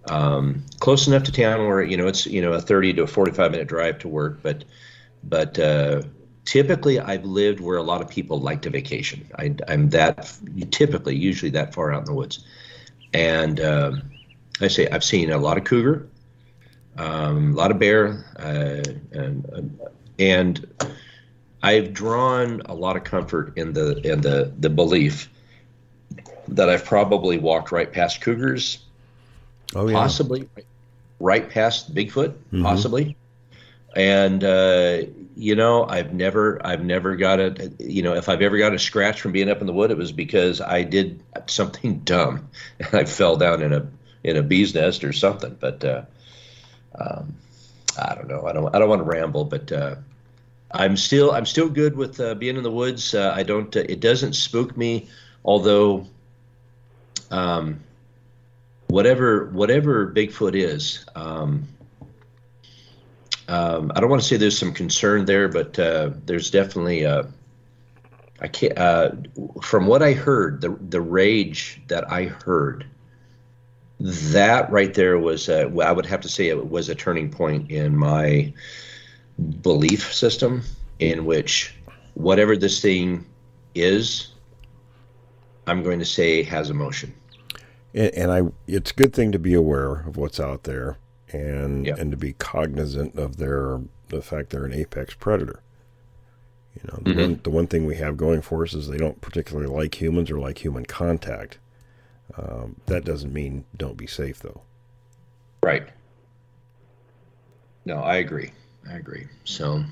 [0.08, 3.06] Um, close enough to town where you know it's you know a 30 to a
[3.06, 4.64] 45 minute drive to work but
[5.24, 6.02] but uh,
[6.44, 9.28] typically i've lived where a lot of people like to vacation.
[9.38, 10.34] I, i'm that
[10.70, 12.44] typically usually that far out in the woods.
[13.12, 14.02] And um,
[14.60, 16.08] I say I've seen a lot of cougar,
[16.96, 19.78] um, a lot of bear, uh, and,
[20.18, 20.66] and
[21.62, 25.30] I've drawn a lot of comfort in the in the the belief
[26.48, 28.78] that I've probably walked right past cougars,
[29.74, 29.94] oh, yeah.
[29.94, 30.48] possibly
[31.20, 32.62] right past Bigfoot, mm-hmm.
[32.62, 33.16] possibly,
[33.96, 35.02] and uh,
[35.36, 38.78] you know I've never I've never got a you know if I've ever got a
[38.78, 42.48] scratch from being up in the wood, it was because I did something dumb
[42.78, 43.88] and I fell down in a
[44.22, 45.56] in a bee's nest or something.
[45.58, 46.02] But uh,
[46.94, 47.34] um,
[48.00, 48.46] I don't know.
[48.46, 48.74] I don't.
[48.74, 49.96] I don't want to ramble, but uh,
[50.70, 51.32] I'm still.
[51.32, 53.14] I'm still good with uh, being in the woods.
[53.14, 53.74] Uh, I don't.
[53.74, 55.08] Uh, it doesn't spook me,
[55.44, 56.06] although.
[57.30, 57.80] Um,
[58.88, 61.68] whatever whatever Bigfoot is, um,
[63.48, 67.06] um, I don't want to say there's some concern there, but uh, there's definitely.
[67.06, 67.24] Uh,
[68.40, 68.76] I can't.
[68.78, 69.12] Uh,
[69.62, 72.86] from what I heard, the the rage that I heard,
[74.00, 75.48] that right there was.
[75.48, 78.52] A, I would have to say it was a turning point in my
[79.62, 80.62] belief system,
[80.98, 81.74] in which
[82.14, 83.24] whatever this thing
[83.74, 84.32] is,
[85.66, 87.14] I'm going to say has emotion.
[87.94, 90.98] And, and I, it's a good thing to be aware of what's out there,
[91.32, 91.94] and Yeah.
[91.98, 95.60] and to be cognizant of their the fact they're an apex predator.
[96.74, 97.20] You know, the Mhm.
[97.20, 100.30] one the one thing we have going for us is they don't particularly like humans
[100.30, 101.58] or like human contact.
[102.36, 104.62] Um, that doesn't mean don't be safe though.
[105.62, 105.88] Right.
[107.84, 108.52] No, I agree.
[108.88, 109.26] I agree.
[109.44, 109.84] So,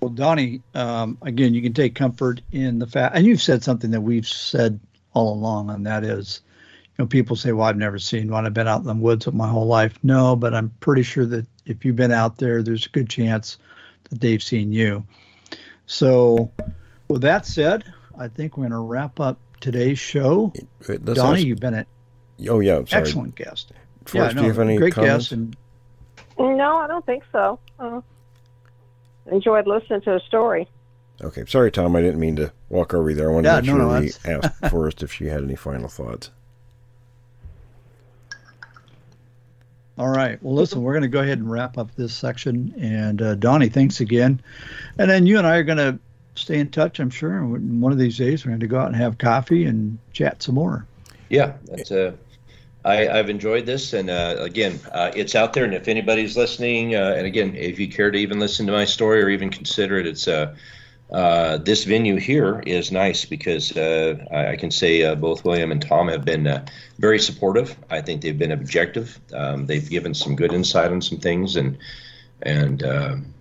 [0.00, 3.90] Well, Donnie, um, again, you can take comfort in the fact, and you've said something
[3.92, 4.80] that we've said
[5.14, 6.40] all along, and that is,
[6.98, 8.44] you know, people say, "Well, I've never seen one.
[8.44, 11.24] I've been out in the woods of my whole life." No, but I'm pretty sure
[11.26, 13.56] that if you've been out there, there's a good chance
[14.10, 15.04] that they've seen you.
[15.86, 16.50] So,
[17.08, 17.84] with that said,
[18.18, 20.52] I think we're going to wrap up today's show.
[20.86, 21.86] Donnie, ask- you've been an
[22.48, 23.02] oh yeah, I'm sorry.
[23.02, 23.72] excellent guest.
[24.04, 25.30] Forrest, do you have any great comments?
[25.30, 25.56] guest, and
[26.38, 27.58] No, I don't think so.
[27.78, 28.00] Uh,
[29.26, 30.68] enjoyed listening to a story.
[31.22, 31.94] Okay, sorry, Tom.
[31.96, 33.30] I didn't mean to walk over you there.
[33.30, 34.12] I wanted Yeah, to make no, sure no, we
[34.44, 36.30] asked Forrest if she had any final thoughts.
[39.96, 40.42] All right.
[40.42, 42.74] Well, listen, we're going to go ahead and wrap up this section.
[42.80, 44.40] And uh, Donnie, thanks again.
[44.98, 45.98] And then you and I are going to
[46.34, 47.38] stay in touch, I'm sure.
[47.38, 50.42] And One of these days, we're going to go out and have coffee and chat
[50.42, 50.84] some more.
[51.30, 52.12] yeah, that's uh,
[52.84, 55.64] I, I've enjoyed this, and uh, again, uh, it's out there.
[55.64, 58.84] And if anybody's listening, uh, and again, if you care to even listen to my
[58.84, 60.54] story or even consider it, it's uh,
[61.10, 66.08] uh, this venue here is nice because uh, I, can say both William and Tom
[66.08, 66.62] have been
[66.98, 67.74] very supportive.
[67.90, 69.18] I think they've been objective.
[69.32, 71.78] Um, they've given some good insight on some things, and
[72.42, 73.34] and um,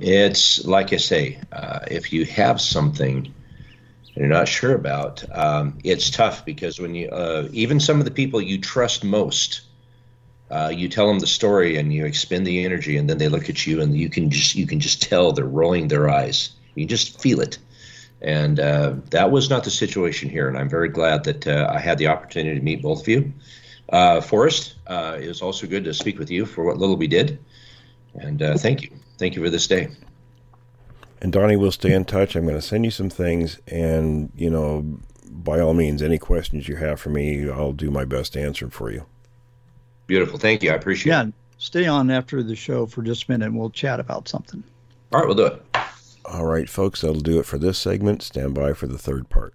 [0.00, 1.40] it's like I say,
[1.90, 3.34] if you have something
[4.14, 8.10] you're not sure about, um, it's tough because when you, uh, even some of the
[8.10, 9.62] people you trust most,
[10.50, 13.48] uh, you tell them the story and you expend the energy, and then they look
[13.48, 16.50] at you and you can just you can just tell they're rolling their eyes.
[16.74, 17.58] You just feel it,
[18.20, 20.48] and uh, that was not the situation here.
[20.48, 23.32] And I'm very glad that uh, I had the opportunity to meet both of you.
[23.88, 27.06] Uh, Forrest, uh, it was also good to speak with you for what little we
[27.06, 27.38] did,
[28.14, 29.88] and uh, thank you, thank you for this day.
[31.22, 32.34] And Donnie, we'll stay in touch.
[32.34, 34.98] I'm going to send you some things, and you know,
[35.30, 38.70] by all means, any questions you have for me, I'll do my best to answer
[38.70, 39.04] for you.
[40.06, 40.70] Beautiful, thank you.
[40.70, 41.22] I appreciate Yeah.
[41.22, 41.26] it.
[41.26, 41.32] Yeah.
[41.58, 44.64] Stay on after the show for just a minute and we'll chat about something.
[45.12, 45.62] All right, we'll do it.
[46.24, 48.22] All right, folks, that'll do it for this segment.
[48.22, 49.54] Stand by for the third part.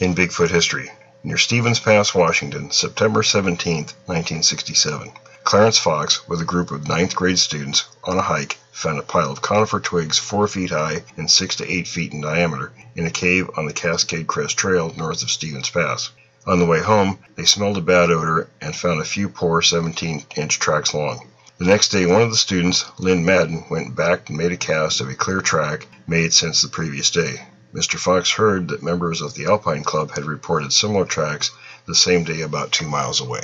[0.00, 0.90] In Bigfoot history,
[1.22, 3.76] near Stevens Pass, Washington, September 17,
[4.06, 5.12] 1967,
[5.44, 9.30] Clarence Fox, with a group of ninth grade students on a hike, found a pile
[9.30, 13.10] of conifer twigs four feet high and six to eight feet in diameter in a
[13.10, 16.10] cave on the Cascade Crest Trail north of Stevens Pass.
[16.46, 20.24] On the way home, they smelled a bad odor and found a few poor 17
[20.36, 21.26] inch tracks long.
[21.58, 25.02] The next day, one of the students, Lynn Madden, went back and made a cast
[25.02, 27.42] of a clear track made since the previous day.
[27.74, 27.96] Mr.
[27.96, 31.52] Fox heard that members of the Alpine Club had reported similar tracks
[31.86, 33.42] the same day about two miles away.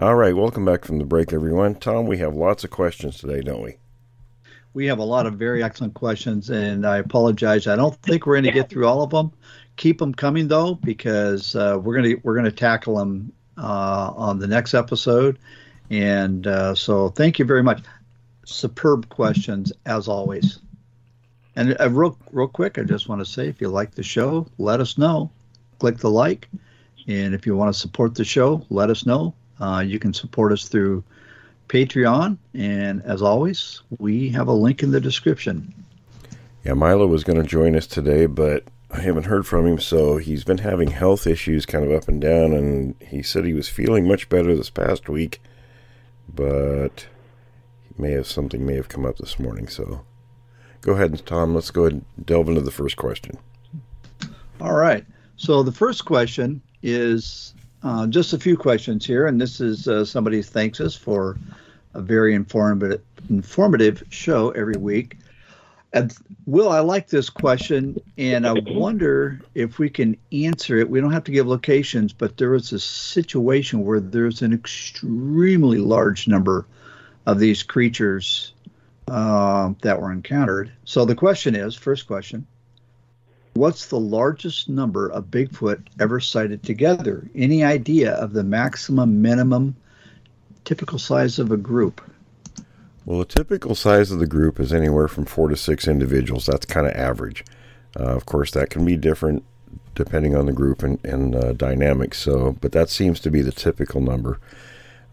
[0.00, 1.74] All right, welcome back from the break, everyone.
[1.76, 3.78] Tom, we have lots of questions today, don't we?
[4.74, 7.66] We have a lot of very excellent questions, and I apologize.
[7.66, 9.32] I don't think we're going to get through all of them.
[9.76, 14.12] Keep them coming though, because uh, we're going to we're going to tackle them uh,
[14.16, 15.38] on the next episode.
[15.90, 17.82] And uh, so, thank you very much.
[18.44, 20.58] Superb questions as always.
[21.56, 24.46] And uh, real real quick, I just want to say, if you like the show,
[24.58, 25.30] let us know.
[25.78, 26.48] Click the like,
[27.06, 29.34] and if you want to support the show, let us know.
[29.60, 31.02] Uh, you can support us through
[31.68, 32.38] Patreon.
[32.54, 35.72] And as always, we have a link in the description.
[36.64, 39.78] Yeah, Milo was going to join us today, but I haven't heard from him.
[39.78, 43.54] So he's been having health issues kind of up and down, and he said he
[43.54, 45.40] was feeling much better this past week,
[46.32, 47.06] but
[47.86, 49.68] he may have something may have come up this morning.
[49.68, 50.04] So
[50.80, 51.54] Go ahead, Tom.
[51.54, 53.36] Let's go ahead and delve into the first question.
[54.60, 55.04] All right.
[55.36, 60.04] So the first question is uh, just a few questions here, and this is uh,
[60.04, 61.38] somebody thanks us for
[61.94, 65.16] a very informative informative show every week.
[65.92, 66.14] And
[66.44, 70.90] Will, I like this question, and I wonder if we can answer it.
[70.90, 75.78] We don't have to give locations, but there was a situation where there's an extremely
[75.78, 76.66] large number
[77.24, 78.52] of these creatures
[79.08, 80.70] uh, that were encountered.
[80.84, 82.46] So the question is, first question,
[83.54, 87.28] what's the largest number of Bigfoot ever sighted together?
[87.34, 89.76] Any idea of the maximum, minimum,
[90.64, 92.00] typical size of a group?
[93.04, 96.46] Well, the typical size of the group is anywhere from four to six individuals.
[96.46, 97.44] That's kind of average.
[97.98, 99.44] Uh, of course, that can be different
[99.94, 102.18] depending on the group and, and uh, dynamics.
[102.18, 104.38] So, but that seems to be the typical number.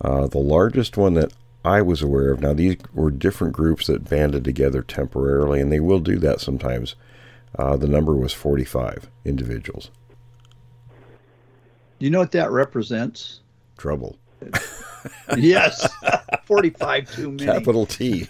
[0.02, 1.34] Uh, the largest one that
[1.64, 2.42] I was aware of.
[2.42, 6.96] Now, these were different groups that banded together temporarily, and they will do that sometimes.
[7.58, 9.92] Uh, the number was 45 individuals.
[12.00, 13.40] Do you know what that represents?
[13.78, 14.18] Trouble.
[15.38, 15.88] yes,
[16.46, 17.46] 45 too many.
[17.46, 18.28] Capital T.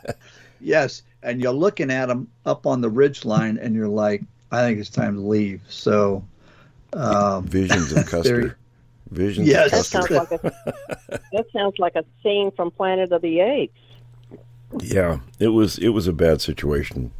[0.60, 4.22] yes, and you're looking at them up on the ridge line, and you're like,
[4.52, 5.60] I think it's time to leave.
[5.68, 6.24] So,
[6.92, 8.56] um, visions of Custer.
[9.10, 9.48] Visions.
[9.48, 10.52] Yes, that sounds like a
[11.32, 13.80] that sounds like a scene from Planet of the Apes.
[14.80, 17.10] Yeah, it was it was a bad situation.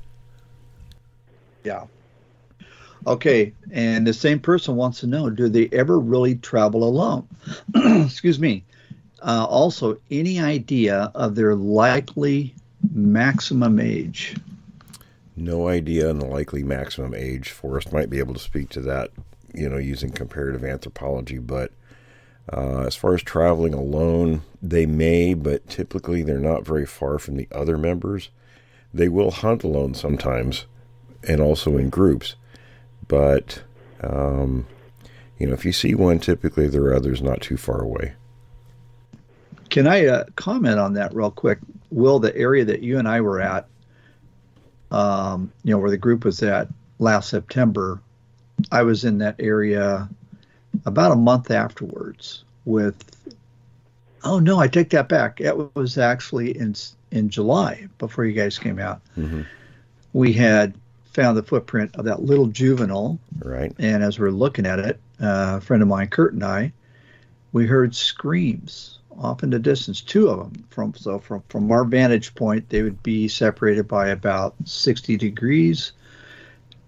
[1.64, 1.84] Yeah.
[3.06, 7.26] Okay, and the same person wants to know: Do they ever really travel alone?
[7.74, 8.64] Excuse me.
[9.22, 12.54] Uh, also, any idea of their likely
[12.92, 14.36] maximum age?
[15.36, 17.50] No idea on the likely maximum age.
[17.50, 19.10] Forrest might be able to speak to that,
[19.54, 21.38] you know, using comparative anthropology.
[21.38, 21.72] But
[22.52, 27.36] uh, as far as traveling alone, they may, but typically they're not very far from
[27.36, 28.30] the other members.
[28.92, 30.66] They will hunt alone sometimes,
[31.26, 32.34] and also in groups.
[33.08, 33.62] But
[34.02, 34.66] um,
[35.38, 38.12] you know, if you see one, typically there are others not too far away.
[39.70, 41.58] Can I uh, comment on that real quick?
[41.90, 43.66] Will, the area that you and I were at,
[44.90, 46.68] um, you know, where the group was at
[46.98, 48.00] last September,
[48.70, 50.08] I was in that area
[50.86, 52.96] about a month afterwards with,
[54.24, 55.40] oh no, I take that back.
[55.40, 56.74] It was actually in,
[57.10, 59.00] in July before you guys came out.
[59.16, 59.42] Mm-hmm.
[60.12, 60.74] We had
[61.12, 63.18] found the footprint of that little juvenile.
[63.38, 63.74] Right.
[63.78, 66.72] And as we are looking at it, uh, a friend of mine, Kurt, and I,
[67.52, 70.64] we heard screams off in the distance, two of them.
[70.70, 75.92] From so from from our vantage point, they would be separated by about 60 degrees,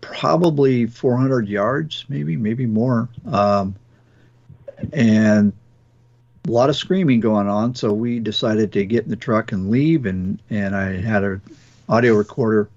[0.01, 3.75] probably 400 yards, maybe maybe more, um,
[4.93, 5.53] and
[6.47, 7.75] a lot of screaming going on.
[7.75, 11.41] So we decided to get in the truck and leave, and and I had a
[11.89, 12.69] audio recorder,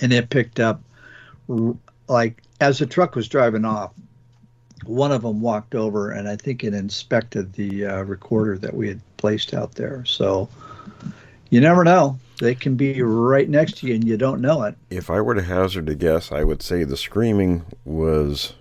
[0.00, 0.80] and it picked up
[2.08, 3.92] like as the truck was driving off
[4.84, 8.88] one of them walked over and I think it inspected the uh, recorder that we
[8.88, 10.04] had placed out there.
[10.04, 10.48] So
[11.50, 12.18] you never know.
[12.40, 14.76] They can be right next to you and you don't know it.
[14.90, 18.52] If I were to hazard a guess, I would say the screaming was,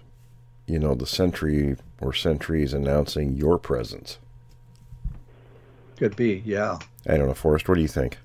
[0.65, 4.17] you know, the sentry or sentries announcing your presence.
[5.97, 6.79] Could be, yeah.
[7.07, 7.67] I don't know, Forrest.
[7.67, 8.17] What do you think?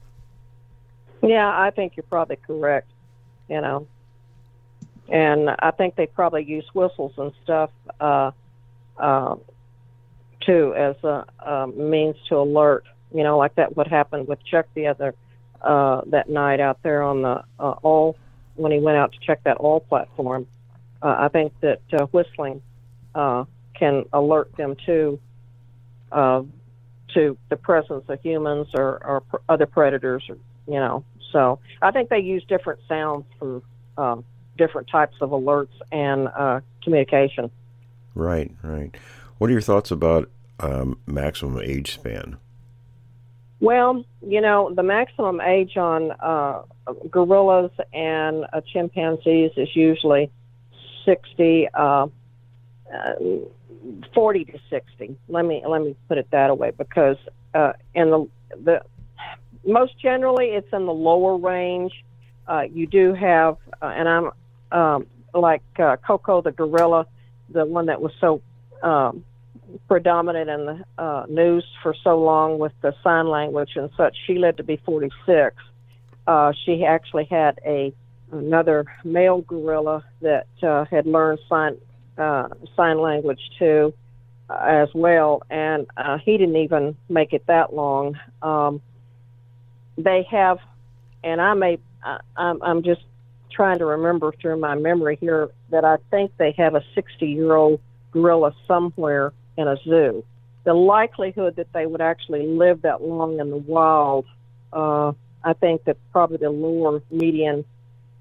[1.23, 2.91] Yeah, I think you're probably correct.
[3.51, 3.87] You know,
[5.09, 7.71] and I think they probably use whistles and stuff
[8.01, 8.31] uh,
[8.97, 9.35] uh,
[10.41, 12.85] too as a, a means to alert.
[13.13, 15.15] You know, like that what happened with Chuck the other
[15.61, 18.17] uh, that night out there on the uh, all
[18.55, 20.47] when he went out to check that all platform.
[21.03, 22.63] Uh, I think that uh, whistling
[23.15, 23.45] uh,
[23.75, 25.19] can alert them to
[26.13, 26.43] uh,
[27.15, 30.23] to the presence of humans or, or pr- other predators.
[30.29, 30.37] Or,
[30.69, 33.63] you know, so I think they use different sounds for.
[33.97, 34.25] Um,
[34.61, 37.51] different types of alerts and uh, communication.
[38.15, 38.95] Right, right.
[39.39, 40.31] What are your thoughts about
[40.61, 42.37] um, maximum age span?
[43.61, 46.63] Well, you know, the maximum age on uh,
[47.11, 50.31] gorillas and uh, chimpanzees is usually
[51.05, 52.09] 60, uh, uh
[54.15, 55.17] 40 to 60.
[55.29, 57.17] Let me let me put it that way because
[57.55, 58.29] uh, in the
[58.63, 58.83] the
[59.65, 61.93] most generally it's in the lower range.
[62.47, 64.31] Uh, you do have, and I'm
[64.73, 67.07] um, like uh, Koko the gorilla,
[67.51, 68.43] the one that was so
[68.83, 69.25] um,
[69.89, 74.17] predominant in the uh, news for so long with the sign language and such.
[74.27, 75.57] She lived to be 46.
[76.27, 77.93] Uh, she actually had a
[78.33, 81.77] another male gorilla that uh, had learned sign
[82.17, 83.93] uh, sign language too,
[84.49, 88.19] uh, as well, and uh, he didn't even make it that long.
[88.43, 88.81] Um,
[90.05, 90.59] they have,
[91.23, 93.03] and I may I, I'm I'm just
[93.51, 97.55] trying to remember through my memory here that I think they have a 60 year
[97.55, 97.81] old
[98.13, 100.25] gorilla somewhere in a zoo.
[100.65, 104.27] The likelihood that they would actually live that long in the wild,
[104.73, 105.13] uh,
[105.43, 107.65] I think that probably the lower median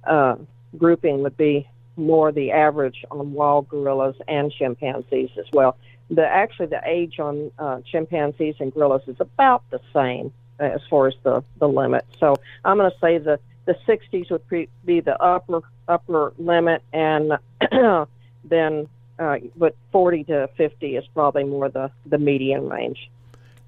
[0.05, 0.35] uh,
[0.77, 5.77] grouping would be more the average on wild gorillas and chimpanzees as well.
[6.09, 11.07] The actually the age on uh, chimpanzees and gorillas is about the same as far
[11.07, 12.05] as the the limit.
[12.19, 16.81] So I'm going to say the the 60s would be, be the upper upper limit,
[16.91, 17.33] and
[18.43, 18.87] then
[19.19, 23.09] uh, but 40 to 50 is probably more the the median range.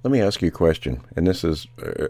[0.03, 2.07] Let me ask you a question, and this is uh,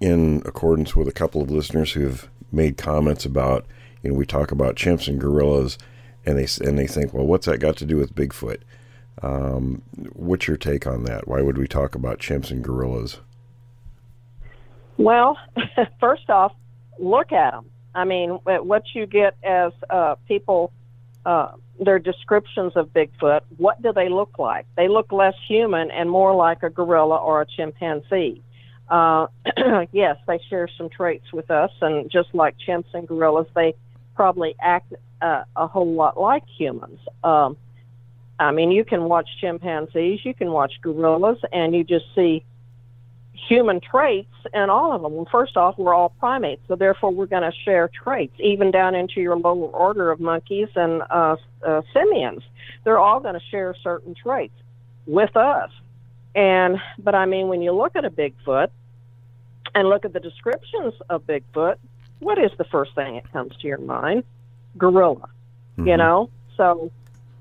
[0.00, 3.66] in accordance with a couple of listeners who've made comments about
[4.02, 5.78] you know we talk about chimps and gorillas,
[6.24, 8.60] and they and they think, well, what's that got to do with Bigfoot?
[9.22, 9.82] Um,
[10.12, 11.26] what's your take on that?
[11.26, 13.18] Why would we talk about chimps and gorillas?
[14.96, 15.36] Well,
[16.00, 16.52] first off,
[16.98, 17.66] look at them.
[17.94, 20.72] I mean, what you get as uh, people,
[21.26, 24.66] uh, their descriptions of Bigfoot, what do they look like?
[24.76, 28.42] They look less human and more like a gorilla or a chimpanzee.
[28.88, 29.26] Uh,
[29.92, 33.74] yes, they share some traits with us, and just like chimps and gorillas, they
[34.14, 37.00] probably act uh, a whole lot like humans.
[37.24, 37.56] Um,
[38.38, 42.44] I mean, you can watch chimpanzees, you can watch gorillas, and you just see
[43.32, 45.24] human traits and all of them.
[45.30, 49.20] First off, we're all primates, so therefore we're going to share traits, even down into
[49.20, 51.36] your lower order of monkeys and uh,
[51.66, 52.42] uh, simians.
[52.84, 54.54] They're all going to share certain traits
[55.06, 55.70] with us.
[56.34, 58.68] And but I mean, when you look at a Bigfoot
[59.74, 61.76] and look at the descriptions of Bigfoot,
[62.20, 64.24] what is the first thing that comes to your mind?
[64.78, 65.28] Gorilla.
[65.76, 65.88] Mm-hmm.
[65.88, 66.90] You know, so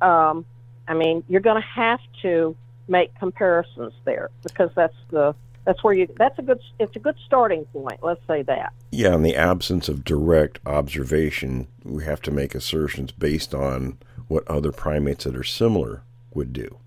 [0.02, 0.46] um,
[0.88, 2.56] I mean, you're going to have to
[2.88, 5.34] make comparisons there because that's the
[5.66, 9.14] that's where you that's a good it's a good starting point let's say that yeah
[9.14, 13.98] in the absence of direct observation we have to make assertions based on
[14.28, 16.02] what other primates that are similar
[16.34, 16.78] would do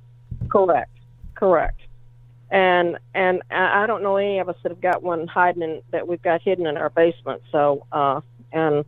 [0.48, 0.90] correct
[1.34, 1.80] correct
[2.50, 6.06] and and i don't know any of us that have got one hiding in, that
[6.06, 8.20] we've got hidden in our basement so uh
[8.52, 8.84] and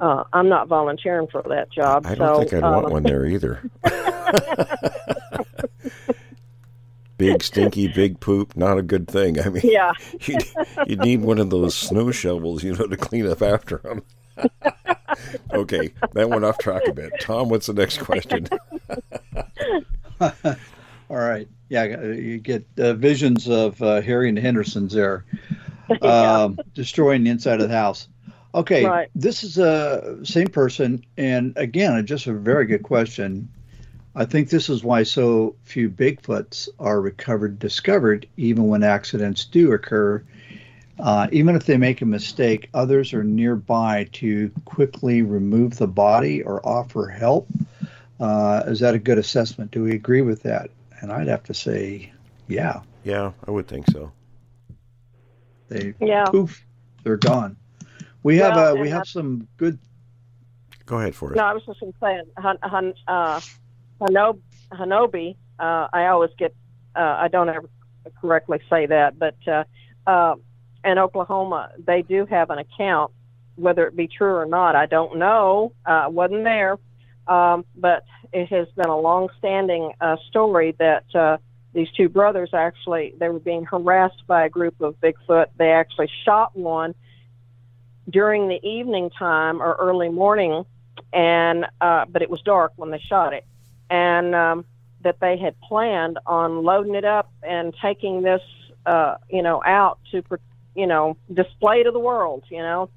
[0.00, 2.06] uh, I'm not volunteering for that job.
[2.06, 3.60] I don't so, think I'd want um, one there either.
[7.20, 9.38] big stinky big poop not a good thing.
[9.38, 9.92] I mean yeah.
[10.22, 10.38] you
[10.86, 14.02] you need one of those snow shovels you know to clean up after them
[15.52, 17.12] okay that went off track a bit.
[17.20, 18.48] Tom what's the next question?
[20.20, 21.46] All right.
[21.68, 25.26] Yeah you get uh, visions of uh, harry and henderson's there
[26.02, 28.08] um, destroying the inside of the house.
[28.54, 29.10] Okay right.
[29.14, 33.48] this is a same person and again just a very good question
[34.14, 39.72] I think this is why so few Bigfoots are recovered, discovered, even when accidents do
[39.72, 40.22] occur.
[40.98, 46.42] Uh, even if they make a mistake, others are nearby to quickly remove the body
[46.42, 47.48] or offer help.
[48.18, 49.70] Uh, is that a good assessment?
[49.70, 50.70] Do we agree with that?
[51.00, 52.12] And I'd have to say,
[52.48, 52.82] yeah.
[53.04, 54.12] Yeah, I would think so.
[55.68, 56.24] They yeah.
[56.26, 56.66] poof,
[57.04, 57.56] they're gone.
[58.22, 59.78] We have well, uh, we have some good.
[60.84, 61.36] Go ahead for it.
[61.36, 62.24] No, I was just saying,
[63.06, 63.40] uh,
[64.00, 64.40] Hanobi,
[64.72, 66.54] Hanobi uh, I always get,
[66.96, 67.68] uh, I don't ever
[68.20, 69.64] correctly say that, but uh,
[70.06, 70.36] uh,
[70.84, 73.12] in Oklahoma, they do have an account.
[73.56, 75.74] Whether it be true or not, I don't know.
[75.84, 76.78] Uh, wasn't there,
[77.28, 81.36] um, but it has been a long-standing uh, story that uh,
[81.74, 85.46] these two brothers actually they were being harassed by a group of Bigfoot.
[85.58, 86.94] They actually shot one
[88.08, 90.64] during the evening time or early morning,
[91.12, 93.44] and uh, but it was dark when they shot it
[93.90, 94.64] and um,
[95.02, 98.40] that they had planned on loading it up and taking this,
[98.86, 100.22] uh, you know, out to,
[100.74, 102.88] you know, display to the world, you know.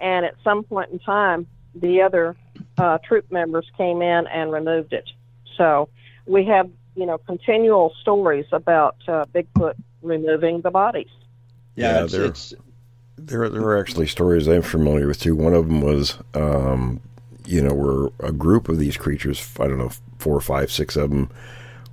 [0.00, 2.36] And at some point in time, the other
[2.76, 5.08] uh, troop members came in and removed it.
[5.56, 5.88] So
[6.26, 11.10] we have, you know, continual stories about uh, Bigfoot removing the bodies.
[11.76, 12.54] Yeah, yeah it's, there, it's,
[13.16, 15.36] there, there are actually stories I'm familiar with too.
[15.36, 17.00] One of them was um,
[17.46, 21.10] you know, were a group of these creatures, I don't know, four, five, six of
[21.10, 21.30] them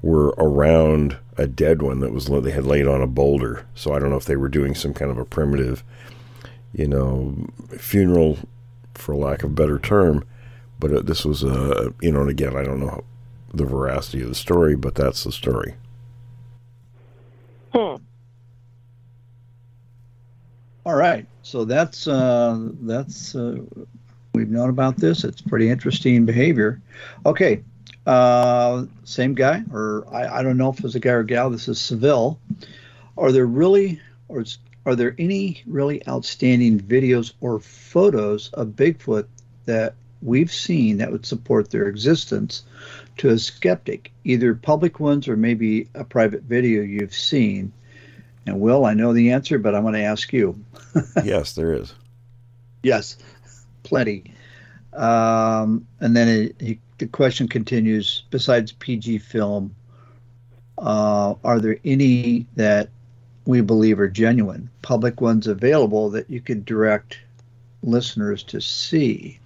[0.02, 3.66] were around a dead one that was they had laid on a boulder.
[3.76, 5.84] So I don't know if they were doing some kind of a primitive,
[6.74, 7.36] you know,
[7.78, 8.38] funeral,
[8.94, 10.26] for lack of a better term.
[10.80, 13.04] But uh, this was a, you know, and again, I don't know
[13.54, 15.76] the veracity of the story, but that's the story.
[17.74, 17.96] Hmm.
[20.86, 23.58] All right, so that's uh, that's uh,
[24.34, 25.24] We've known about this.
[25.24, 26.82] It's pretty interesting behavior.
[27.26, 27.64] Okay,
[28.06, 31.50] uh, same guy, or I, I don't know if it's a guy or gal.
[31.50, 32.40] This is Seville.
[33.18, 34.46] Are there really, or
[34.86, 39.26] are there any really outstanding videos or photos of Bigfoot
[39.66, 42.64] that we've seen that would support their existence
[43.18, 47.74] to a skeptic, either public ones or maybe a private video you've seen?
[48.46, 50.64] And Will, I know the answer, but I want to ask you.
[51.26, 51.94] yes, there is.
[52.82, 53.18] Yes,
[53.88, 54.34] plenty.
[54.94, 59.76] Um, and then it, he, the question continues besides PG film,
[60.78, 62.90] uh, are there any that
[63.46, 67.20] we believe are genuine, public ones available that you could direct
[67.82, 69.40] listeners to see?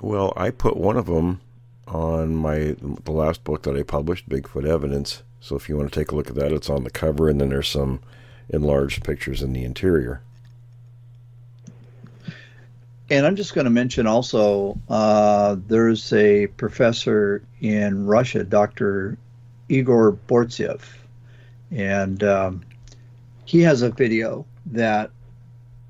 [0.00, 1.40] Well, I put one of them
[1.88, 5.22] on my the last book that I published, Bigfoot Evidence.
[5.40, 7.40] So if you want to take a look at that, it's on the cover, and
[7.40, 8.00] then there's some
[8.48, 10.22] enlarged pictures in the interior.
[13.12, 19.18] And I'm just going to mention also uh, there's a professor in Russia, Dr.
[19.68, 20.80] Igor Burtsev,
[21.70, 22.62] and um,
[23.44, 25.10] he has a video that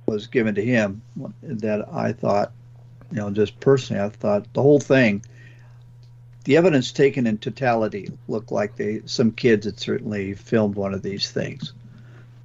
[0.06, 1.00] was given to him
[1.42, 2.50] that I thought,
[3.12, 5.24] you know, just personally, I thought the whole thing,
[6.42, 11.02] the evidence taken in totality looked like they some kids had certainly filmed one of
[11.02, 11.72] these things,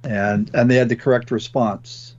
[0.04, 2.14] and and they had the correct response,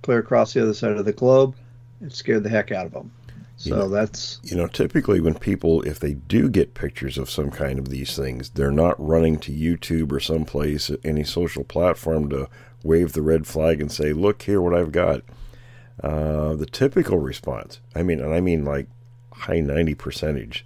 [0.00, 1.54] clear across the other side of the globe
[2.00, 3.10] it scared the heck out of them.
[3.56, 7.28] So you know, that's you know typically when people if they do get pictures of
[7.28, 12.30] some kind of these things, they're not running to YouTube or someplace any social platform
[12.30, 12.48] to
[12.82, 15.22] wave the red flag and say, "Look here, what I've got."
[16.02, 18.88] Uh, the typical response, I mean, and I mean like
[19.30, 20.64] high ninety percentage,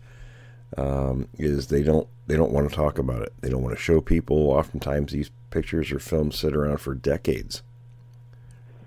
[0.76, 3.32] um, is they don't they don't want to talk about it.
[3.40, 4.50] They don't want to show people.
[4.50, 7.62] Oftentimes, these pictures or films sit around for decades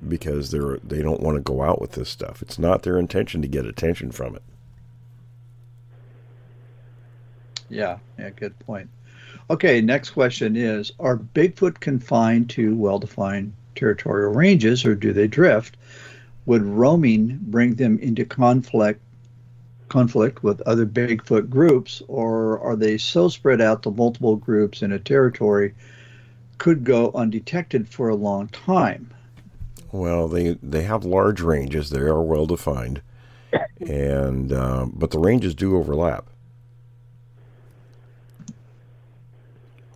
[0.07, 2.41] because they're they don't want to go out with this stuff.
[2.41, 4.44] It's not their intention to get attention from it.
[7.69, 8.90] Yeah, yeah, good point.
[9.49, 15.28] Okay, next question is Are Bigfoot confined to well defined territorial ranges or do they
[15.28, 15.78] drift?
[16.45, 19.02] Would roaming bring them into conflict
[19.90, 24.91] conflict with other Bigfoot groups, or are they so spread out that multiple groups in
[24.91, 25.74] a territory
[26.57, 29.10] could go undetected for a long time?
[29.98, 31.90] Well, they they have large ranges.
[31.90, 33.02] They are well defined,
[33.80, 36.28] and uh, but the ranges do overlap.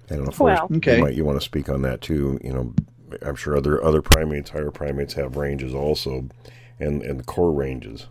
[0.10, 0.98] I don't know if well, okay.
[0.98, 2.40] you might you want to speak on that too.
[2.44, 2.74] You know,
[3.22, 6.28] I'm sure other other primates, higher primates, have ranges also,
[6.80, 8.08] and and the core ranges.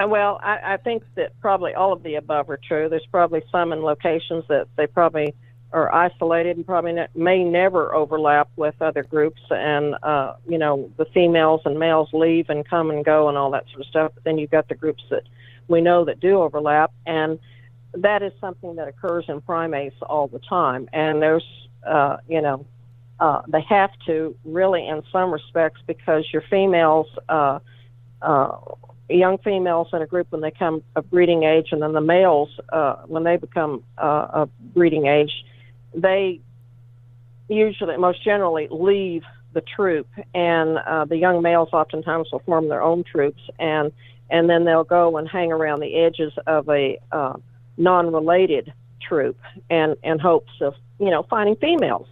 [0.00, 2.88] Uh, well, I, I think that probably all of the above are true.
[2.88, 5.34] There's probably some in locations that they probably
[5.72, 10.90] are isolated and probably ne- may never overlap with other groups and uh, you know
[10.96, 14.12] the females and males leave and come and go and all that sort of stuff
[14.14, 15.24] but then you've got the groups that
[15.68, 17.38] we know that do overlap and
[17.94, 20.88] that is something that occurs in primates all the time.
[20.92, 21.46] And there's
[21.86, 22.66] uh, you know
[23.20, 27.58] uh, they have to really in some respects because your females uh,
[28.22, 28.58] uh,
[29.08, 32.50] young females in a group when they come of breeding age and then the males
[32.70, 35.44] uh, when they become uh, of breeding age
[35.94, 36.40] they
[37.48, 39.24] usually, most generally, leave
[39.54, 43.92] the troop, and uh, the young males oftentimes will form their own troops, and
[44.30, 47.32] and then they'll go and hang around the edges of a uh,
[47.78, 49.38] non-related troop,
[49.70, 52.06] and in hopes of you know finding females,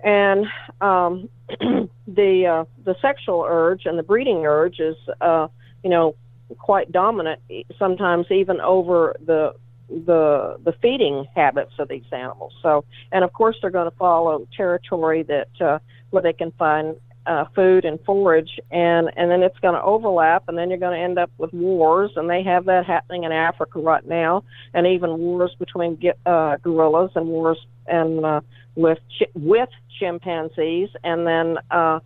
[0.00, 0.46] and
[0.80, 1.28] um,
[2.06, 5.48] the uh, the sexual urge and the breeding urge is uh,
[5.82, 6.14] you know
[6.58, 7.40] quite dominant,
[7.78, 9.54] sometimes even over the
[9.88, 12.52] the the feeding habits of these animals.
[12.62, 15.78] So, and of course, they're going to follow territory that uh,
[16.10, 16.96] where they can find
[17.26, 20.96] uh, food and forage, and and then it's going to overlap, and then you're going
[20.98, 24.44] to end up with wars, and they have that happening in Africa right now,
[24.74, 28.40] and even wars between uh, gorillas and wars and uh,
[28.74, 29.68] with ch- with
[29.98, 31.98] chimpanzees, and then uh,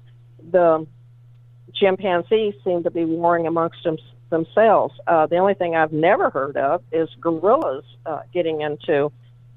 [0.50, 0.86] the
[1.74, 3.96] chimpanzees seem to be warring amongst them,
[4.30, 4.94] themselves.
[5.06, 9.12] Uh, the only thing I've never heard of is gorillas uh, getting into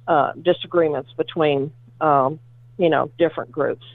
[0.07, 1.71] uh, disagreements between,
[2.01, 2.39] um,
[2.77, 3.85] you know, different groups.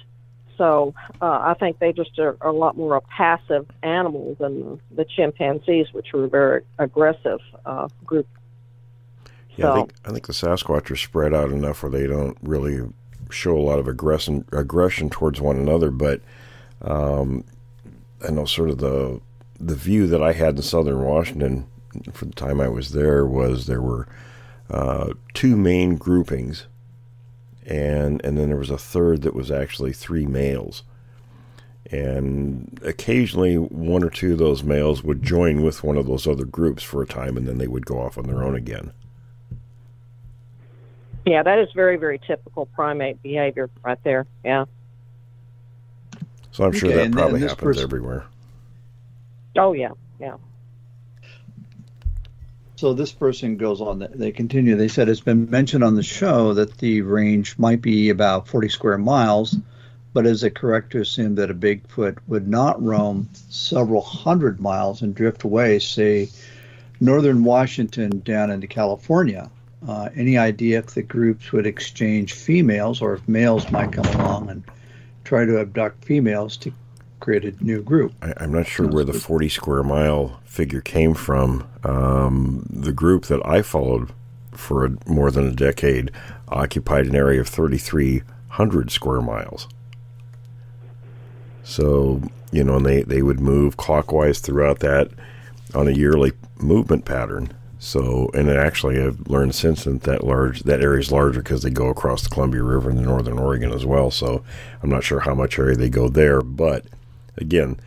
[0.57, 4.81] So uh, I think they just are, are, a lot more a passive animal than
[4.91, 8.27] the chimpanzees, which were a very aggressive uh, group.
[9.57, 12.37] Yeah, so, I think I think the Sasquatch are spread out enough where they don't
[12.43, 12.89] really
[13.31, 16.21] show a lot of aggression aggression towards one another, but
[16.83, 17.45] um,
[18.27, 19.21] I know sort of the
[19.61, 21.67] the view that I had in southern Washington
[22.13, 24.07] for the time I was there was there were
[24.71, 26.67] uh, two main groupings,
[27.67, 30.83] and and then there was a third that was actually three males.
[31.91, 36.45] And occasionally, one or two of those males would join with one of those other
[36.45, 38.93] groups for a time, and then they would go off on their own again.
[41.25, 44.27] Yeah, that is very, very typical primate behavior right there.
[44.45, 44.67] Yeah.
[46.53, 48.25] So I'm sure Okay, that probably happens person- everywhere.
[49.57, 50.37] Oh yeah, yeah.
[52.77, 54.07] So this person goes on.
[54.15, 54.77] They continue.
[54.77, 58.69] They said it's been mentioned on the show that the range might be about 40
[58.69, 59.57] square miles,
[60.13, 65.03] but is it correct to assume that a Bigfoot would not roam several hundred miles
[65.03, 66.29] and drift away, say,
[67.01, 69.51] northern Washington down into California?
[69.87, 74.51] Uh, any idea if the groups would exchange females or if males might come along
[74.51, 74.63] and
[75.25, 76.73] try to abduct females to
[77.21, 78.13] create a new group?
[78.23, 81.69] I, I'm not sure where the 40 square mile figure came from.
[81.85, 84.13] Um, the group that I followed
[84.53, 86.11] for a, more than a decade
[86.49, 89.69] occupied an area of 3,300 square miles.
[91.63, 95.11] So, you know, and they, they would move clockwise throughout that
[95.75, 97.53] on a yearly movement pattern.
[97.79, 101.63] So, and it actually, I've learned since that that large that area is larger because
[101.63, 104.11] they go across the Columbia River into northern Oregon as well.
[104.11, 104.43] So,
[104.83, 106.87] I'm not sure how much area they go there, but
[107.41, 107.81] again,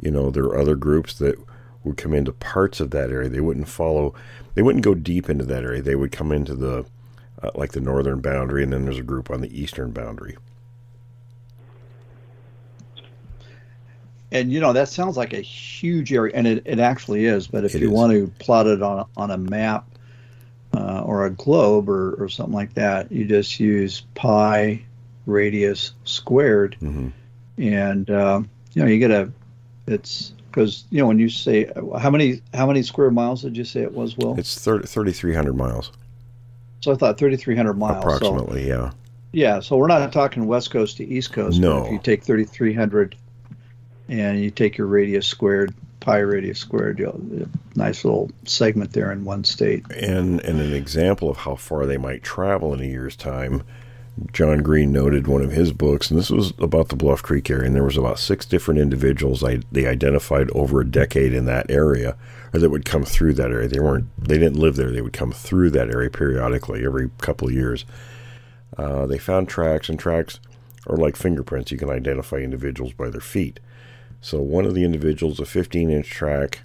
[0.00, 1.36] you know, there are other groups that
[1.84, 3.28] would come into parts of that area.
[3.28, 4.14] They wouldn't follow,
[4.54, 5.82] they wouldn't go deep into that area.
[5.82, 6.86] They would come into the
[7.42, 10.36] uh, like the northern boundary, and then there's a group on the eastern boundary.
[14.32, 17.48] And you know that sounds like a huge area, and it, it actually is.
[17.48, 17.90] But if It you is.
[17.90, 19.86] want to plot it on a, on a map
[20.74, 24.84] uh, or a globe or, or something like that, you just use pi
[25.26, 27.08] radius squared, hmm
[27.58, 28.42] and uh,
[28.72, 29.30] you know you get a.
[29.86, 33.64] It's because you know when you say how many how many square miles did you
[33.64, 34.16] say it was?
[34.16, 35.92] Will It's 30, 3,300 miles,
[36.80, 38.02] so I thought thirty three hundred miles.
[38.02, 38.66] So, approximately.
[38.66, 38.90] yeah.
[39.32, 41.60] yeah, so we're not talking west coast to east coast.
[41.60, 41.84] No.
[41.84, 43.16] if you take thirty three hundred,
[44.08, 49.12] and you take your radius squared, pi radius squared, you'll a nice little segment there
[49.12, 49.84] in one state.
[49.90, 53.62] And and an example of how far they might travel in a year's time,
[54.32, 57.66] John Green noted one of his books, and this was about the Bluff Creek area,
[57.66, 61.70] and there was about six different individuals I, they identified over a decade in that
[61.70, 62.16] area,
[62.52, 63.68] or that would come through that area.
[63.68, 64.90] They weren't, they didn't live there.
[64.90, 67.84] They would come through that area periodically, every couple of years.
[68.76, 70.38] Uh, they found tracks, and tracks
[70.86, 71.72] are like fingerprints.
[71.72, 73.58] You can identify individuals by their feet.
[74.20, 76.60] So one of the individuals, a 15-inch track,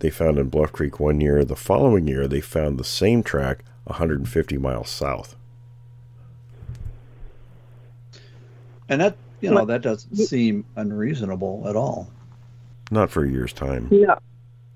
[0.00, 1.44] they found in Bluff Creek one year.
[1.44, 5.36] The following year, they found the same track 150 miles south.
[8.88, 12.10] And that you know that doesn't seem unreasonable at all.
[12.90, 13.88] Not for a year's time.
[13.90, 14.18] No,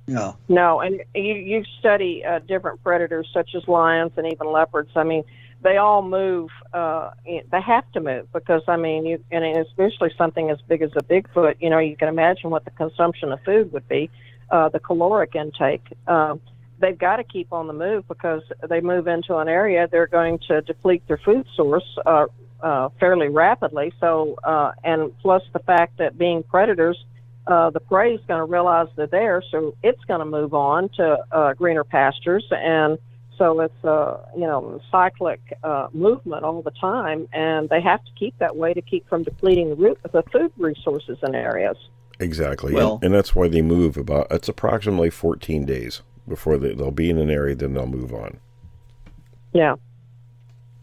[0.07, 0.33] Yeah.
[0.49, 4.91] no, and you you study uh, different predators such as lions and even leopards.
[4.95, 5.25] I mean,
[5.63, 6.51] they all move.
[6.73, 10.91] Uh, they have to move because I mean, you and especially something as big as
[10.97, 11.57] a Bigfoot.
[11.61, 14.11] You know, you can imagine what the consumption of food would be,
[14.51, 15.87] uh, the caloric intake.
[16.07, 16.41] Um,
[16.79, 20.39] they've got to keep on the move because they move into an area they're going
[20.49, 22.27] to deplete their food source uh,
[22.63, 23.93] uh, fairly rapidly.
[24.01, 27.05] So, uh, and plus the fact that being predators,
[27.47, 30.89] uh, the prey is going to realize they're there, so it's going to move on
[30.91, 32.99] to uh, greener pastures, and
[33.37, 38.11] so it's a you know cyclic uh, movement all the time, and they have to
[38.17, 41.77] keep that way to keep from depleting the, root, the food resources in areas.
[42.21, 42.73] Exactly.
[42.73, 46.91] Well- and, and that's why they move about, it's approximately 14 days before they, they'll
[46.91, 48.39] be in an area, then they'll move on.
[49.53, 49.77] Yeah.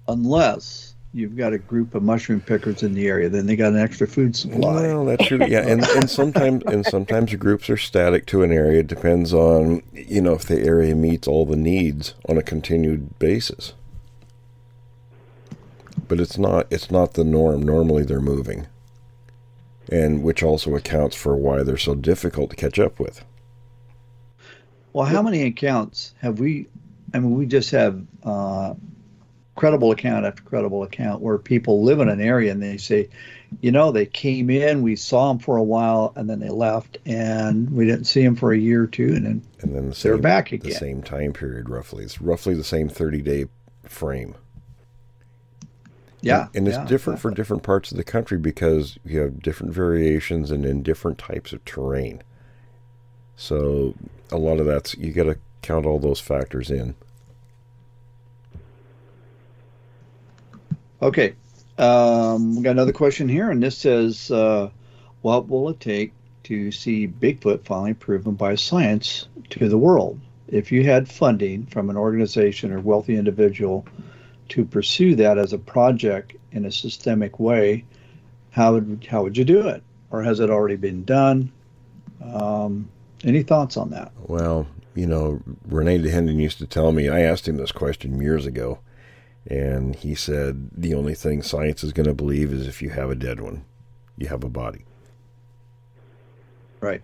[0.07, 3.79] Unless you've got a group of mushroom pickers in the area, then they got an
[3.79, 4.87] extra food supply.
[4.87, 5.39] Well, that's true.
[5.47, 8.81] Yeah, and, and sometimes and sometimes the groups are static to an area.
[8.81, 13.17] It depends on you know if the area meets all the needs on a continued
[13.19, 13.73] basis.
[16.07, 17.63] But it's not it's not the norm.
[17.63, 18.67] Normally they're moving,
[19.91, 23.23] and which also accounts for why they're so difficult to catch up with.
[24.93, 26.67] Well, how many accounts have we?
[27.13, 28.73] I mean, we just have uh,
[29.59, 33.09] credible account after credible account where people live in an area and they say,
[33.61, 36.97] you know, they came in, we saw them for a while, and then they left,
[37.05, 39.95] and we didn't see them for a year or two, and then And then the
[40.01, 42.03] They're same, back The same time period, roughly.
[42.03, 43.45] It's roughly the same thirty day
[43.85, 44.35] frame.
[46.21, 49.41] yeah, And, and it's yeah, different for different parts of the country because you have
[49.41, 52.23] different variations and in different types of terrain.
[53.35, 53.95] So
[54.31, 56.95] a lot of that's you got to count all those factors in.
[61.01, 61.33] Okay.
[61.77, 64.69] Um, we got another question here, and this says, uh,
[65.21, 66.11] "What will it take
[66.43, 70.19] to see Bigfoot finally proven by science to the world?
[70.49, 73.85] If you had funding from an organization or wealthy individual
[74.49, 77.85] to pursue that as a project in a systemic way,
[78.51, 79.83] how would how would you do it?
[80.11, 81.51] Or has it already been done?
[82.21, 82.89] Um,
[83.23, 84.11] any thoughts on that?
[84.27, 87.07] Well, you know, Rene Dahinden used to tell me.
[87.07, 88.79] I asked him this question years ago,
[89.47, 93.09] and he said the only thing science is going to believe is if you have
[93.09, 93.65] a dead one,
[94.17, 94.85] you have a body.
[96.81, 97.01] Right.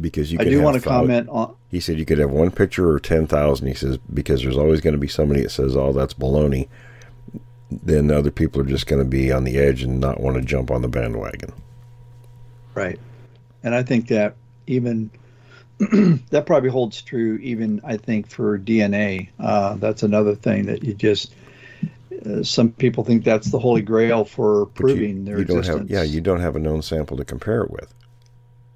[0.00, 1.54] Because you could I do want to comment on.
[1.68, 3.66] He said you could have one picture or 10,000.
[3.66, 6.68] He says, because there's always going to be somebody that says, oh, that's baloney.
[7.70, 10.42] Then other people are just going to be on the edge and not want to
[10.42, 11.52] jump on the bandwagon.
[12.74, 12.98] Right.
[13.62, 14.36] And I think that
[14.66, 15.10] even
[15.78, 19.28] that probably holds true even I think for DNA.
[19.38, 21.34] Uh, that's another thing that you just
[22.24, 25.80] uh, some people think that's the holy grail for proving you, their you existence.
[25.80, 27.92] have, yeah, you don't have a known sample to compare it with.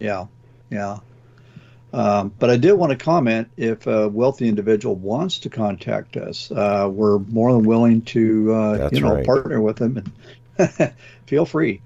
[0.01, 0.27] Yeah,
[0.71, 0.99] yeah.
[1.93, 6.51] Um, but I did want to comment if a wealthy individual wants to contact us,
[6.51, 9.25] uh, we're more than willing to, uh, you know, right.
[9.25, 10.03] partner with them
[10.59, 10.93] and
[11.27, 11.81] feel free.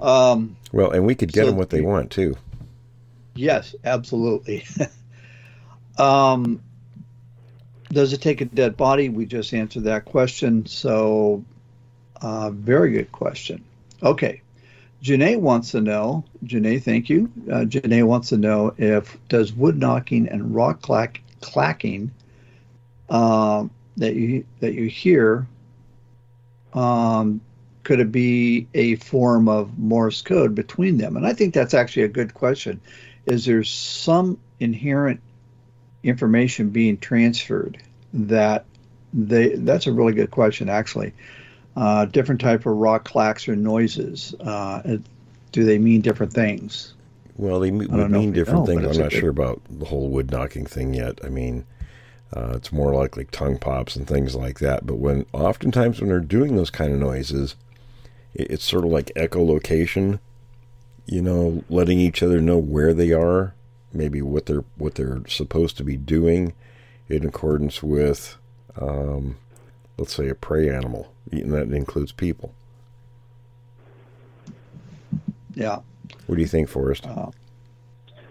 [0.00, 2.34] Um, Well, and we could get So them what they want too.
[3.34, 4.64] Yes, absolutely.
[5.98, 6.62] um,
[7.92, 9.08] does it take a dead body?
[9.08, 10.66] We just answered that question.
[10.66, 11.44] So,
[12.20, 13.62] uh, very good question.
[14.02, 14.40] Okay.
[15.02, 17.30] Janae wants to know, Janae, thank you.
[17.50, 22.12] Uh, Janae wants to know if does wood knocking and rock clack, clacking
[23.08, 25.46] um, that you that you hear
[26.72, 27.40] um,
[27.82, 31.16] could it be a form of Morse code between them?
[31.16, 32.80] And I think that's actually a good question.
[33.26, 35.20] Is there some inherent
[36.02, 37.78] information being transferred
[38.12, 38.64] that
[39.12, 39.54] they?
[39.56, 41.12] That's a really good question, actually.
[41.74, 44.34] Uh, different type of rock clacks or noises.
[44.40, 44.98] Uh,
[45.52, 46.94] do they mean different things?
[47.36, 48.84] Well, they me- would mean different know, things.
[48.84, 51.18] I'm not good- sure about the whole wood knocking thing yet.
[51.24, 51.64] I mean,
[52.34, 54.86] uh, it's more like like tongue pops and things like that.
[54.86, 57.56] But when oftentimes when they're doing those kind of noises,
[58.34, 60.18] it, it's sort of like echolocation.
[61.06, 63.54] You know, letting each other know where they are,
[63.92, 66.54] maybe what they're what they're supposed to be doing,
[67.08, 68.36] in accordance with,
[68.80, 69.36] um,
[69.98, 72.54] let's say, a prey animal, and that includes people.
[75.54, 75.80] Yeah.
[76.26, 77.06] What do you think, Forrest?
[77.06, 77.30] Uh,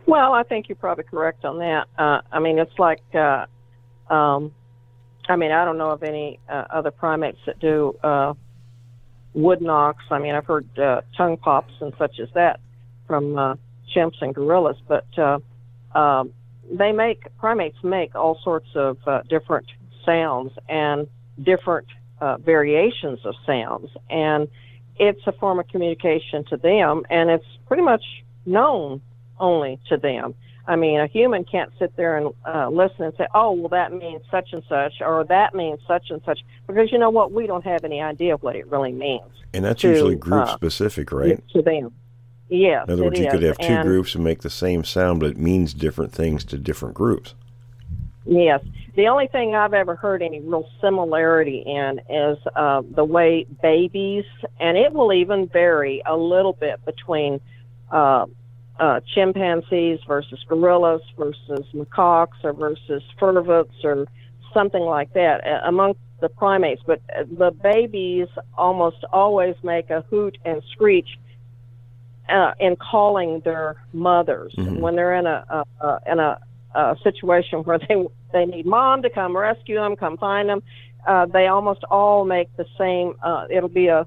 [0.05, 1.87] Well, I think you're probably correct on that.
[1.97, 3.45] Uh, I mean, it's like, uh,
[4.09, 4.51] um,
[5.29, 8.33] I mean, I don't know of any uh, other primates that do uh,
[9.33, 10.03] wood knocks.
[10.09, 12.59] I mean, I've heard uh, tongue pops and such as that
[13.07, 13.55] from uh,
[13.95, 15.39] chimps and gorillas, but uh,
[15.95, 16.33] um,
[16.71, 19.67] they make primates make all sorts of uh, different
[20.05, 21.07] sounds and
[21.41, 21.87] different
[22.19, 24.47] uh, variations of sounds, and
[24.97, 28.03] it's a form of communication to them, and it's pretty much
[28.45, 29.01] known
[29.39, 30.35] only to them.
[30.67, 33.91] I mean, a human can't sit there and uh, listen and say, "Oh, well, that
[33.93, 37.31] means such and such," or "That means such and such," because you know what?
[37.31, 40.47] We don't have any idea of what it really means And that's to, usually group
[40.47, 41.43] uh, specific, right?
[41.49, 41.91] to them.
[42.51, 45.21] Yes, In other words, you could have two And- groups and make the same sound,
[45.21, 47.33] but it means different things to different groups.
[48.25, 48.61] Yes.
[48.95, 54.25] The only thing I've ever heard any real similarity in is uh, the way babies,
[54.59, 57.39] and it will even vary a little bit between
[57.89, 58.25] uh,
[58.81, 64.05] uh, chimpanzees versus gorillas versus macaques or versus vervets or
[64.53, 66.81] something like that uh, among the primates.
[66.85, 71.17] But uh, the babies almost always make a hoot and screech
[72.31, 74.79] uh, in calling their mothers Mhm.
[74.79, 76.39] when they're in a, a, a in a,
[76.75, 80.63] a situation where they they need mom to come rescue them, come find them.
[81.05, 83.15] Uh, they almost all make the same.
[83.21, 84.05] Uh, it'll be a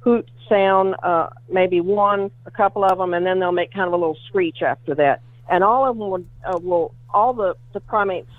[0.00, 3.94] hoot sound, uh, maybe one, a couple of them, and then they'll make kind of
[3.94, 5.20] a little screech after that.
[5.48, 8.30] And all of them will, uh, will all the, the primates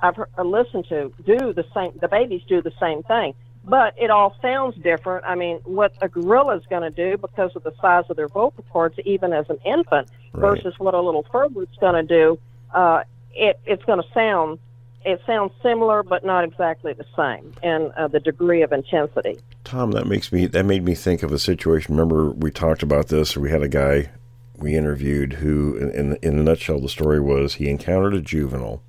[0.00, 1.92] I've heard, uh, listened to do the same.
[2.00, 3.34] The babies do the same thing,
[3.70, 5.24] but it all sounds different.
[5.24, 8.28] I mean, what a gorilla is going to do because of the size of their
[8.28, 10.40] vocal cords, even as an infant, Right.
[10.56, 12.38] versus what a little vervet's going to do,
[12.74, 13.02] uh,
[13.32, 14.58] it it's going to sound
[15.04, 19.38] it sounds similar but not exactly the same in uh, the degree of intensity.
[19.64, 21.96] Tom, that makes me that made me think of a situation.
[21.96, 23.36] Remember, we talked about this.
[23.36, 24.10] We had a guy
[24.56, 28.82] we interviewed who, in in, in a nutshell, the story was he encountered a juvenile.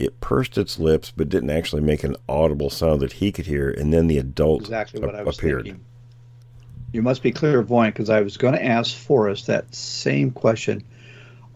[0.00, 3.70] It pursed its lips, but didn't actually make an audible sound that he could hear.
[3.70, 5.64] And then the adult exactly what a- I was appeared.
[5.64, 5.84] thinking.
[6.92, 10.82] You must be clairvoyant because I was going to ask Forrest that same question.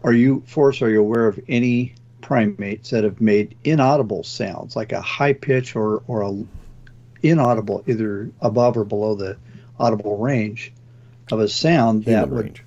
[0.03, 4.91] Are you, Forrest, are you aware of any primates that have made inaudible sounds, like
[4.91, 6.43] a high pitch or, or a
[7.23, 9.35] inaudible, either above or below the
[9.79, 10.71] audible range
[11.31, 12.63] of a sound that Human would, range.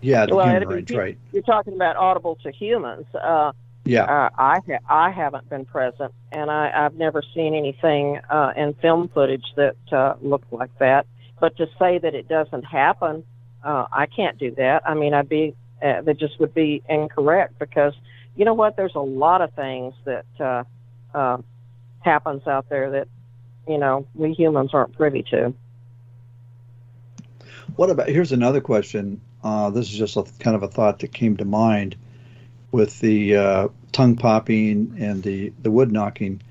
[0.00, 1.18] yeah, the Well, human it'd be- range, right?
[1.32, 3.06] You're talking about audible to humans.
[3.14, 3.52] Uh,
[3.84, 8.52] Yeah, uh, I ha- I haven't been present, and I, I've never seen anything uh,
[8.56, 11.06] in film footage that uh, looked like that.
[11.40, 13.24] But to say that it doesn't happen,
[13.64, 14.82] uh, I can't do that.
[14.86, 17.94] I mean, I'd be uh, that just would be incorrect because
[18.36, 18.76] you know what?
[18.76, 20.64] There's a lot of things that uh,
[21.14, 21.38] uh,
[22.00, 23.08] happens out there that
[23.66, 25.54] you know we humans aren't privy to.
[27.76, 29.20] What about here's another question.
[29.42, 31.96] uh, this is just a kind of a thought that came to mind
[32.72, 36.42] with the uh, tongue popping and the, the wood knocking.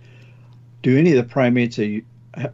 [0.82, 2.06] Do any of the primates, are you,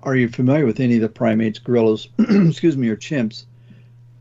[0.03, 3.45] are you familiar with any of the primates, gorillas, excuse me, or chimps,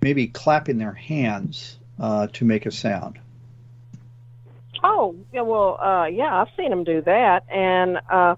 [0.02, 3.18] maybe clapping their hands uh, to make a sound?
[4.82, 8.36] Oh, yeah, well, uh, yeah, I've seen them do that, and uh,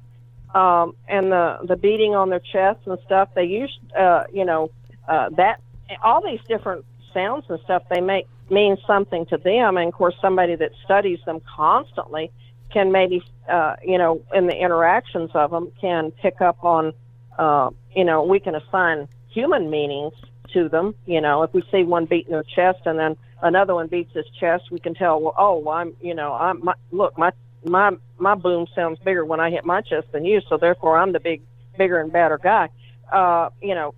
[0.55, 3.31] um, and the the beating on their chests and stuff.
[3.35, 4.71] They use, uh, you know,
[5.09, 5.61] uh, that
[6.05, 9.77] all these different sounds and stuff they make mean something to them.
[9.77, 12.31] And of course, somebody that studies them constantly
[12.73, 16.93] can maybe, uh, you know, in the interactions of them, can pick up on,
[17.39, 20.13] uh, you know, we can assign human meanings
[20.53, 20.95] to them.
[21.07, 24.27] You know, if we see one beating their chest and then another one beats his
[24.41, 27.33] chest, we can tell, well, oh, well, I'm, you know, I'm, my, look, my
[27.65, 31.13] my my boom sounds bigger when I hit my chest than you, so therefore I'm
[31.13, 31.43] the big,
[31.77, 32.69] bigger and badder guy.
[33.13, 33.95] Uh, you know,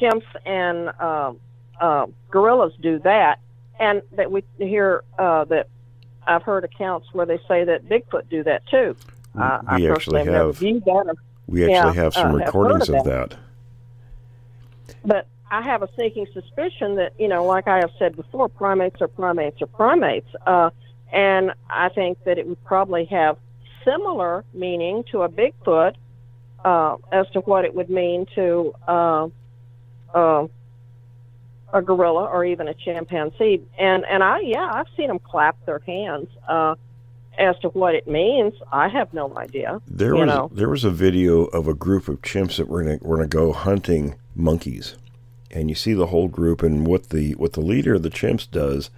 [0.00, 1.32] chimps and uh,
[1.80, 3.38] uh, gorillas do that,
[3.82, 5.68] and that we hear uh, that
[6.24, 8.94] I've heard accounts where they say that Bigfoot do that too.
[9.38, 10.62] Uh, we actually have.
[10.62, 11.14] Or,
[11.48, 13.30] we actually yeah, have some uh, recordings have of, that.
[13.30, 13.38] that.
[15.04, 19.02] But I have a sneaking suspicion that you know, like I have said before, primates
[19.02, 20.30] are primates are primates.
[20.46, 20.70] Uh,
[21.12, 23.36] and I think that it would probably have
[23.84, 25.94] similar meaning to a Bigfoot
[26.64, 29.28] uh, as to what it would mean to uh,
[30.14, 30.46] uh,
[31.72, 33.62] a gorilla or even a chimpanzee.
[33.78, 36.28] And and I yeah I've seen them clap their hands.
[36.48, 36.74] Uh,
[37.38, 39.80] as to what it means, I have no idea.
[39.88, 40.50] There was know.
[40.52, 43.36] there was a video of a group of chimps that were gonna, were going to
[43.36, 44.96] go hunting monkeys,
[45.50, 48.50] and you see the whole group and what the what the leader of the chimps
[48.50, 48.90] does.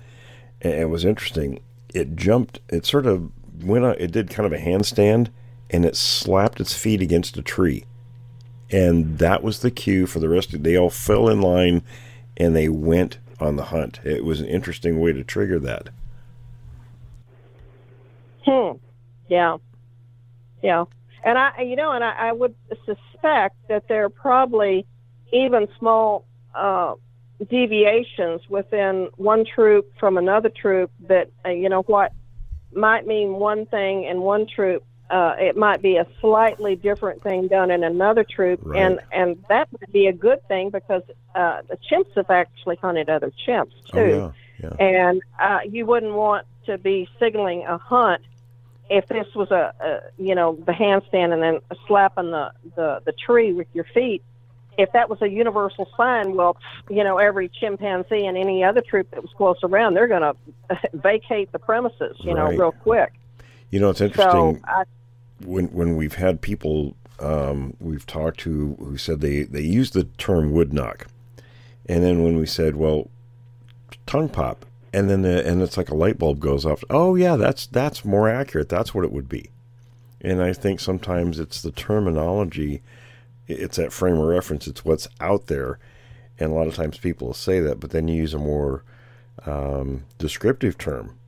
[0.61, 1.61] And it was interesting
[1.95, 3.31] it jumped, it sort of
[3.65, 5.29] went, it did kind of a handstand
[5.71, 7.85] and it slapped its feet against a tree.
[8.71, 11.83] And that was the cue for the rest of They all fell in line
[12.37, 14.01] and they went on the hunt.
[14.05, 15.91] It was an interesting way to trigger that.
[18.45, 18.77] Hmm.
[19.29, 19.57] Yeah.
[20.63, 20.85] Yeah.
[21.25, 22.55] And I, you know, and I, I would
[22.85, 24.87] suspect that there are probably
[25.33, 26.95] even small uh,
[27.49, 32.13] deviations within one troop from another troop that uh, you know what
[32.73, 37.47] might mean one thing in one troop uh, it might be a slightly different thing
[37.49, 38.81] done in another troop right.
[38.81, 41.03] and and that would be a good thing because
[41.35, 44.85] uh, the chimps have actually hunted other chimps oh, too oh, yeah, yeah.
[44.85, 48.23] and uh, you wouldn't want to be signaling a hunt
[48.91, 53.13] if this was a, a you know the handstand and then slapping the, the the
[53.13, 54.23] tree with your feet
[54.79, 56.57] if that was a universal sign, well,
[56.91, 60.23] you know, every chimpanzee and any other troop that was close around, they're going
[60.71, 62.51] to vacate the premises, you right.
[62.51, 63.13] know, real quick.
[63.75, 64.31] You know, it's interesting.
[64.31, 64.85] So I,
[65.45, 70.05] when when we've had people um, we've talked to who said they they use the
[70.17, 71.09] term wood knock,
[71.87, 73.11] and then when we said, well,
[74.07, 76.85] tongue pop, and then the, and it's like a light bulb goes off.
[76.89, 78.69] Oh yeah, that's that's more accurate.
[78.69, 79.51] That's what it would be.
[80.21, 82.81] And I think sometimes it's the terminology
[83.49, 84.69] it's that frame of reference.
[84.69, 85.81] It's what's out there,
[86.39, 88.85] and a lot of times people say that, but then you use a more
[89.47, 91.19] um, descriptive term,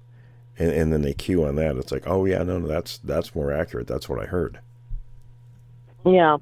[0.58, 1.76] and, and then they cue on that.
[1.76, 3.86] It's like, oh yeah, no, no, that's that's more accurate.
[3.86, 4.58] That's what I heard.
[6.04, 6.38] Yeah,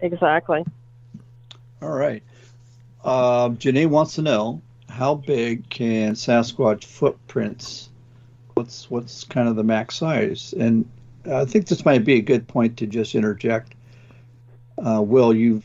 [0.00, 0.64] exactly.
[1.82, 2.22] All right.
[3.04, 7.90] Um, Janae wants to know how big can Sasquatch footprints?
[8.54, 10.54] What's what's kind of the max size?
[10.58, 10.88] And
[11.30, 13.74] I think this might be a good point to just interject
[14.78, 15.64] uh, Will, you've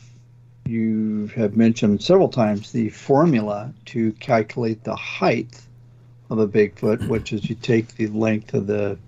[0.64, 5.60] you have mentioned several times the formula to calculate the height
[6.32, 8.98] of a Bigfoot, which is you take the length of the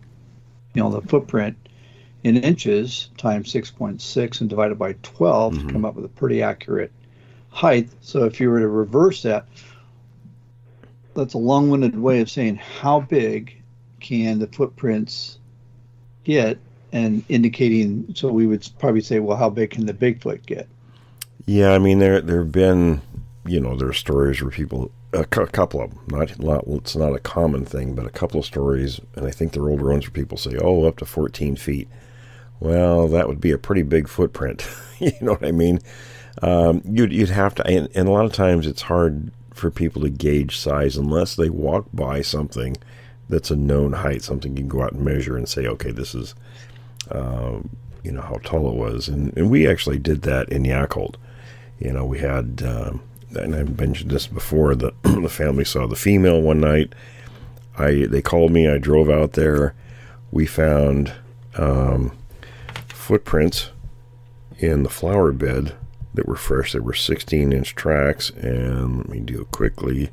[0.75, 1.57] you know the footprint
[2.23, 5.67] in inches times 6.6 and divided by 12 mm-hmm.
[5.67, 6.93] to come up with a pretty accurate
[7.51, 7.89] height.
[8.01, 9.47] So if you were to reverse that,
[11.15, 13.63] that's a long-winded way of saying how big
[14.01, 15.39] can the footprints
[16.25, 16.59] get
[16.93, 18.15] and indicating.
[18.15, 20.69] So we would probably say, well, how big can the Bigfoot get?
[21.47, 23.03] Yeah, I mean there there have been
[23.45, 27.15] you know there are stories where people a, couple of them not not it's not
[27.15, 30.13] a common thing, but a couple of stories, and I think they're older ones where
[30.13, 31.89] people say, oh, up to 14 feet.
[32.61, 34.67] Well, that would be a pretty big footprint.
[34.99, 35.81] you know what I mean?
[36.43, 40.03] Um, you'd you'd have to, and, and a lot of times it's hard for people
[40.03, 42.77] to gauge size unless they walk by something
[43.29, 46.15] that's a known height, something you can go out and measure and say, okay, this
[46.15, 46.35] is
[47.11, 47.61] uh,
[48.03, 49.09] you know, how tall it was.
[49.09, 51.17] And, and we actually did that in Yacolt.
[51.81, 52.93] You know, we had, uh,
[53.37, 56.95] and I've mentioned this before, the, the family saw the female one night.
[57.77, 59.75] I They called me, I drove out there.
[60.31, 61.13] We found
[61.57, 62.17] um,
[62.89, 63.71] footprints
[64.59, 65.75] in the flower bed
[66.15, 66.73] that were fresh.
[66.73, 68.31] They were 16 inch tracks.
[68.31, 70.11] And let me do it quickly.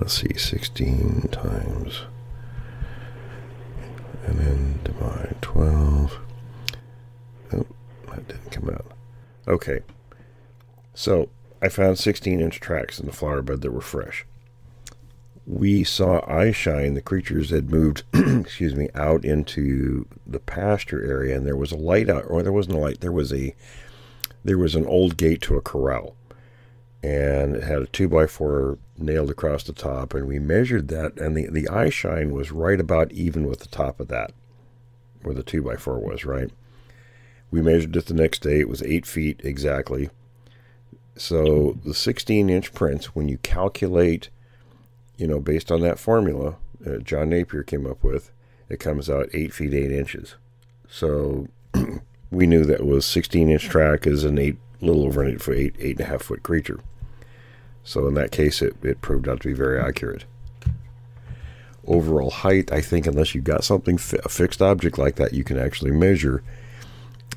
[0.00, 2.02] let's see, 16 times,
[4.26, 6.18] and then divide 12.
[7.52, 7.66] Oh,
[8.10, 8.86] that didn't come out.
[9.48, 9.80] Okay.
[10.94, 11.28] So
[11.62, 14.26] I found 16 inch tracks in the flower bed that were fresh.
[15.46, 16.94] We saw eye shine.
[16.94, 21.76] The creatures had moved, excuse me, out into the pasture area, and there was a
[21.76, 23.00] light out, or there wasn't a light.
[23.00, 23.54] There was a,
[24.44, 26.16] there was an old gate to a corral,
[27.02, 30.14] and it had a two by four nailed across the top.
[30.14, 33.68] And we measured that, and the the eye shine was right about even with the
[33.68, 34.32] top of that,
[35.22, 36.24] where the two by four was.
[36.24, 36.50] Right.
[37.52, 38.58] We measured it the next day.
[38.58, 40.10] It was eight feet exactly.
[41.16, 44.28] So the 16 inch prints, when you calculate,
[45.16, 46.56] you know, based on that formula
[46.86, 48.30] uh, John Napier came up with,
[48.68, 50.34] it comes out eight feet eight inches.
[50.88, 51.48] So
[52.30, 55.56] we knew that was 16 inch track is an eight, little over an eight foot,
[55.56, 56.80] eight, eight and a half foot creature.
[57.82, 60.24] So in that case, it, it proved out to be very accurate.
[61.86, 65.44] Overall height, I think, unless you've got something, fi- a fixed object like that, you
[65.44, 66.42] can actually measure.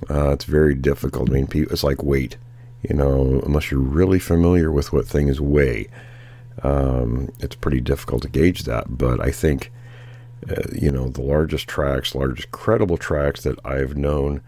[0.10, 1.30] Uh, it's very difficult.
[1.30, 2.38] I mean, it's like weight
[2.84, 5.88] you know, unless you're really familiar with what things weigh,
[6.64, 8.98] um, it's pretty difficult to gauge that.
[8.98, 9.72] But I think,
[10.50, 14.42] uh, you know, the largest tracks, largest credible tracks that I've known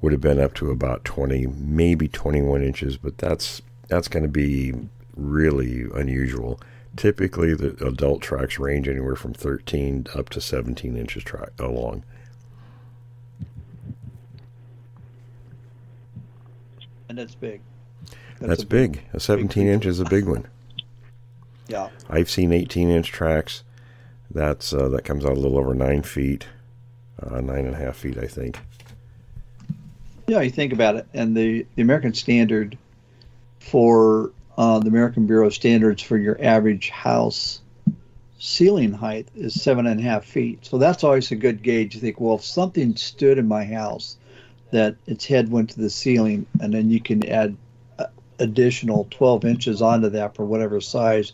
[0.00, 4.28] would have been up to about 20, maybe 21 inches, but that's that's going to
[4.28, 4.74] be
[5.14, 6.60] really unusual.
[6.96, 12.04] Typically, the adult tracks range anywhere from 13 up to 17 inches track, long.
[17.18, 17.60] And it's big.
[18.38, 18.92] That's, That's a big.
[18.92, 19.04] big.
[19.14, 20.46] A 17 big inch is a big one.
[21.68, 21.88] yeah.
[22.10, 23.62] I've seen 18 inch tracks.
[24.30, 26.46] That's uh, that comes out a little over nine feet,
[27.22, 28.58] uh, nine and a half feet, I think.
[30.26, 32.76] Yeah, you think about it, and the the American standard
[33.60, 37.60] for uh, the American Bureau of Standards for your average house
[38.38, 40.66] ceiling height is seven and a half feet.
[40.66, 41.94] So that's always a good gauge.
[41.94, 44.16] You think, well, if something stood in my house
[44.70, 47.56] that its head went to the ceiling, and then you can add
[47.98, 48.06] uh,
[48.38, 51.32] additional 12 inches onto that for whatever size.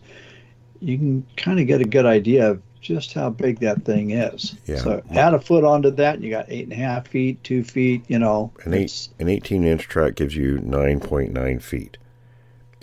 [0.81, 4.57] You can kind of get a good idea of just how big that thing is.
[4.67, 4.77] Yeah.
[4.79, 7.65] So add a foot onto that, and you got eight and a half feet, two
[7.65, 8.05] feet.
[8.09, 11.97] You know, an eight an 18 inch track gives you 9.9 feet,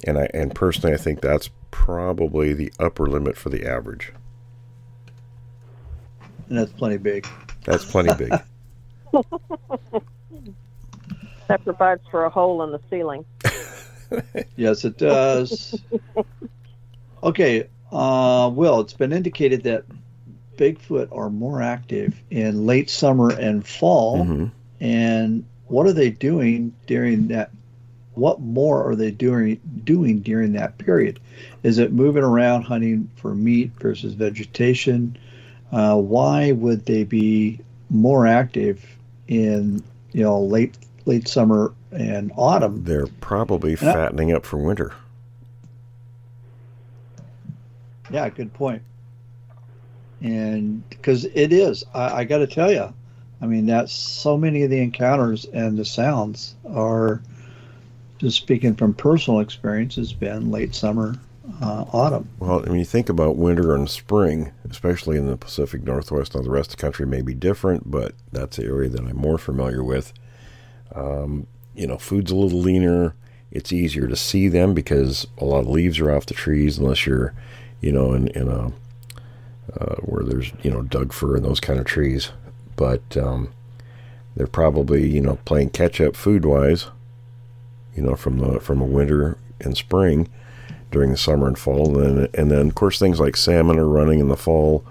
[0.05, 4.13] and I and personally I think that's probably the upper limit for the average.
[6.47, 7.27] And that's plenty big.
[7.65, 8.33] That's plenty big.
[11.49, 13.25] that provides for a hole in the ceiling.
[14.55, 15.81] yes, it does.
[17.23, 19.83] Okay, uh, Will, it's been indicated that
[20.57, 24.19] Bigfoot are more active in late summer and fall.
[24.19, 24.45] Mm-hmm.
[24.79, 27.49] And what are they doing during that?
[28.13, 31.19] What more are they doing doing during that period?
[31.63, 35.17] Is it moving around hunting for meat versus vegetation?
[35.71, 37.59] Uh, why would they be
[37.89, 38.85] more active
[39.27, 42.83] in you know late late summer and autumn.
[42.83, 44.93] They're probably and fattening I, up for winter.
[48.11, 48.81] Yeah, good point.
[50.21, 52.93] And because it is, I, I got to tell you,
[53.41, 57.21] I mean, that's so many of the encounters and the sounds are
[58.17, 61.15] just speaking from personal experience has been late summer,
[61.61, 62.27] uh, autumn.
[62.39, 66.49] Well, when you think about winter and spring, especially in the Pacific Northwest, now the
[66.49, 69.83] rest of the country may be different, but that's the area that I'm more familiar
[69.83, 70.11] with.
[70.93, 73.15] Um, you know, food's a little leaner.
[73.51, 77.05] It's easier to see them because a lot of leaves are off the trees unless
[77.05, 77.33] you're,
[77.81, 78.71] you know, in, in a
[79.77, 82.31] uh, where there's you know Doug fir and those kind of trees.
[82.75, 83.51] But um,
[84.35, 86.87] they're probably you know playing catch up food wise,
[87.95, 90.29] you know, from the from a winter and spring
[90.91, 93.87] during the summer and fall, and then and then of course things like salmon are
[93.87, 94.83] running in the fall,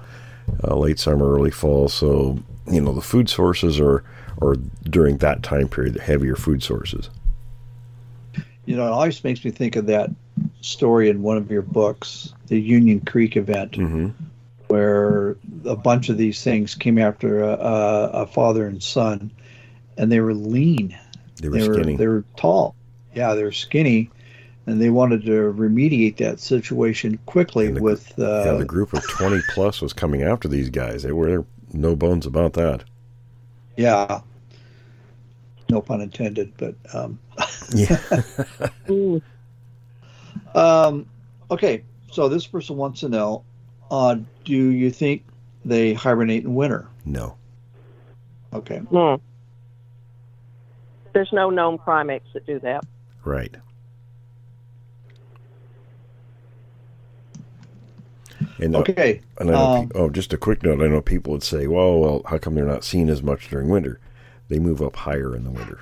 [0.64, 1.88] uh, late summer, early fall.
[1.88, 2.38] So
[2.70, 4.04] you know the food sources are
[4.40, 7.10] or during that time period, the heavier food sources.
[8.66, 10.10] You know, it always makes me think of that
[10.60, 14.09] story in one of your books, the Union Creek event, mm-hmm.
[14.69, 19.31] where a bunch of these things came after a, a, father and son,
[19.97, 20.98] and they were lean.
[21.36, 21.93] They were they skinny.
[21.93, 22.74] Were, they were tall.
[23.15, 24.10] Yeah, they were skinny,
[24.66, 28.19] and they wanted to remediate that situation quickly the, with.
[28.19, 31.02] Uh, yeah, the group of twenty plus was coming after these guys.
[31.02, 32.85] They were no bones about that.
[33.78, 34.20] Yeah.
[35.70, 37.19] No pun intended, but um,
[37.74, 38.01] yeah.
[40.55, 41.07] um,
[41.51, 43.45] okay, so this person wants to know:
[43.90, 45.24] uh, Do you think
[45.65, 46.89] they hibernate in winter?
[47.05, 47.36] No.
[48.53, 48.78] Okay.
[48.78, 49.16] Hmm.
[51.12, 52.85] There's no known primates that do that.
[53.24, 53.55] Right.
[58.61, 59.20] And, uh, Okay.
[59.39, 60.81] and I know, um, oh, just a quick note.
[60.81, 63.69] I know people would say, "Well, well, how come they're not seen as much during
[63.69, 64.01] winter?"
[64.48, 65.80] They move up higher in the winter.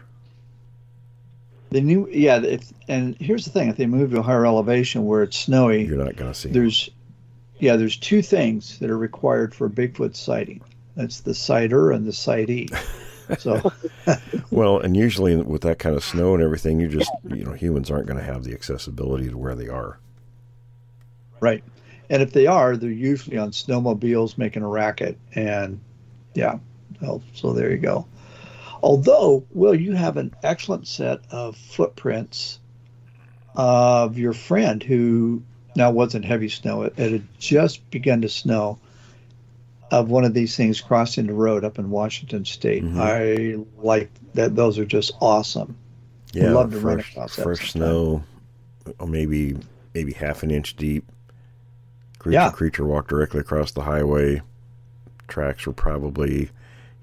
[1.70, 2.38] the new, yeah.
[2.42, 5.84] If and here's the thing: if they move to a higher elevation where it's snowy,
[5.84, 6.48] You're not going to see.
[6.50, 6.90] there's,
[7.58, 10.62] yeah, there's two things that are required for Bigfoot sighting.
[10.96, 12.70] That's the sighter and the sightee.
[13.40, 13.72] So
[14.52, 17.90] Well, and usually with that kind of snow and everything, you just you know humans
[17.90, 19.98] aren't going to have the accessibility to where they are.
[21.40, 21.64] right,
[22.08, 25.80] and if they are, they're usually on snowmobiles making a racket, and
[26.34, 26.60] yeah,
[27.02, 28.06] well, so there you go.
[28.86, 32.60] Although, Will, you have an excellent set of footprints
[33.56, 35.42] of your friend who
[35.74, 38.78] now wasn't heavy snow; it, it had just begun to snow.
[39.90, 42.96] Of one of these things crossing the road up in Washington State, Mhm.
[42.98, 44.54] I like that.
[44.54, 45.76] Those are just awesome.
[46.32, 47.66] Yeah, love to run fresh, across that sometime.
[47.66, 48.22] snow,
[49.00, 49.56] or maybe
[49.94, 51.10] maybe half an inch deep.
[52.20, 52.50] Creature, Yeah.
[52.50, 54.42] creature walked directly across the highway.
[55.26, 56.50] Tracks were probably,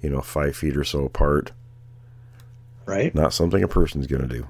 [0.02, 1.52] you know, five feet or so apart.
[2.86, 3.14] Right?
[3.16, 4.48] Not something a person's going to do.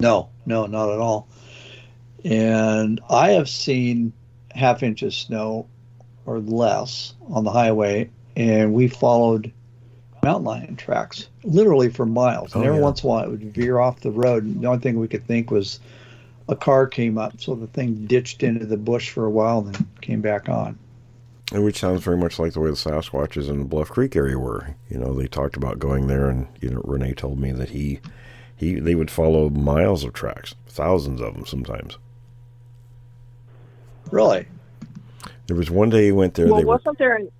[0.00, 1.28] No, no, not at all.
[2.24, 4.12] And I have seen
[4.54, 5.66] half inch of snow
[6.26, 9.52] or less on the highway, and we followed
[10.22, 12.52] mountain lion tracks literally for miles.
[12.54, 12.84] Oh, and Oh, every yeah.
[12.84, 14.44] once in a while, it would veer off the road.
[14.44, 15.80] And the only thing we could think was
[16.48, 19.74] a car came up, so the thing ditched into the bush for a while, and
[19.74, 20.78] then came back on.
[21.52, 24.38] And which sounds very much like the way the Sasquatches in the Bluff Creek area
[24.38, 24.74] were.
[24.88, 28.00] You know, they talked about going there, and you know, Rene told me that he,
[28.56, 31.98] he, they would follow miles of tracks, thousands of them sometimes.
[34.10, 34.46] Really?
[35.46, 36.46] There was one day he went there.
[36.46, 37.16] well, they wasn't there?
[37.16, 37.30] An,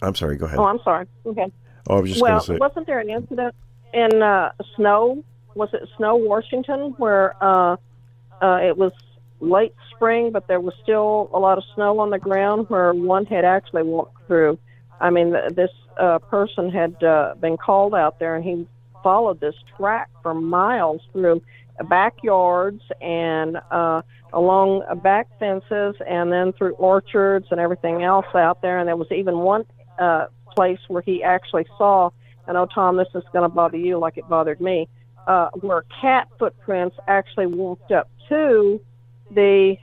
[0.00, 0.36] I'm sorry.
[0.36, 0.58] Go ahead.
[0.58, 1.06] oh, I'm sorry.
[1.26, 1.52] Okay.
[1.88, 2.56] oh, I was just well, going to say.
[2.56, 3.54] wasn't there an incident
[3.92, 5.22] in uh, Snow?
[5.54, 7.76] Was it Snow, Washington, where uh,
[8.40, 8.92] uh, it was
[9.42, 13.26] late spring, but there was still a lot of snow on the ground where one
[13.26, 14.58] had actually walked through?
[15.00, 18.66] I mean, th- this uh, person had uh, been called out there, and he
[19.02, 21.42] followed this track for miles through
[21.88, 24.02] backyards and uh,
[24.32, 28.78] along back fences, and then through orchards and everything else out there.
[28.78, 29.64] And there was even one
[29.98, 32.10] uh, place where he actually saw.
[32.46, 34.88] I know, Tom, this is going to bother you like it bothered me.
[35.26, 38.80] Uh, where cat footprints actually walked up to
[39.34, 39.76] the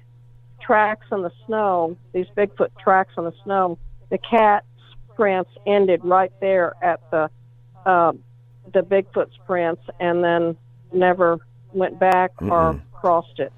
[0.61, 3.77] tracks in the snow, these Bigfoot tracks in the snow.
[4.09, 4.65] The cat's
[5.15, 7.29] prints ended right there at the
[7.85, 8.13] uh,
[8.73, 10.55] the Bigfoot's prints, and then
[10.93, 11.39] never
[11.73, 12.81] went back or Mm-mm.
[12.93, 13.53] crossed it.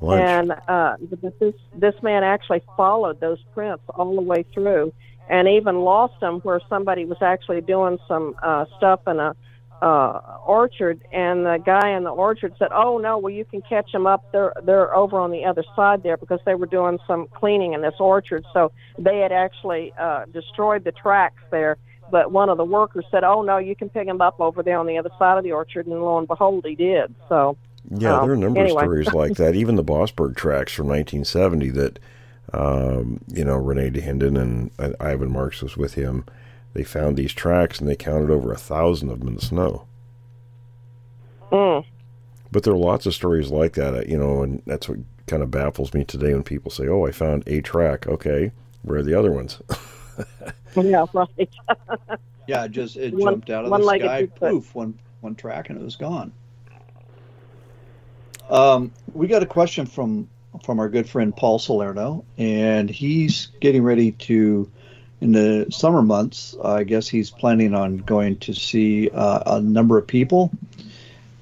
[0.00, 0.22] Lunch.
[0.22, 0.96] And uh,
[1.40, 4.92] this this man actually followed those prints all the way through,
[5.28, 9.36] and even lost them where somebody was actually doing some uh, stuff in a
[9.82, 13.90] uh, orchard, and the guy in the orchard said, "Oh no, well you can catch
[13.92, 14.24] them up.
[14.32, 17.80] They're they're over on the other side there because they were doing some cleaning in
[17.80, 18.44] this orchard.
[18.52, 21.76] So they had actually uh, destroyed the tracks there."
[22.10, 24.78] But one of the workers said, "Oh no, you can pick him up over there
[24.78, 27.14] on the other side of the orchard," and lo and behold, he did.
[27.28, 27.56] So
[27.88, 28.82] Yeah, Um, there are a number anyway.
[28.82, 29.54] of stories like that.
[29.62, 31.98] Even the Bossberg tracks from 1970 that,
[32.52, 36.24] um, you know, Rene Dahinden and Ivan Marks was with him.
[36.72, 39.86] They found these tracks and they counted over a thousand of them in the snow.
[41.50, 41.84] mm,
[42.52, 45.42] But there are lots of stories like that, uh, you know, and that's what kind
[45.42, 48.52] of baffles me today when people say, "Oh, I found a track." Okay,
[48.82, 49.60] where are the other ones?
[50.76, 51.50] yeah, right.
[52.46, 54.38] Yeah, it just it One- jumped out of the one-legged sky, Bigfoot.
[54.50, 56.32] poof, one one track, and it was gone.
[58.48, 60.28] Um, we got a question from
[60.64, 64.68] from our good friend Paul Salerno, and he's getting ready to
[65.20, 66.56] in the summer months.
[66.62, 70.50] I guess he's planning on going to see uh, a number of people,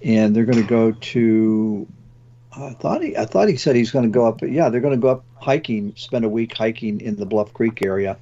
[0.04, 1.86] and they're going to go to.
[2.56, 4.42] I thought he I thought he said he's going to go up.
[4.42, 7.84] Yeah, they're going to go up hiking, spend a week hiking in the Bluff Creek
[7.84, 8.18] area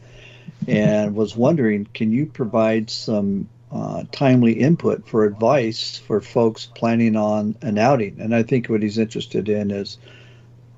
[0.68, 7.16] and was wondering, can you provide some uh, timely input for advice for folks planning
[7.16, 8.20] on an outing?
[8.20, 9.98] And I think what he's interested in is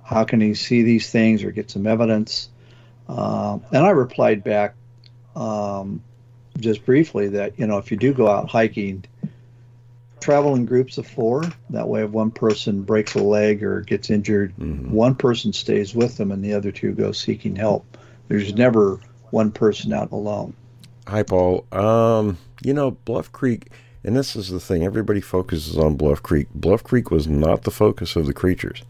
[0.05, 2.49] how can he see these things or get some evidence?
[3.09, 4.75] Um, and I replied back
[5.35, 6.03] um,
[6.59, 9.05] just briefly that you know if you do go out hiking,
[10.21, 11.45] travel in groups of four.
[11.71, 14.91] That way, if one person breaks a leg or gets injured, Mhm.
[14.91, 17.97] one person stays with them and the other two go seeking help.
[18.29, 20.55] There's never one person out alone.
[21.07, 21.65] Hi, Paul.
[21.73, 23.69] Um, you know, Bluff Creek,
[24.05, 24.85] and this is the thing.
[24.85, 26.49] Everybody focuses on Bluff Creek.
[26.55, 28.83] Bluff Creek was not the focus of the creatures.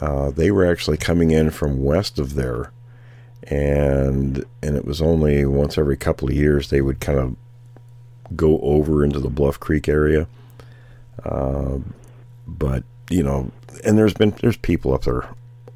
[0.00, 2.70] Uh, they were actually coming in from west of there,
[3.46, 7.36] and and it was only once every couple of years they would kind of
[8.34, 10.26] go over into the Bluff Creek area.
[11.24, 11.94] Um,
[12.46, 13.50] but you know,
[13.84, 15.28] and there's been there's people up there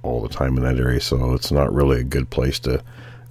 [0.03, 2.83] all the time in that area, so it's not really a good place to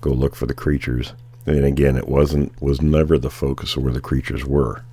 [0.02, 1.14] go look for the creatures.
[1.46, 4.84] And again, it wasn't was never the focus of where the creatures were.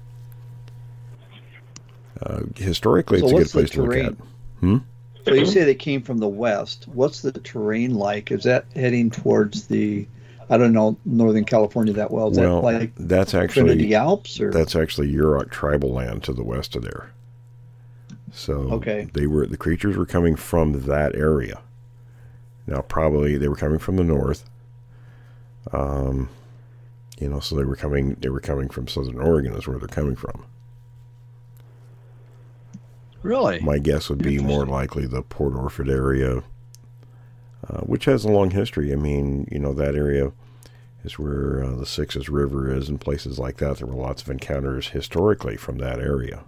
[2.23, 4.15] Uh, historically, So it's a good place to look at.
[4.61, 4.79] Hmm?
[5.27, 6.87] So you say they came from the west.
[6.87, 8.31] What's the terrain like?
[8.31, 10.07] Is that heading towards the,
[10.49, 12.29] I don't know, Northern California that well?
[12.31, 14.51] Is well, that like that's actually Alps or?
[14.53, 17.11] that's actually Yurok tribal land to the west of there.
[18.33, 19.09] So Okay.
[19.15, 21.61] they were the creatures were coming from that area.
[22.67, 24.45] Now probably they were coming from the north.
[25.73, 26.29] Um,
[27.19, 29.89] you know, so they were coming they were coming from southern Oregon is where they're
[29.89, 30.45] coming from.
[33.23, 33.61] Really?
[33.61, 36.43] My guess would be more likely the Port Orford area,
[37.69, 38.93] uh, which has a long history.
[38.93, 40.33] I mean, you know, that area
[41.05, 43.79] is where uh, the Sixes River is and places like that.
[43.79, 46.45] There were lots of encounters historically from that area.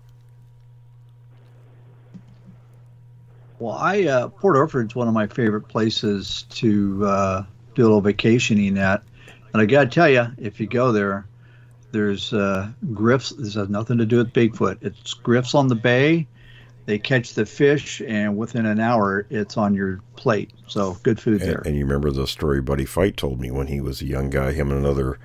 [3.58, 8.00] Well, I uh, Port Orford's one of my favorite places to uh, do a little
[8.00, 9.02] vacationing at,
[9.52, 11.26] and I got to tell you, if you go there,
[11.90, 13.30] there's uh, griffs.
[13.30, 14.78] This has nothing to do with Bigfoot.
[14.82, 16.28] It's griffs on the bay.
[16.88, 20.52] They catch the fish, and within an hour, it's on your plate.
[20.68, 21.62] So good food And, there.
[21.66, 24.52] and you remember the story Buddy Fight told me when he was a young guy,
[24.52, 25.18] him and another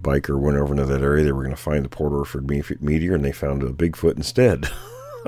[0.00, 1.24] biker went over into that area.
[1.24, 2.48] They were going to find the Port Orford
[2.80, 4.66] meteor, and they found a Bigfoot instead.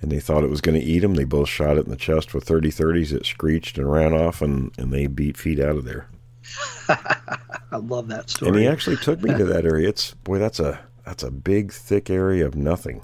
[0.00, 1.14] and they thought it was going to eat them.
[1.14, 3.12] They both shot it in the chest with 30 30s.
[3.12, 6.06] It screeched and ran off, and, and they beat feet out of there.
[6.88, 8.50] I love that story.
[8.52, 9.88] And he actually took me to that area.
[9.88, 13.02] It's boy, that's a that's a big, thick area of nothing.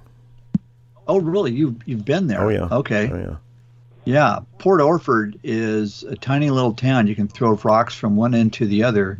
[1.08, 1.52] Oh, really?
[1.52, 2.42] You've you've been there?
[2.44, 2.68] Oh yeah.
[2.70, 3.10] Okay.
[3.12, 3.36] Oh yeah.
[4.06, 7.06] Yeah, Port Orford is a tiny little town.
[7.06, 9.18] You can throw rocks from one end to the other.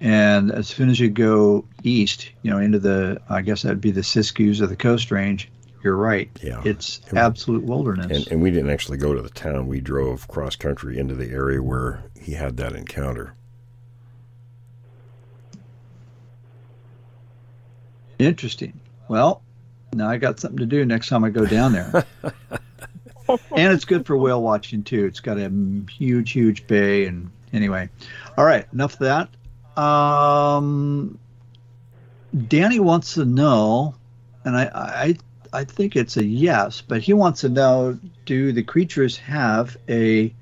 [0.00, 3.92] And as soon as you go east, you know, into the, I guess that'd be
[3.92, 5.48] the Siskiyous or the Coast Range,
[5.84, 6.28] you're right.
[6.42, 6.60] Yeah.
[6.64, 8.06] It's And- absolute wilderness.
[8.10, 9.68] And, and we didn't actually go to the town.
[9.68, 13.34] We drove cross country into the area where he had that encounter.
[18.18, 18.80] Interesting.
[19.08, 19.42] Well,
[19.92, 22.04] now I got something to do next time I go down there.
[23.28, 25.04] and it's good for whale watching too.
[25.04, 25.50] It's got a
[25.90, 27.06] huge, huge bay.
[27.06, 27.88] And anyway,
[28.36, 29.28] all right, enough of
[29.76, 29.82] that.
[29.82, 31.18] Um,
[32.48, 33.94] Danny wants to know,
[34.44, 35.16] and I, I,
[35.52, 40.34] I think it's a yes, but he wants to know: Do the creatures have a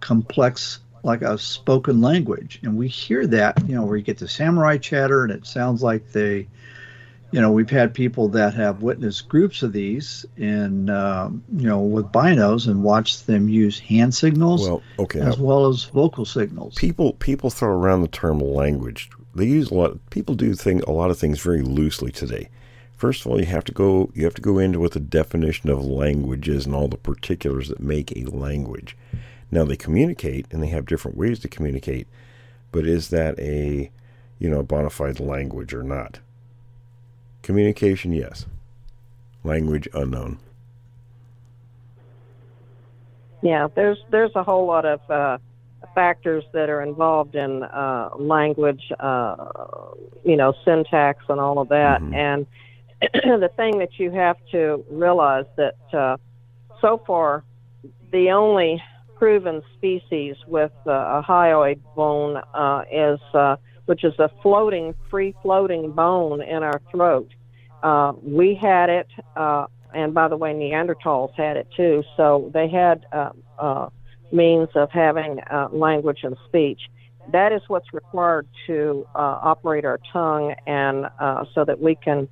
[0.00, 2.60] complex, like a spoken language?
[2.62, 5.82] And we hear that, you know, where you get the samurai chatter, and it sounds
[5.82, 6.48] like they
[7.32, 11.80] you know, we've had people that have witnessed groups of these in, um, you know,
[11.80, 15.20] with binos and watched them use hand signals Well, okay.
[15.20, 16.74] as well as vocal signals.
[16.74, 19.10] people people throw around the term language.
[19.34, 20.10] They use a lot.
[20.10, 22.50] People do thing a lot of things very loosely today.
[22.98, 25.70] First of all, you have to go you have to go into what the definition
[25.70, 28.96] of language is and all the particulars that make a language.
[29.50, 32.08] Now they communicate and they have different ways to communicate,
[32.72, 33.90] but is that a
[34.38, 36.20] you know bona fide language or not?
[37.42, 38.46] Communication, yes.
[39.44, 40.38] Language unknown.
[43.42, 45.38] Yeah, there's there's a whole lot of uh,
[45.94, 49.34] factors that are involved in uh, language, uh,
[50.24, 52.00] you know, syntax and all of that.
[52.00, 52.14] Mhm.
[52.14, 52.46] And
[53.40, 56.16] the thing that you have to realize that uh,
[56.80, 57.42] so far,
[58.12, 58.82] the only
[59.16, 65.34] proven species with uh, a hyoid bone uh, is, uh, which is a floating, free
[65.42, 67.28] floating bone in our throat.
[67.82, 69.08] Uh, we had it.
[69.36, 72.02] Uh, and by the way, Neanderthals had it too.
[72.16, 73.88] So they had uh, uh,
[74.30, 76.80] means of having uh, language and speech.
[77.30, 81.06] That is what's required to uh, operate our tongue, and
[81.54, 82.28] so that we can,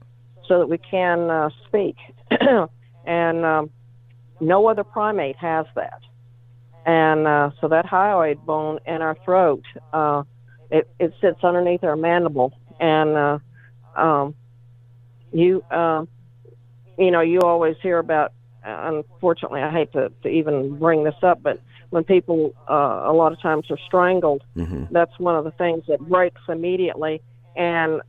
[0.47, 1.97] so that we can speak.
[3.05, 3.71] and um,
[4.41, 6.01] no other primate has that.
[6.87, 9.63] And so that hyoid bone in our throat,
[10.71, 13.39] it, it sits underneath our mandible, and uh,
[13.95, 14.35] um,
[15.33, 15.65] you.
[15.71, 16.05] Uh,
[16.99, 18.33] you know, you always hear about.
[18.63, 21.59] Uh, unfortunately, I hate to, to even bring this up, but
[21.89, 25.85] when people uh, a lot of times are strangled, hmm that's one of the things
[25.89, 27.23] that breaks immediately.
[27.57, 28.03] And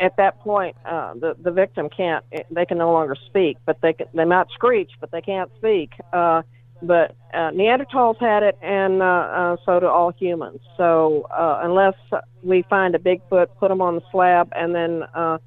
[0.00, 2.24] at that point, uh, the the victim can't.
[2.50, 5.92] They can no longer speak, but they can, they might screech, but they can't speak.
[6.12, 6.42] Uh,
[6.82, 10.60] but uh, Neanderthals had it, and uh, uh, so do all humans.
[10.76, 11.94] So uh, unless
[12.42, 15.38] we find a Bigfoot, put them on the slab, and then uh,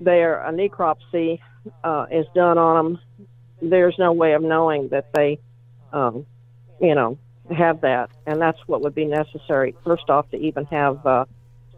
[0.00, 1.40] their a necropsy
[1.84, 3.00] uh, is done on them,
[3.60, 5.38] there's no way of knowing that they,
[5.92, 6.26] um,
[6.80, 7.18] you know,
[7.56, 11.24] have that, and that's what would be necessary first off to even have uh,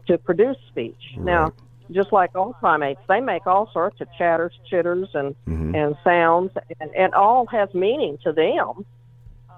[0.06, 1.00] to produce speech.
[1.16, 1.52] Now,
[1.90, 6.52] just like all primates, they make all sorts of chatters, chitters, and hmm and sounds,
[6.78, 8.86] and, it all has meaning to them.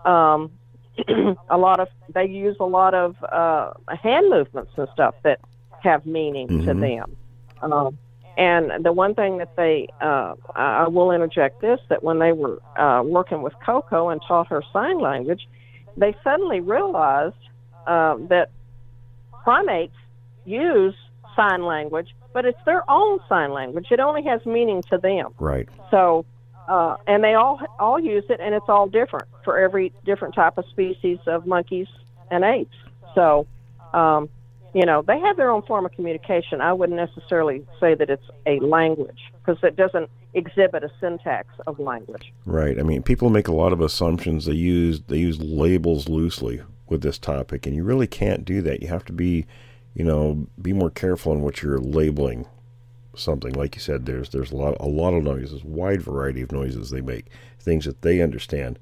[0.04, 0.50] Um,
[1.50, 5.40] a lot of they use a lot of uh, hand movements and stuff that
[5.82, 6.80] have meaning to Mhm.
[6.80, 7.16] them.
[7.62, 7.98] Um,
[8.38, 12.32] and the one thing that they, uh, I I will interject this, that when they
[12.32, 15.48] were uh, working with Koko and taught her sign language,
[15.96, 17.34] they suddenly realized
[17.86, 18.50] uh, that
[19.44, 19.96] primates
[20.44, 20.94] use
[21.34, 23.86] sign language, but it's their own sign language.
[23.90, 25.32] It only has meaning to them.
[25.38, 25.68] Right.
[25.90, 26.24] So,
[26.68, 30.58] uh, and they all all use it, and it's all different for every different type
[30.58, 31.86] of species of monkeys
[32.30, 32.74] and apes.
[33.14, 33.46] So,
[33.94, 34.28] um,
[34.74, 36.60] you know, they have their own form of communication.
[36.60, 41.78] I wouldn't necessarily say that it's a language because it doesn't exhibit a syntax of
[41.78, 42.32] language.
[42.44, 42.78] Right.
[42.78, 44.46] I mean, people make a lot of assumptions.
[44.46, 48.82] They use they use labels loosely with this topic, and you really can't do that.
[48.82, 49.46] You have to be,
[49.94, 52.46] you know, be more careful in what you're labeling
[53.14, 53.52] something.
[53.52, 56.90] Like you said, there's there's a lot a lot of noises, wide variety of noises
[56.90, 57.26] they make,
[57.58, 58.78] things that they understand.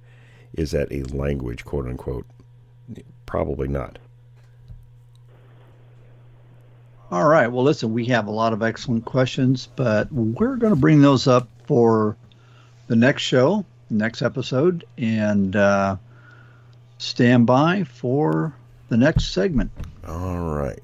[0.55, 2.26] Is that a language, quote unquote?
[3.26, 3.99] Probably not.
[7.10, 7.47] All right.
[7.47, 11.26] Well, listen, we have a lot of excellent questions, but we're going to bring those
[11.26, 12.16] up for
[12.86, 15.97] the next show, next episode, and uh,
[16.99, 18.55] stand by for
[18.89, 19.70] the next segment.
[20.07, 20.81] All right.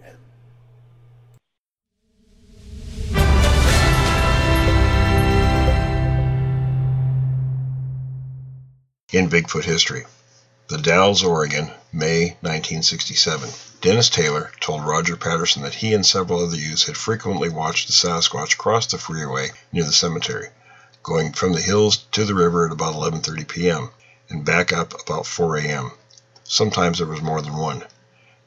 [9.13, 10.07] In Bigfoot history.
[10.69, 13.51] The Dalles, Oregon, May 1967.
[13.81, 17.93] Dennis Taylor told Roger Patterson that he and several other youths had frequently watched the
[17.93, 20.51] Sasquatch cross the freeway near the cemetery,
[21.03, 23.91] going from the hills to the river at about 11:30 p.m.
[24.29, 25.91] and back up about 4 a.m.
[26.45, 27.85] Sometimes there was more than one.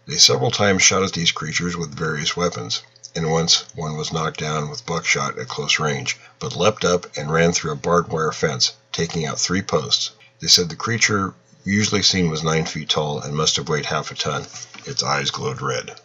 [0.05, 2.83] They several times shot at these creatures with various weapons,
[3.13, 7.29] and once one was knocked down with buckshot at close range, but leapt up and
[7.29, 10.11] ran through a barbed wire fence, taking out three posts.
[10.43, 14.11] They said the creature usually seen was nine feet tall and must have weighed half
[14.11, 14.41] a ton.
[14.85, 16.01] Its eyes glowed red.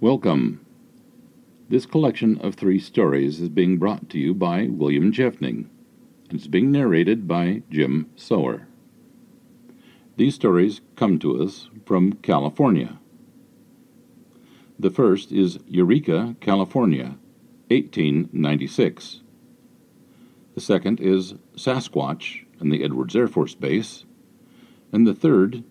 [0.00, 0.64] Welcome.
[1.68, 5.68] This collection of three stories is being brought to you by William Jevning
[6.34, 8.66] is being narrated by Jim Sower.
[10.16, 12.98] These stories come to us from California.
[14.78, 17.16] The first is Eureka, California,
[17.68, 19.20] 1896.
[20.54, 24.04] The second is Sasquatch and the Edwards Air Force Base.
[24.92, 25.64] And the third,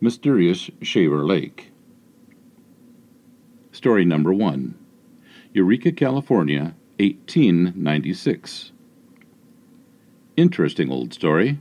[0.00, 1.72] Mysterious Shaver Lake.
[3.72, 4.74] Story number one
[5.52, 8.73] Eureka, California, 1896.
[10.36, 11.60] Interesting old story.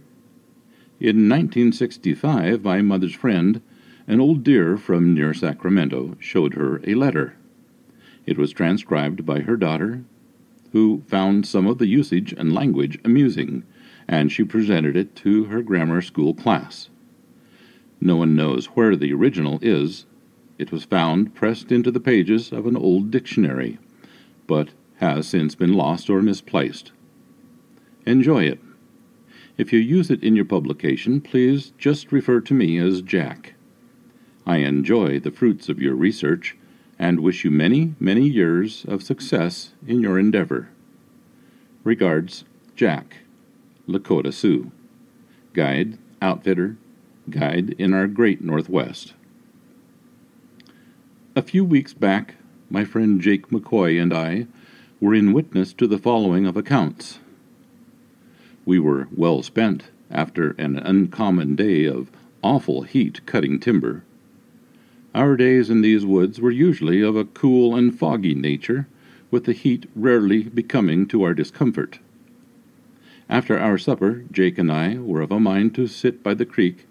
[1.00, 3.62] In 1965, my mother's friend,
[4.08, 7.36] an old dear from near Sacramento, showed her a letter.
[8.26, 10.06] It was transcribed by her daughter,
[10.72, 13.62] who found some of the usage and language amusing,
[14.08, 16.90] and she presented it to her grammar school class.
[18.02, 20.08] No one knows where the original is.
[20.58, 23.78] It was found pressed into the pages of an old dictionary,
[24.48, 26.92] but has since been lost or misplaced.
[28.06, 28.60] Enjoy it.
[29.58, 33.54] If you use it in your publication, please just refer to me as Jack.
[34.46, 36.58] I enjoy the fruits of your research
[37.00, 40.70] and wish you many, many years of success in your endeavor.
[41.84, 42.44] Regards,
[42.76, 43.18] Jack,
[43.88, 44.72] Lakota Sioux,
[45.54, 46.78] Guide, Outfitter,
[47.30, 49.14] Guide in our Great Northwest.
[51.36, 52.36] A few weeks back,
[52.70, 54.48] my friend Jake McCoy and I
[55.00, 57.20] were in witness to the following of accounts.
[58.66, 62.12] We were well spent after an uncommon day of
[62.42, 64.04] awful heat cutting timber.
[65.14, 68.88] Our days in these woods were usually of a cool and foggy nature,
[69.30, 72.00] with the heat rarely becoming to our discomfort.
[73.30, 76.86] After our supper, Jake and I were of a mind to sit by the creek.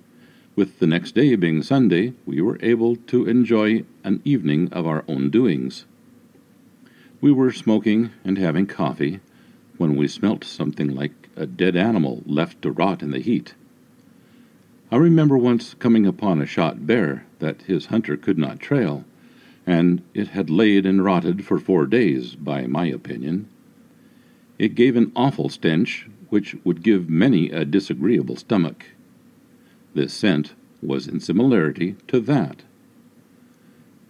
[0.54, 5.04] With the next day being Sunday, we were able to enjoy an evening of our
[5.08, 5.86] own doings.
[7.20, 9.20] We were smoking and having coffee
[9.78, 13.54] when we smelt something like a dead animal left to rot in the heat.
[14.90, 19.04] I remember once coming upon a shot bear that his hunter could not trail,
[19.66, 23.48] and it had laid and rotted for four days, by my opinion.
[24.58, 28.86] It gave an awful stench which would give many a disagreeable stomach.
[29.94, 32.62] This scent was in similarity to that.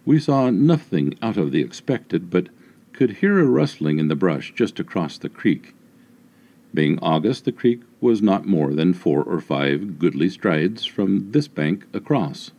[0.05, 2.49] We saw nothing out of the expected, but
[2.91, 5.73] could hear a rustling in the brush just across the creek.
[6.73, 11.47] Being August, the creek was not more than four or five goodly strides from this
[11.47, 12.51] bank across.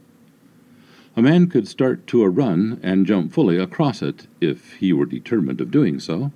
[1.16, 5.06] A man could start to a run and jump fully across it if he were
[5.06, 6.32] determined of doing so.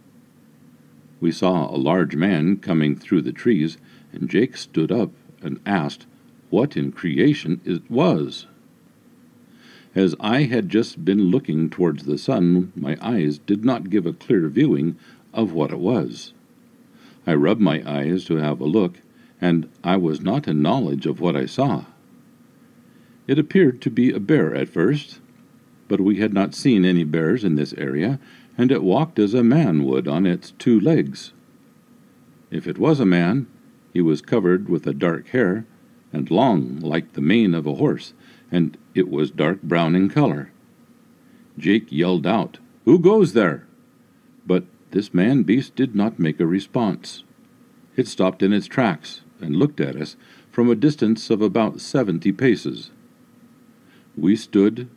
[1.20, 3.76] We saw a large man coming through the trees,
[4.12, 6.06] and Jake stood up and asked
[6.50, 8.46] what in creation it was.
[9.94, 14.12] As I had just been looking towards the sun, my eyes did not give a
[14.12, 14.96] clear viewing
[15.32, 16.32] of what it was.
[17.28, 19.00] I rubbed my eyes to have a look,
[19.38, 21.84] and I was not in knowledge of what I saw.
[23.26, 25.20] It appeared to be a bear at first,
[25.88, 28.18] but we had not seen any bears in this area,
[28.56, 31.34] and it walked as a man would on its two legs.
[32.50, 33.46] If it was a man,
[33.92, 35.66] he was covered with a dark hair,
[36.14, 38.14] and long like the mane of a horse,
[38.50, 40.50] and it was dark brown in color.
[41.58, 43.66] Jake yelled out, Who goes there?
[44.46, 47.24] But this man beast did not make a response.
[47.96, 50.16] It stopped in its tracks and looked at us
[50.50, 52.90] from a distance of about seventy paces.
[54.16, 54.88] We stood,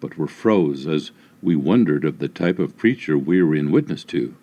[0.00, 1.10] but were froze as
[1.42, 4.34] we wondered of the type of creature we were in witness to.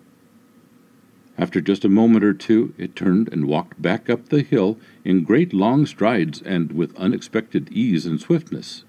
[1.38, 5.24] After just a moment or two, it turned and walked back up the hill in
[5.24, 8.84] great long strides and with unexpected ease and swiftness.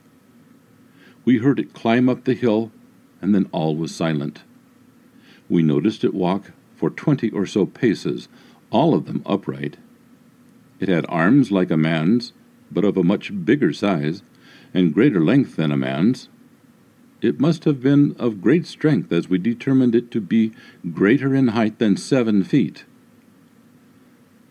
[1.25, 2.73] We heard it climb up the hill,
[3.23, 4.43] and then all was silent.
[5.51, 8.29] We noticed it walk for twenty or so paces,
[8.71, 9.77] all of them upright.
[10.79, 12.33] It had arms like a man's,
[12.71, 14.23] but of a much bigger size,
[14.73, 16.29] and greater length than a man's,
[17.21, 20.53] it must have been of great strength, as we determined it to be
[20.93, 22.85] greater in height than seven feet.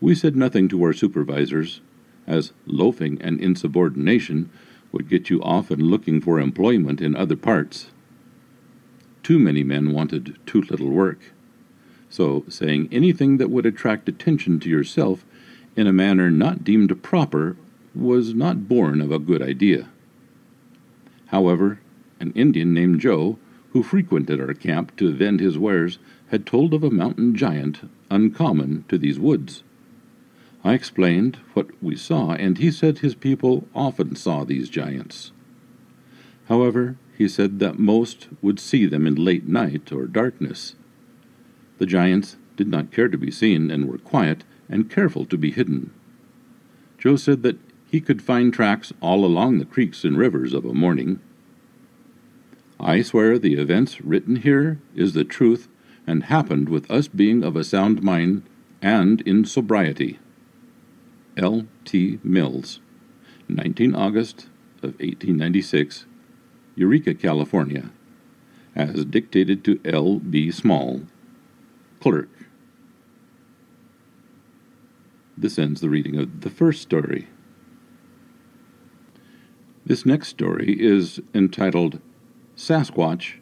[0.00, 1.80] We said nothing to our supervisors,
[2.26, 4.50] as loafing and insubordination
[4.92, 7.90] would get you off and looking for employment in other parts.
[9.22, 11.32] Too many men wanted too little work.
[12.08, 15.24] So, saying anything that would attract attention to yourself
[15.76, 17.56] in a manner not deemed proper
[17.94, 19.88] was not born of a good idea.
[21.26, 21.80] However,
[22.18, 23.38] an Indian named Joe,
[23.72, 28.84] who frequented our camp to vend his wares, had told of a mountain giant uncommon
[28.88, 29.62] to these woods.
[30.62, 35.32] I explained what we saw, and he said his people often saw these giants.
[36.46, 40.74] However, he said that most would see them in late night or darkness.
[41.76, 45.50] The giants did not care to be seen and were quiet and careful to be
[45.50, 45.92] hidden.
[46.96, 47.58] Joe said that
[47.90, 51.20] he could find tracks all along the creeks and rivers of a morning.
[52.80, 55.68] I swear the events written here is the truth
[56.06, 58.44] and happened with us being of a sound mind
[58.80, 60.18] and in sobriety.
[61.36, 61.66] L.
[61.84, 62.18] T.
[62.24, 62.80] Mills,
[63.46, 64.46] 19 August
[64.82, 66.06] of 1896,
[66.80, 67.90] Eureka, California,
[68.74, 70.18] as dictated to L.
[70.18, 70.50] B.
[70.50, 71.02] Small,
[72.00, 72.30] clerk.
[75.36, 77.28] This ends the reading of the first story.
[79.84, 82.00] This next story is entitled
[82.56, 83.34] Sasquatch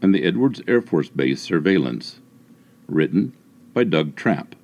[0.00, 2.20] and the Edwards Air Force Base Surveillance,
[2.86, 3.34] written
[3.74, 4.54] by Doug Trapp.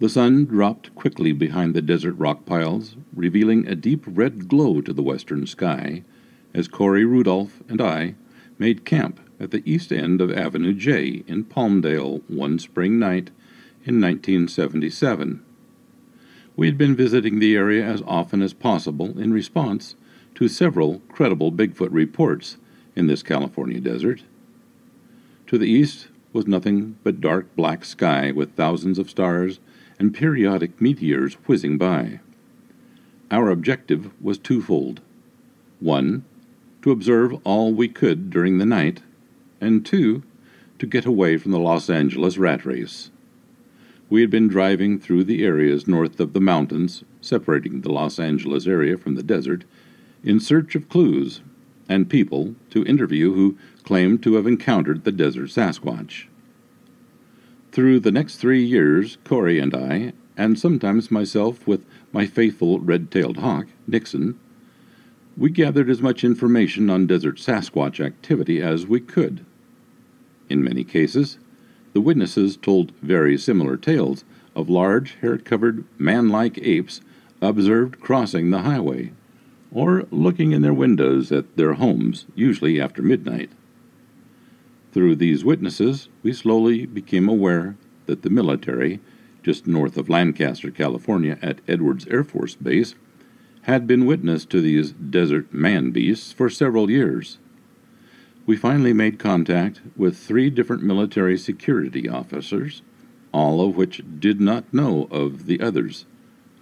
[0.00, 4.92] The sun dropped quickly behind the desert rock piles, revealing a deep red glow to
[4.92, 6.02] the western sky,
[6.54, 8.14] as Corey Rudolph and I
[8.58, 13.30] made camp at the east end of Avenue J in Palmdale one spring night
[13.84, 15.44] in 1977.
[16.56, 19.96] We had been visiting the area as often as possible in response
[20.36, 22.56] to several credible Bigfoot reports
[22.94, 24.22] in this California desert.
[25.48, 29.58] To the east was nothing but dark black sky with thousands of stars
[29.98, 32.20] and periodic meteors whizzing by.
[33.30, 35.00] Our objective was twofold
[35.80, 36.24] one,
[36.84, 39.00] to observe all we could during the night,
[39.58, 40.22] and two,
[40.78, 43.10] to get away from the Los Angeles rat race.
[44.10, 48.66] We had been driving through the areas north of the mountains, separating the Los Angeles
[48.66, 49.64] area from the desert,
[50.22, 51.40] in search of clues
[51.88, 56.26] and people to interview who claimed to have encountered the desert Sasquatch.
[57.72, 61.82] Through the next three years, Corey and I, and sometimes myself with
[62.12, 64.38] my faithful red tailed hawk, Nixon,
[65.36, 69.44] we gathered as much information on desert Sasquatch activity as we could.
[70.48, 71.38] In many cases,
[71.92, 77.00] the witnesses told very similar tales of large, hair covered, man like apes
[77.42, 79.12] observed crossing the highway
[79.72, 83.50] or looking in their windows at their homes, usually after midnight.
[84.92, 89.00] Through these witnesses, we slowly became aware that the military,
[89.42, 92.94] just north of Lancaster, California, at Edwards Air Force Base,
[93.64, 97.38] had been witness to these desert man beasts for several years.
[98.46, 102.82] We finally made contact with three different military security officers
[103.34, 106.06] all of which did not know of the others,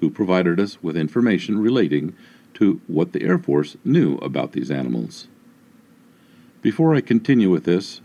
[0.00, 2.14] who provided us with information relating
[2.54, 5.28] to what the Air Force knew about these animals.
[6.62, 8.00] Before I continue with this,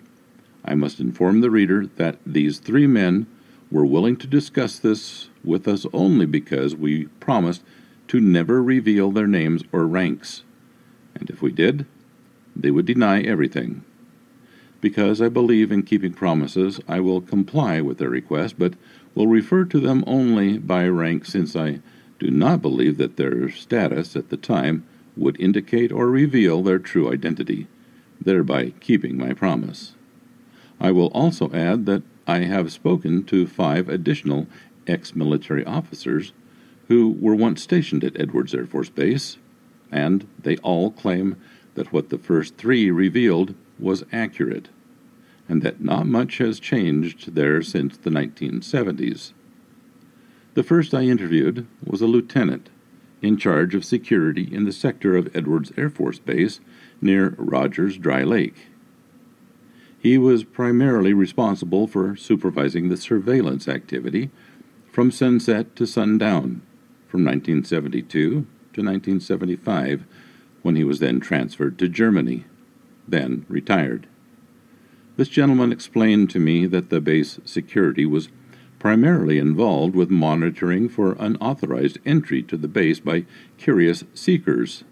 [0.66, 3.26] I must inform the reader that these three men
[3.72, 7.64] were willing to discuss this with us only because we promised
[8.08, 10.44] to never reveal their names or ranks,
[11.16, 11.86] and if we did,
[12.56, 13.84] they would deny everything.
[14.80, 18.76] Because I believe in keeping promises, I will comply with their request, but
[19.16, 21.80] will refer to them only by rank since I
[22.20, 27.12] do not believe that their status at the time would indicate or reveal their true
[27.12, 27.68] identity,
[28.22, 29.96] thereby keeping my promise.
[30.80, 34.48] I will also add that I have spoken to five additional
[34.86, 36.34] ex military officers
[36.88, 39.38] who were once stationed at Edwards Air Force Base,
[39.92, 41.36] and they all claim
[41.76, 44.70] that what the first three revealed was accurate,
[45.50, 49.34] and that not much has changed there since the 1970s.
[50.54, 52.70] The first I interviewed was a lieutenant
[53.22, 56.60] in charge of security in the sector of Edwards Air Force Base
[57.02, 58.68] near Rogers Dry Lake.
[60.00, 64.30] He was primarily responsible for supervising the surveillance activity
[64.92, 66.62] from sunset to sundown
[67.08, 70.06] from 1972 to 1975,
[70.62, 72.46] when he was then transferred to Germany,
[73.08, 74.08] then retired.
[75.16, 78.30] This gentleman explained to me that the base security was
[78.80, 83.26] primarily involved with monitoring for unauthorized entry to the base by
[83.58, 84.84] curious seekers.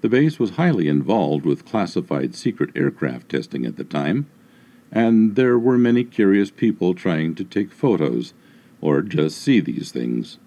[0.00, 4.26] The base was highly involved with classified secret aircraft testing at the time,
[4.90, 8.34] and there were many curious people trying to take photos
[8.80, 10.38] or just see these things.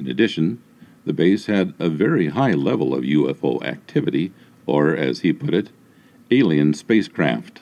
[0.00, 0.62] In addition,
[1.04, 4.32] the base had a very high level of UFO activity,
[4.64, 5.68] or as he put it,
[6.30, 7.60] alien spacecraft.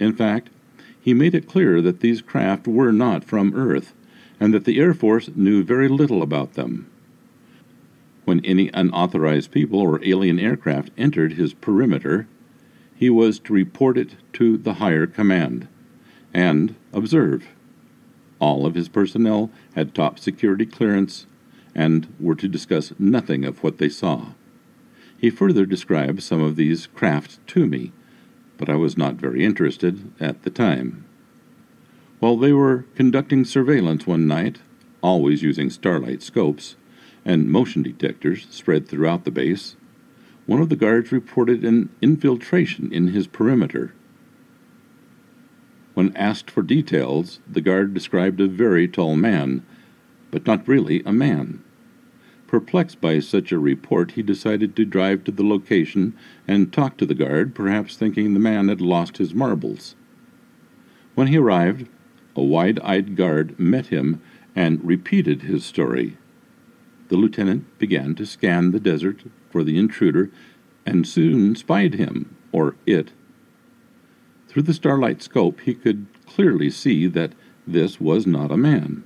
[0.00, 0.50] In fact,
[1.00, 3.94] he made it clear that these craft were not from Earth,
[4.40, 6.88] and that the Air Force knew very little about them.
[8.24, 12.26] When any unauthorized people or alien aircraft entered his perimeter,
[12.92, 15.68] he was to report it to the higher command
[16.34, 17.46] and observe.
[18.40, 21.26] All of his personnel had top security clearance
[21.74, 24.32] and were to discuss nothing of what they saw.
[25.16, 27.92] He further described some of these craft to me,
[28.58, 31.04] but I was not very interested at the time.
[32.18, 34.58] While they were conducting surveillance one night,
[35.00, 36.76] always using starlight scopes
[37.24, 39.76] and motion detectors spread throughout the base,
[40.46, 43.94] one of the guards reported an infiltration in his perimeter.
[45.94, 49.64] When asked for details, the guard described a very tall man,
[50.32, 51.62] but not really a man.
[52.48, 56.14] Perplexed by such a report, he decided to drive to the location
[56.48, 59.94] and talk to the guard, perhaps thinking the man had lost his marbles.
[61.14, 61.88] When he arrived,
[62.34, 64.20] a wide eyed guard met him
[64.56, 66.16] and repeated his story.
[67.08, 70.30] The lieutenant began to scan the desert for the intruder
[70.84, 73.12] and soon spied him, or it.
[74.48, 77.32] Through the starlight scope, he could clearly see that
[77.66, 79.04] this was not a man.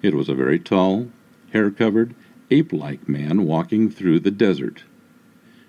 [0.00, 1.08] It was a very tall,
[1.52, 2.14] hair covered,
[2.50, 4.84] ape like man walking through the desert.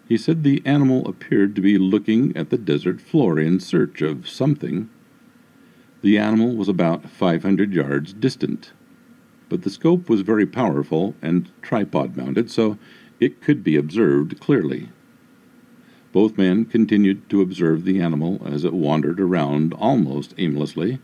[0.08, 4.30] He said the animal appeared to be looking at the desert floor in search of
[4.30, 4.90] something.
[6.02, 8.72] The animal was about 500 yards distant,
[9.50, 12.78] but the scope was very powerful and tripod mounted, so
[13.20, 14.90] it could be observed clearly.
[16.12, 21.00] Both men continued to observe the animal as it wandered around almost aimlessly.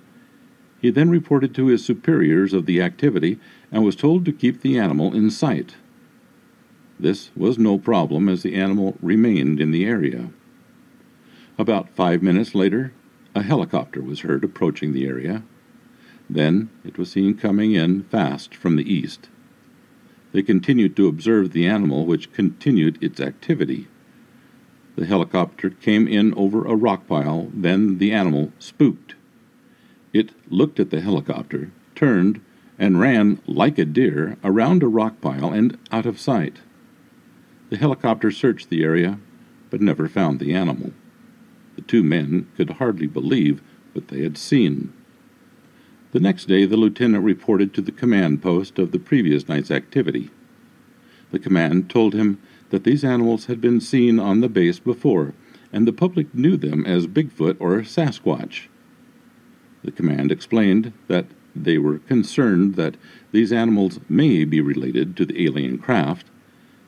[0.82, 3.40] He then reported to his superiors of the activity
[3.72, 5.76] and was told to keep the animal in sight.
[7.00, 10.30] This was no problem as the animal remained in the area.
[11.58, 12.94] About five minutes later,
[13.34, 15.44] a helicopter was heard approaching the area.
[16.30, 19.30] Then it was seen coming in fast from the east.
[20.32, 23.88] They continued to observe the animal, which continued its activity.
[24.95, 29.16] The helicopter came in over a rock pile, then the animal spooked.
[30.16, 32.40] It looked at the helicopter, turned,
[32.80, 36.60] and ran like a deer around a rock pile and out of sight.
[37.69, 39.19] The helicopter searched the area,
[39.69, 40.94] but never found the animal.
[41.76, 43.61] The two men could hardly believe
[43.92, 44.94] what they had seen.
[46.14, 50.30] The next day, the lieutenant reported to the command post of the previous night's activity.
[51.32, 55.34] The command told him that these animals had been seen on the base before,
[55.74, 58.69] and the public knew them as Bigfoot or Sasquatch.
[59.86, 62.96] The command explained that they were concerned that
[63.32, 66.26] these animals may be related to the alien craft,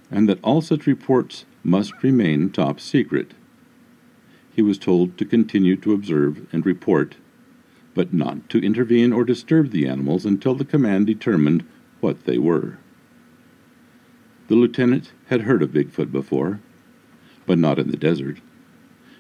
[0.10, 3.36] and that all such reports must remain top secret.
[4.52, 7.18] He was told to continue to observe and report,
[7.94, 11.64] but not to intervene or disturb the animals until the command determined
[12.00, 12.80] what they were.
[14.48, 16.62] The lieutenant had heard of Bigfoot before,
[17.46, 18.38] but not in the desert.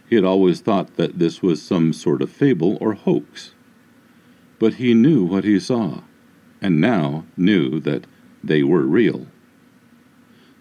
[0.10, 3.52] He had always thought that this was some sort of fable or hoax.
[4.60, 6.02] But he knew what he saw,
[6.62, 8.08] and now knew that
[8.44, 9.28] they were real.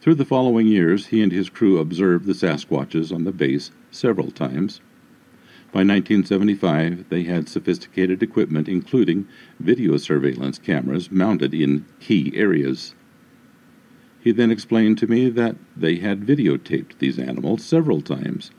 [0.00, 4.30] Through the following years, he and his crew observed the Sasquatches on the base several
[4.30, 4.80] times.
[5.72, 9.26] By 1975, they had sophisticated equipment, including
[9.58, 12.94] video surveillance cameras mounted in key areas.
[14.20, 18.50] He then explained to me that they had videotaped these animals several times,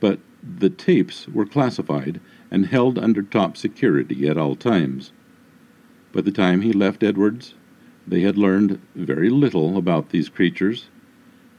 [0.00, 5.12] but the tapes were classified and held under top security at all times.
[6.12, 7.54] By the time he left Edwards,
[8.06, 10.88] they had learned very little about these creatures,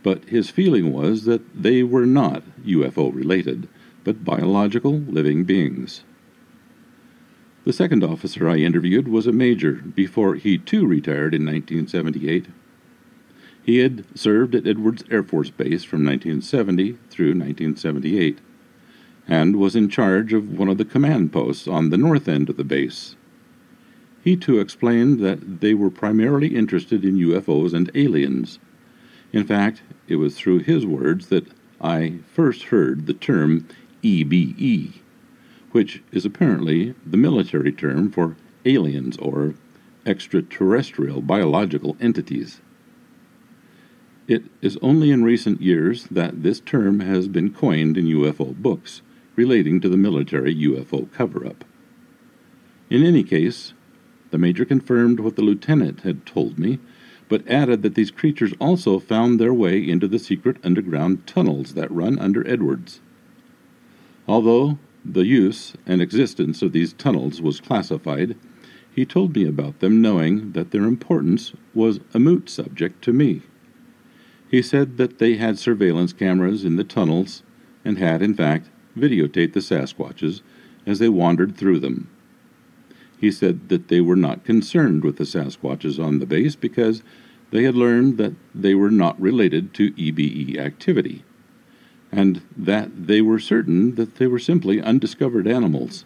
[0.03, 3.67] but his feeling was that they were not UFO related
[4.05, 6.03] but biological living beings.
[7.65, 12.45] The second officer I interviewed was a major before he too retired in 1978.
[13.63, 18.37] He had served at Edwards Air Force Base from 1970 through 1978
[19.27, 22.57] and was in charge of one of the command posts on the north end of
[22.57, 23.15] the base.
[24.23, 28.59] He too explained that they were primarily interested in UFOs and aliens.
[29.31, 31.47] In fact, it was through his words that
[31.81, 33.67] I first heard the term
[34.03, 34.93] EBE,
[35.71, 39.55] which is apparently the military term for aliens or
[40.05, 42.61] extraterrestrial biological entities.
[44.27, 49.01] It is only in recent years that this term has been coined in UFO books
[49.35, 51.63] relating to the military UFO cover up.
[52.89, 53.73] In any case,
[54.31, 56.79] the major confirmed what the lieutenant had told me,
[57.27, 61.91] but added that these creatures also found their way into the secret underground tunnels that
[61.91, 63.01] run under Edwards.
[64.27, 68.35] Although the use and existence of these tunnels was classified,
[68.93, 73.41] he told me about them knowing that their importance was a moot subject to me.
[74.49, 77.43] He said that they had surveillance cameras in the tunnels
[77.83, 80.41] and had, in fact, videotaped the Sasquatches
[80.85, 82.09] as they wandered through them.
[83.19, 87.01] He said that they were not concerned with the Sasquatches on the base because
[87.51, 91.23] they had learned that they were not related to EBE activity
[92.11, 96.05] and that they were certain that they were simply undiscovered animals.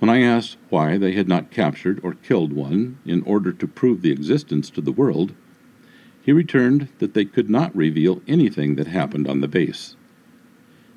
[0.00, 4.02] When I asked why they had not captured or killed one in order to prove
[4.02, 5.32] the existence to the world,
[6.22, 9.96] he returned that they could not reveal anything that happened on the base.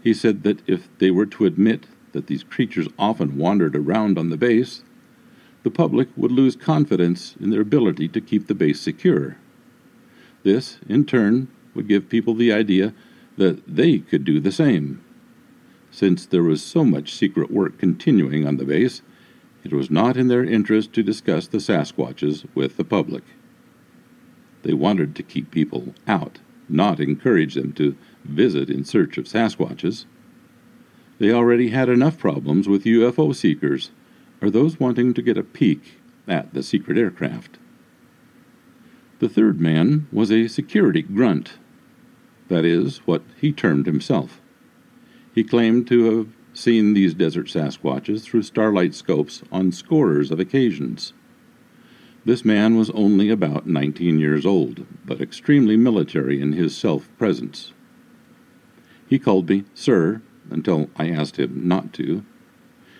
[0.07, 4.29] He said that if they were to admit that these creatures often wandered around on
[4.29, 4.81] the base,
[5.63, 9.35] the public would lose confidence in their ability to keep the base secure.
[10.43, 12.93] This, in turn, would give people the idea
[13.35, 15.03] that they could do the same.
[15.91, 19.01] Since there was so much secret work continuing on the base,
[19.65, 23.25] it was not in their interest to discuss the Sasquatches with the public.
[24.63, 30.05] They wanted to keep people out, not encourage them to visit in search of Sasquatches.
[31.19, 33.91] They already had enough problems with UFO seekers,
[34.41, 37.57] or those wanting to get a peek at the secret aircraft.
[39.19, 41.53] The third man was a security grunt
[42.47, 44.41] that is, what he termed himself.
[45.33, 51.13] He claimed to have seen these desert Sasquatches through starlight scopes on scores of occasions.
[52.25, 57.73] This man was only about 19 years old, but extremely military in his self presence.
[59.07, 62.23] He called me Sir until I asked him not to.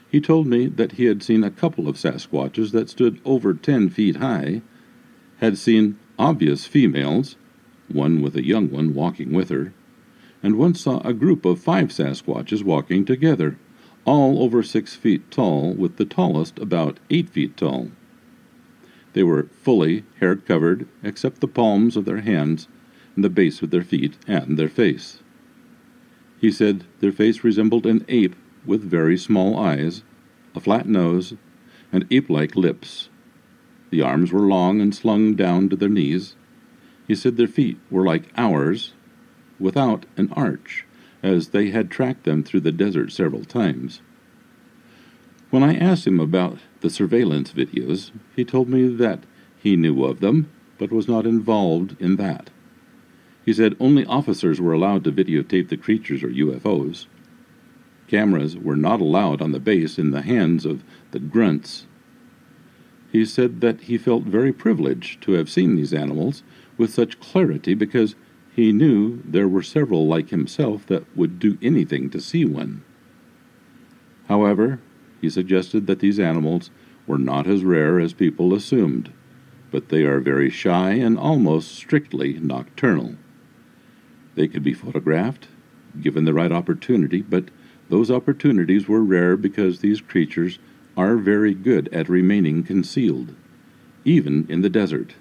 [0.10, 3.90] He told me that he had seen a couple of Sasquatches that stood over 10
[3.90, 4.62] feet high,
[5.40, 7.36] had seen obvious females,
[7.90, 9.74] one with a young one walking with her,
[10.42, 13.58] and once saw a group of five Sasquatches walking together,
[14.06, 17.92] all over six feet tall, with the tallest about eight feet tall.
[19.12, 22.70] They were fully hair covered, except the palms of their hands,
[23.16, 25.20] and the base of their feet, and their face.
[26.40, 28.36] He said their face resembled an ape
[28.66, 30.04] with very small eyes,
[30.56, 31.34] a flat nose,
[31.92, 33.10] and ape like lips.
[33.90, 36.36] The arms were long and slung down to their knees,
[37.08, 38.94] he said their feet were like ours,
[39.60, 40.86] without an arch,
[41.24, 44.02] as they had tracked them through the desert several times.
[45.50, 49.24] When I asked him about the surveillance videos, he told me that
[49.58, 52.50] he knew of them, but was not involved in that.
[53.48, 57.06] He said only officers were allowed to videotape the creatures or UFOs.
[58.10, 61.88] Cameras were not allowed on the base in the hands of the grunts.
[63.10, 66.44] He said that he felt very privileged to have seen these animals
[66.78, 68.16] with such clarity because
[68.54, 72.84] he knew there were several like himself that would do anything to see one.
[74.28, 74.82] However,
[75.22, 76.70] he suggested that these animals
[77.08, 79.14] were not as rare as people assumed,
[79.72, 83.16] but they are very shy and almost strictly nocturnal.
[84.38, 85.48] They could be photographed,
[86.00, 87.46] given the right opportunity, but
[87.90, 90.60] those opportunities were rare because these creatures
[90.96, 93.34] are very good at remaining concealed,
[94.06, 95.16] even in the desert.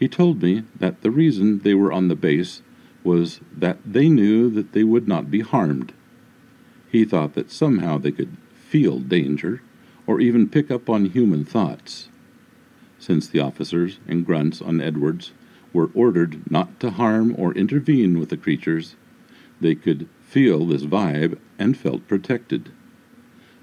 [0.00, 2.62] He told me that the reason they were on the base
[3.04, 5.92] was that they knew that they would not be harmed.
[6.90, 9.62] He thought that somehow they could feel danger
[10.08, 12.08] or even pick up on human thoughts.
[12.98, 15.30] Since the officers and grunts on Edwards
[15.72, 18.96] were ordered not to harm or intervene with the creatures,
[19.60, 22.70] they could feel this vibe and felt protected.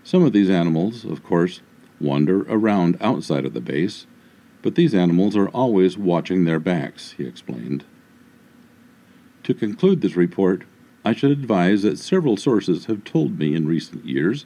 [0.03, 1.61] Some of these animals, of course,
[1.99, 4.05] wander around outside of the base,
[4.61, 7.83] but these animals are always watching their backs, he explained.
[9.43, 10.63] To conclude this report,
[11.03, 14.45] I should advise that several sources have told me in recent years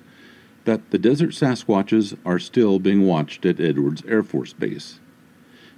[0.65, 4.99] that the desert Sasquatches are still being watched at Edwards Air Force Base.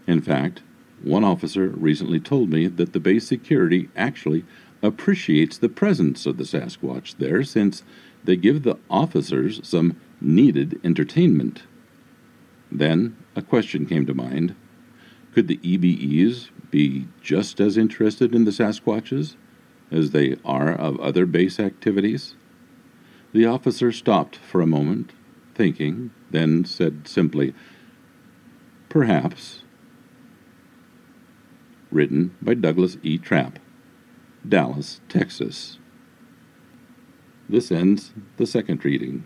[0.05, 0.61] In fact,
[1.03, 4.45] one officer recently told me that the base security actually
[4.81, 7.83] appreciates the presence of the Sasquatch there since
[8.23, 11.63] they give the officers some needed entertainment.
[12.71, 14.55] Then a question came to mind.
[15.33, 19.35] Could the EBEs be just as interested in the Sasquatches
[19.91, 22.35] as they are of other base activities?
[23.33, 25.11] The officer stopped for a moment,
[25.53, 27.53] thinking, then said simply,
[28.87, 29.64] Perhaps.
[31.95, 33.17] Written by Douglas E.
[33.17, 33.57] Trapp,
[34.45, 35.79] Dallas, Texas.
[37.47, 39.23] This ends the second reading.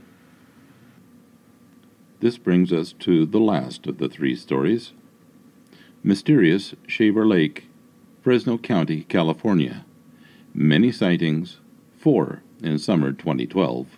[2.20, 4.94] This brings us to the last of the three stories
[6.04, 7.70] Mysterious Shaver Lake,
[8.22, 9.84] Fresno County, California.
[10.54, 11.62] Many sightings,
[11.98, 13.98] four in summer 2012.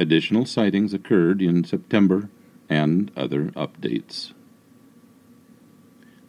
[0.00, 2.28] Additional sightings occurred in September
[2.68, 4.32] and other updates.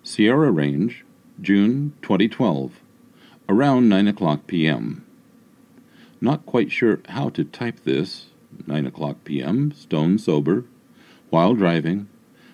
[0.04, 1.03] Sierra Range,
[1.42, 2.80] June 2012,
[3.50, 5.04] around 9 o'clock p.m.
[6.22, 8.28] Not quite sure how to type this.
[8.68, 10.66] 9 o'clock p.m., stone sober.
[11.32, 12.08] While driving,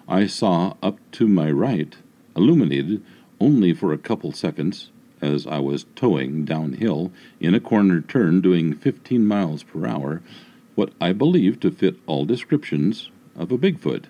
[0.07, 1.97] I saw up to my right,
[2.37, 3.03] illuminated
[3.39, 4.91] only for a couple seconds,
[5.21, 10.21] as I was towing downhill in a corner turn doing 15 miles per hour,
[10.75, 14.05] what I believe to fit all descriptions of a Bigfoot.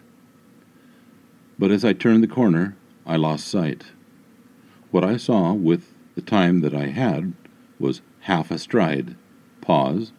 [1.57, 3.85] But as I turned the corner, I lost sight.
[4.91, 7.33] What I saw with the time that I had
[7.79, 9.15] was half a stride,
[9.61, 10.11] pause,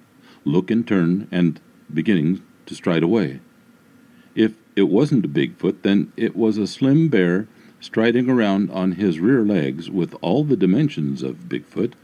[0.45, 1.61] look and turn, and
[1.93, 3.41] beginning to stride away.
[4.35, 7.49] If it wasn't a Bigfoot, then it was a slim bear
[7.81, 11.95] striding around on his rear legs with all the dimensions of Bigfoot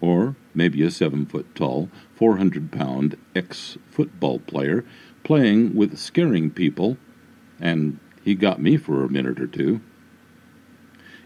[0.00, 4.84] or maybe a seven foot tall, 400 pound ex football player
[5.24, 6.96] playing with scaring people,
[7.60, 9.80] and he got me for a minute or two.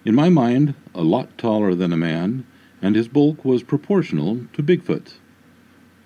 [0.03, 2.45] In my mind, a lot taller than a man,
[2.81, 5.15] and his bulk was proportional to Bigfoot.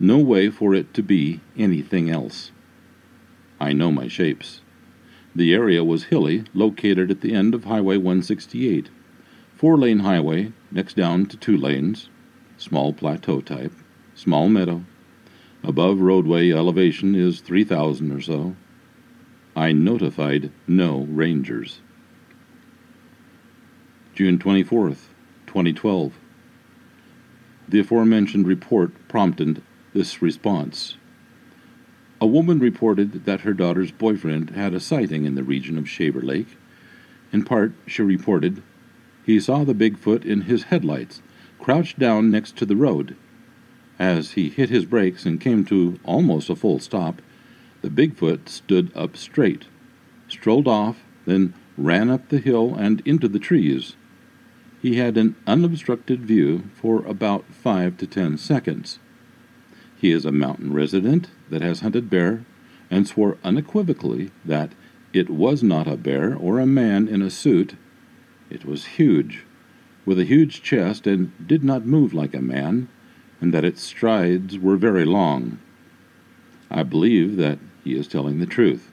[0.01, 2.51] No way for it to be anything else.
[3.61, 4.63] I know my shapes.
[5.37, 8.89] The area was hilly, located at the end of Highway 168,
[9.55, 12.09] four lane highway, next down to two lanes,
[12.57, 13.73] small plateau type,
[14.17, 14.85] small meadow.
[15.63, 18.57] Above roadway elevation is 3,000 or so.
[19.55, 21.81] I notified no rangers.
[24.15, 25.09] June 24th,
[25.49, 26.13] 2012.
[27.69, 29.61] The aforementioned report prompted
[29.93, 30.97] this response.
[32.21, 36.23] A woman reported that her daughter's boyfriend had a sighting in the region of Shaver
[36.23, 36.57] Lake.
[37.33, 38.63] In part, she reported
[39.27, 41.21] he saw the Bigfoot in his headlights
[41.59, 43.17] crouched down next to the road.
[43.99, 47.21] As he hit his brakes and came to almost a full stop,
[47.83, 49.65] the Bigfoot stood up straight,
[50.29, 53.97] strolled off, then ran up the hill and into the trees.
[54.85, 58.99] He had an unobstructed view for about five to ten seconds.
[59.97, 62.45] He is a mountain resident that has hunted bear
[62.91, 64.73] and swore unequivocally that
[65.15, 67.77] it was not a bear or a man in a suit.
[68.51, 69.47] It was huge,
[70.05, 72.89] with a huge chest and did not move like a man,
[73.41, 75.61] and that its strides were very long.
[76.71, 78.93] I believe that he is telling the truth.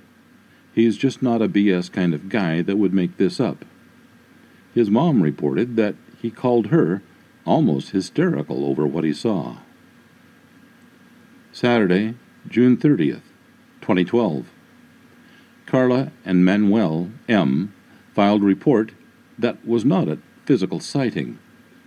[0.74, 3.66] He is just not a BS kind of guy that would make this up.
[4.74, 7.02] His mom reported that he called her
[7.46, 9.58] almost hysterical over what he saw.
[11.52, 12.16] Saturday,
[12.48, 13.22] June 30th,
[13.82, 14.50] 2012.
[15.66, 17.74] Carla and Manuel M.
[18.14, 18.92] filed report
[19.38, 21.40] that was not a physical sighting.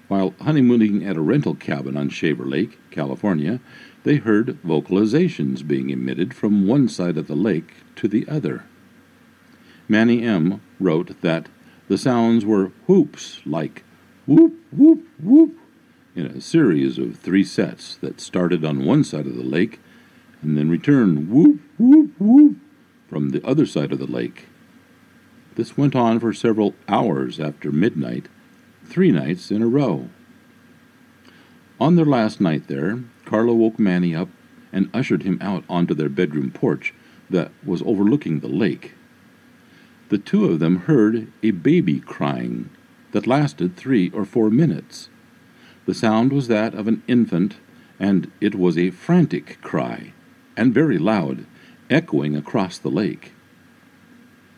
[0.09, 3.61] While honeymooning at a rental cabin on Shaver Lake, California,
[4.03, 8.65] they heard vocalizations being emitted from one side of the lake to the other.
[9.89, 10.61] Manny M.
[10.79, 11.49] wrote that
[11.89, 13.85] the sounds were whoops like
[14.27, 15.57] whoop, whoop, whoop
[16.15, 19.81] in a series of three sets that started on one side of the lake
[20.43, 22.57] and then returned whoop, whoop, whoop
[23.09, 24.47] from the other side of the lake.
[25.57, 28.27] This went on for several hours after midnight,
[28.85, 30.09] three nights in a row.
[31.81, 34.29] On their last night there, Carla woke Manny up
[34.73, 36.95] and ushered him out onto their bedroom porch
[37.31, 38.94] that was overlooking the lake.
[40.09, 42.71] The two of them heard a baby crying
[43.13, 45.09] that lasted three or four minutes.
[45.87, 47.57] The sound was that of an infant,
[47.99, 50.13] and it was a frantic cry,
[50.57, 51.47] and very loud,
[51.91, 53.33] echoing across the lake.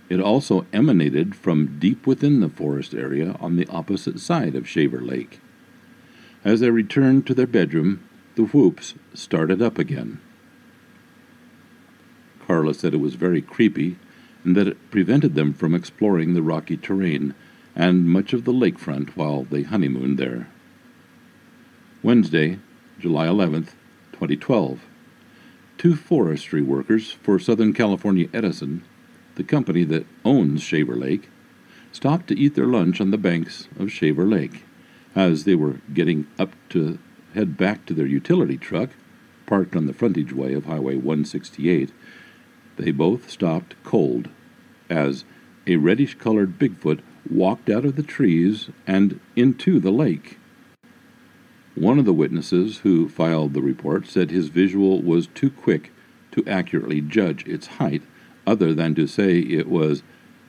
[0.09, 5.01] It also emanated from deep within the forest area on the opposite side of Shaver
[5.01, 5.41] Lake.
[6.45, 8.03] As they returned to their bedroom,
[8.37, 10.21] the whoops started up again.
[12.47, 13.97] Carla said it was very creepy
[14.47, 17.35] and that it prevented them from exploring the rocky terrain
[17.75, 20.49] and much of the lakefront while they honeymooned there.
[22.03, 22.59] Wednesday,
[22.99, 23.73] July 11th,
[24.13, 24.81] 2012.
[25.77, 28.83] Two forestry workers for Southern California Edison
[29.37, 31.29] the company that owns Shaver Lake,
[31.93, 34.65] stopped to eat their lunch on the banks of Shaver Lake.
[35.15, 36.99] As they were getting up to
[37.35, 38.91] head back to their utility truck,
[39.47, 41.93] parked on the frontage way of Highway 168,
[42.77, 44.29] they both stopped cold
[44.89, 45.25] as
[45.67, 50.39] a reddish colored Bigfoot walked out of the trees and into the lake.
[51.75, 55.93] One of the witnesses who filed the report said his visual was too quick
[56.33, 58.03] to accurately judge its height
[58.47, 60.03] other than to say it was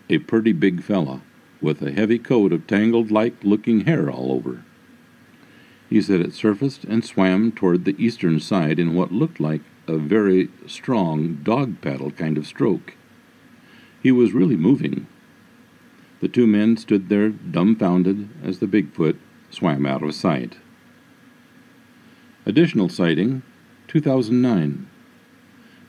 [0.09, 1.21] a pretty big fella
[1.61, 4.63] with a heavy coat of tangled like looking hair all over.
[5.89, 9.97] He said it surfaced and swam toward the eastern side in what looked like a
[9.97, 12.95] very strong dog paddle kind of stroke.
[14.07, 15.05] He was really moving.
[16.21, 19.17] The two men stood there dumbfounded as the Bigfoot
[19.49, 20.55] swam out of sight.
[22.45, 23.41] Additional sighting
[23.89, 24.87] 2009.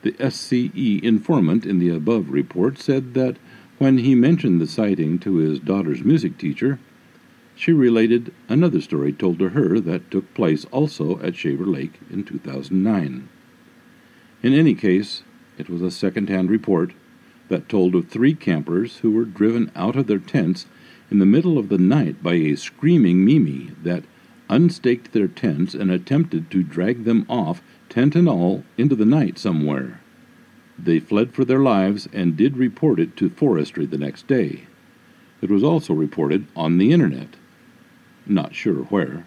[0.01, 3.37] The SCE informant in the above report said that
[3.77, 6.77] when he mentioned the sighting to his daughter's music teacher,
[7.55, 12.25] she related another story told to her that took place also at Shaver Lake in
[12.25, 13.29] 2009.
[14.43, 15.23] In any case,
[15.57, 16.91] it was a second hand report
[17.49, 20.65] that told of three campers who were driven out of their tents
[21.11, 24.03] in the middle of the night by a screaming Mimi that
[24.49, 29.37] unstaked their tents and attempted to drag them off tent and all, into the night
[29.37, 29.99] somewhere.
[30.77, 34.67] They fled for their lives and did report it to forestry the next day.
[35.41, 37.35] It was also reported on the internet.
[38.25, 39.25] Not sure where.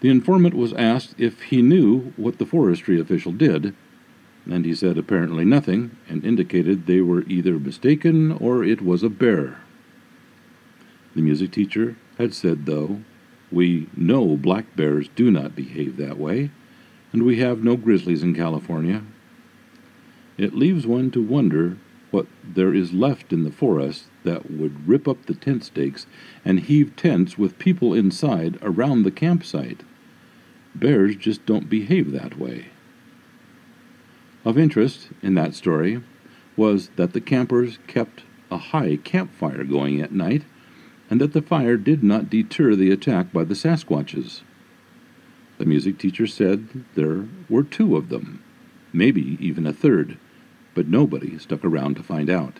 [0.00, 3.74] The informant was asked if he knew what the forestry official did,
[4.50, 9.08] and he said apparently nothing and indicated they were either mistaken or it was a
[9.08, 9.58] bear.
[11.14, 13.02] The music teacher had said, though,
[13.50, 16.50] we know black bears do not behave that way,
[17.12, 19.02] and we have no grizzlies in California.
[20.38, 21.76] It leaves one to wonder
[22.10, 26.06] what there is left in the forest that would rip up the tent stakes
[26.44, 29.82] and heave tents with people inside around the campsite.
[30.74, 32.66] Bears just don't behave that way.
[34.44, 36.02] Of interest in that story
[36.56, 40.42] was that the campers kept a high campfire going at night
[41.08, 44.40] and that the fire did not deter the attack by the Sasquatches.
[45.58, 48.42] The music teacher said there were two of them,
[48.92, 50.18] maybe even a third,
[50.74, 52.58] but nobody stuck around to find out.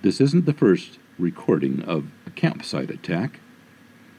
[0.00, 3.40] This isn't the first recording of a campsite attack.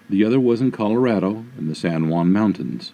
[0.10, 2.94] The other was in Colorado in the San Juan Mountains.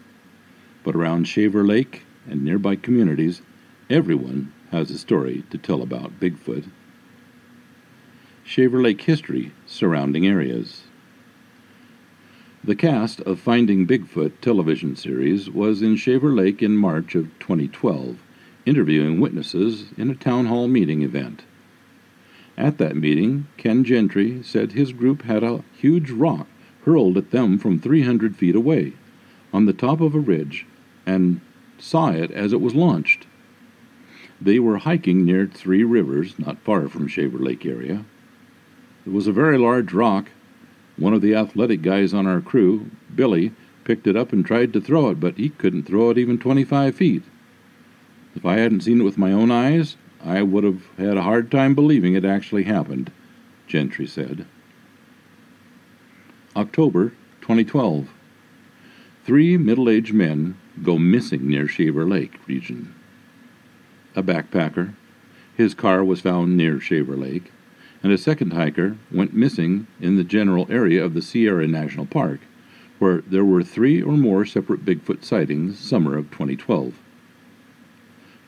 [0.84, 3.42] But around Shaver Lake and nearby communities,
[3.90, 6.70] everyone has a story to tell about Bigfoot.
[8.44, 10.84] Shaver Lake history surrounding areas.
[12.64, 18.20] The cast of Finding Bigfoot television series was in Shaver Lake in March of 2012,
[18.68, 21.46] interviewing witnesses in a town hall meeting event.
[22.60, 26.46] At that meeting, Ken Gentry said his group had a huge rock
[26.86, 28.94] hurled at them from 300 feet away,
[29.52, 30.68] on the top of a ridge,
[31.08, 31.42] and
[31.80, 33.26] saw it as it was launched.
[34.42, 38.06] They were hiking near Three Rivers, not far from Shaver Lake area.
[39.06, 40.30] It was a very large rock,
[40.98, 43.52] one of the athletic guys on our crew, Billy,
[43.84, 46.96] picked it up and tried to throw it, but he couldn't throw it even 25
[46.96, 47.24] feet.
[48.36, 51.50] If I hadn't seen it with my own eyes, I would have had a hard
[51.50, 53.12] time believing it actually happened,
[53.68, 54.46] Gentry said.
[56.56, 58.10] October 2012.
[59.26, 62.94] Three middle aged men go missing near Shaver Lake region.
[64.16, 64.94] A backpacker,
[65.56, 67.52] his car was found near Shaver Lake,
[68.02, 72.40] and a second hiker went missing in the general area of the Sierra National Park,
[72.98, 76.94] where there were three or more separate Bigfoot sightings summer of 2012.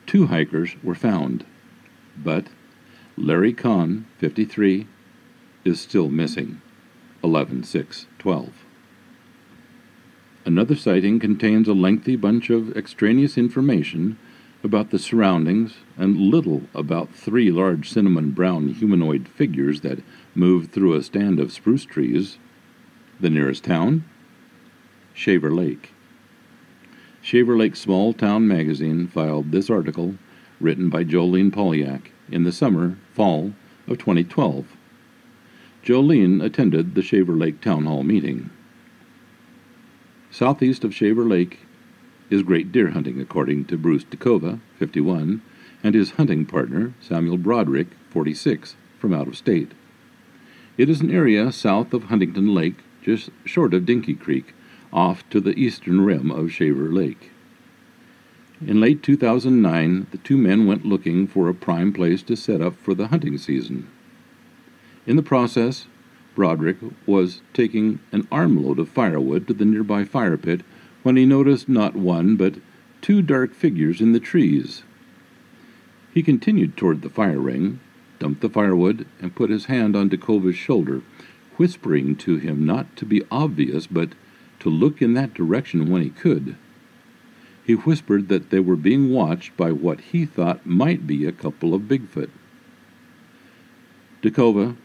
[0.06, 1.44] Two hikers were found,
[2.16, 2.46] but
[3.16, 4.86] Larry Kahn, 53,
[5.64, 6.60] is still missing.
[7.22, 8.52] 11 6 12.
[10.44, 14.18] Another sighting contains a lengthy bunch of extraneous information
[14.64, 20.02] about the surroundings and little about three large cinnamon brown humanoid figures that
[20.34, 22.38] moved through a stand of spruce trees.
[23.20, 24.04] The nearest town?
[25.14, 25.92] Shaver Lake.
[27.20, 30.16] Shaver Lake Small Town Magazine filed this article,
[30.60, 33.52] written by Jolene Polyak, in the summer, fall
[33.86, 34.66] of 2012.
[35.84, 38.50] Jolene attended the Shaver Lake Town Hall meeting.
[40.30, 41.60] Southeast of Shaver Lake
[42.32, 45.42] is great deer hunting, according to Bruce DeCova, 51,
[45.84, 49.72] and his hunting partner, Samuel Broderick, 46, from out of state.
[50.78, 54.54] It is an area south of Huntington Lake, just short of Dinky Creek,
[54.92, 57.30] off to the eastern rim of Shaver Lake.
[58.66, 62.76] In late 2009, the two men went looking for a prime place to set up
[62.78, 63.88] for the hunting season.
[65.06, 65.86] In the process,
[66.34, 70.62] Broderick was taking an armload of firewood to the nearby fire pit
[71.02, 72.54] when he noticed not one but
[73.00, 74.84] two dark figures in the trees.
[76.14, 77.80] He continued toward the fire ring,
[78.18, 81.02] dumped the firewood, and put his hand on DeCova's shoulder,
[81.56, 84.10] whispering to him not to be obvious but
[84.60, 86.56] to look in that direction when he could.
[87.64, 91.74] He whispered that they were being watched by what he thought might be a couple
[91.74, 92.30] of Bigfoot.
[94.22, 94.76] DeCova,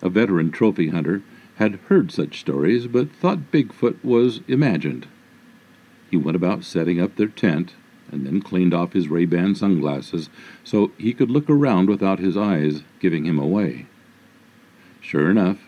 [0.00, 1.22] a veteran trophy hunter,
[1.56, 5.06] had heard such stories but thought Bigfoot was imagined.
[6.10, 7.74] He went about setting up their tent
[8.10, 10.30] and then cleaned off his Ray-Ban sunglasses
[10.62, 13.86] so he could look around without his eyes giving him away.
[15.00, 15.58] Sure enough,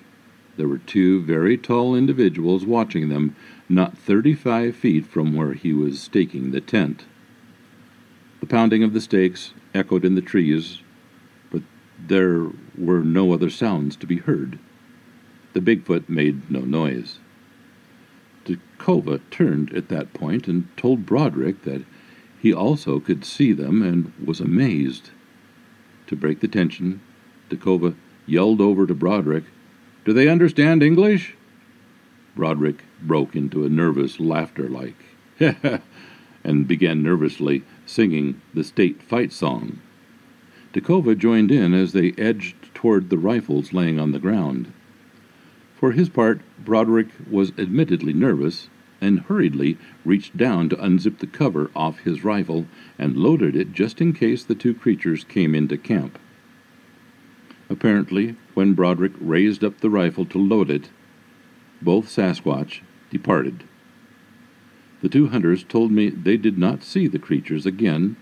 [0.56, 3.34] there were two very tall individuals watching them
[3.68, 7.04] not 35 feet from where he was staking the tent.
[8.40, 10.82] The pounding of the stakes echoed in the trees,
[11.50, 11.62] but
[11.98, 14.58] there were no other sounds to be heard.
[15.52, 17.18] The Bigfoot made no noise.
[18.48, 21.84] DeCova turned at that point and told Broderick that
[22.40, 25.10] he also could see them and was amazed.
[26.06, 27.02] To break the tension,
[27.50, 27.94] DeCova
[28.26, 29.44] yelled over to Broderick,
[30.04, 31.34] Do they understand English?
[32.34, 34.96] Broderick broke into a nervous laughter like,
[36.44, 39.80] and began nervously singing the state fight song.
[40.72, 44.72] DeCova joined in as they edged toward the rifles laying on the ground.
[45.78, 48.68] For his part, Broderick was admittedly nervous
[49.00, 52.66] and hurriedly reached down to unzip the cover off his rifle
[52.98, 56.18] and loaded it just in case the two creatures came into camp.
[57.70, 60.90] Apparently, when Broderick raised up the rifle to load it,
[61.80, 63.62] both Sasquatch departed.
[65.00, 68.16] The two hunters told me they did not see the creatures again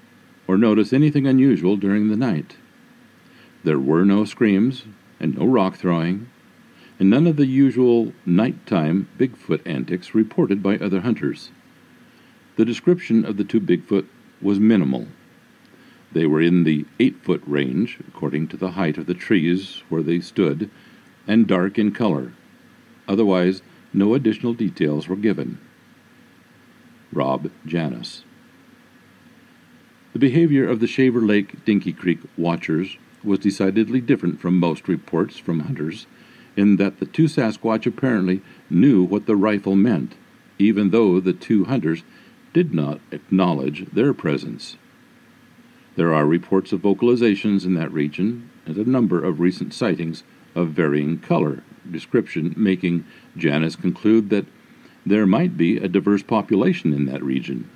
[0.47, 2.57] or notice anything unusual during the night.
[3.65, 4.85] There were no screams
[5.19, 6.29] and no rock throwing,
[6.99, 11.51] and none of the usual nighttime Bigfoot antics reported by other hunters.
[12.57, 14.07] The description of the two Bigfoot
[14.41, 15.09] was minimal.
[16.13, 20.03] They were in the eight foot range, according to the height of the trees where
[20.03, 20.71] they stood,
[21.27, 22.33] and dark in color,
[23.09, 25.59] Otherwise, no additional details were given.
[27.13, 28.25] Rob Janis.
[30.13, 35.39] The behavior of the Shaver Lake Dinky Creek watchers was decidedly different from most reports
[35.39, 36.07] from hunters,
[36.57, 40.15] in that the two Sasquatch apparently knew what the rifle meant,
[40.59, 42.03] even though the two hunters
[42.53, 44.77] did not acknowledge their presence.
[45.97, 50.71] There are reports of vocalizations in that region and a number of recent sightings of
[50.71, 53.05] varying color description, making
[53.37, 54.47] Janis conclude that
[55.05, 57.71] there might be a diverse population in that region.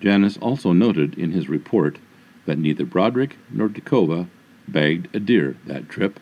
[0.00, 1.98] Janis also noted in his report
[2.44, 4.28] that neither Broderick nor DeCova
[4.68, 6.20] bagged a deer that trip.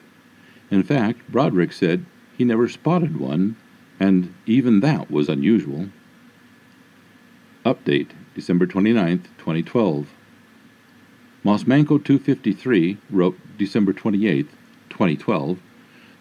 [0.75, 2.05] In fact, Broderick said
[2.37, 3.55] he never spotted one,
[4.01, 5.91] and even that was unusual.
[7.65, 10.09] Update December 29, 2012.
[11.45, 14.49] Mosmanco 253 wrote December 28,
[14.91, 15.61] 2012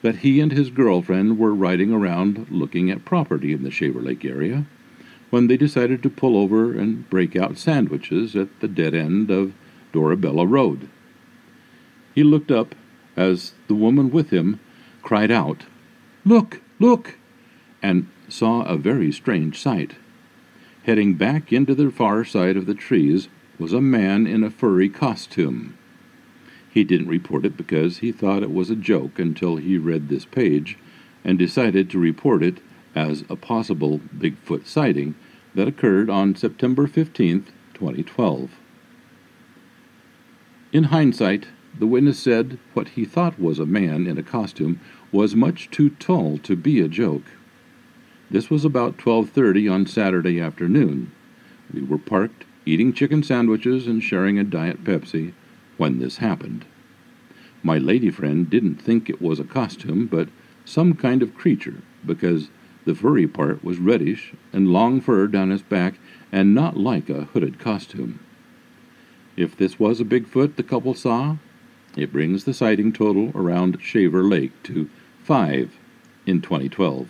[0.04, 4.24] that he and his girlfriend were riding around looking at property in the Shaver Lake
[4.24, 4.68] area
[5.32, 9.56] when they decided to pull over and break out sandwiches at the dead end of
[9.92, 10.90] Dorabella Road.
[12.14, 12.76] He looked up
[13.16, 14.60] as the woman with him
[15.02, 15.64] cried out,
[16.26, 17.18] Look, look!
[17.82, 19.96] and saw a very strange sight.
[20.84, 23.28] Heading back into the far side of the trees
[23.60, 25.78] was a man in a furry costume.
[26.70, 30.26] He didn't report it because he thought it was a joke until he read this
[30.26, 30.78] page
[31.24, 32.60] and decided to report it
[32.96, 35.16] as a possible Bigfoot sighting
[35.56, 38.50] that occurred on September 15, 2012.
[40.72, 44.80] In hindsight, the witness said what he thought was a man in a costume
[45.12, 47.26] was much too tall to be a joke.
[48.30, 51.12] This was about 12:30 on Saturday afternoon.
[51.74, 55.34] We were parked eating chicken sandwiches and sharing a diet Pepsi
[55.78, 56.66] when this happened.
[57.64, 60.30] My lady friend didn't think it was a costume, but
[60.66, 62.50] some kind of creature because
[62.86, 65.96] the furry part was reddish and long fur down his back
[66.32, 68.20] and not like a hooded costume.
[69.36, 71.38] If this was a Bigfoot the couple saw,
[71.96, 74.90] it brings the sighting total around Shaver Lake to
[75.24, 75.78] five
[76.26, 77.10] in 2012.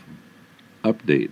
[0.84, 1.32] Update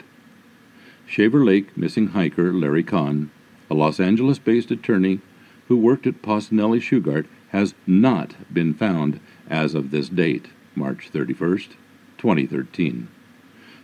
[1.05, 3.31] Shaver Lake missing hiker Larry Kahn,
[3.69, 5.19] a Los Angeles based attorney
[5.67, 11.71] who worked at Pocinelli Shugart, has not been found as of this date, March 31st,
[12.17, 13.09] 2013.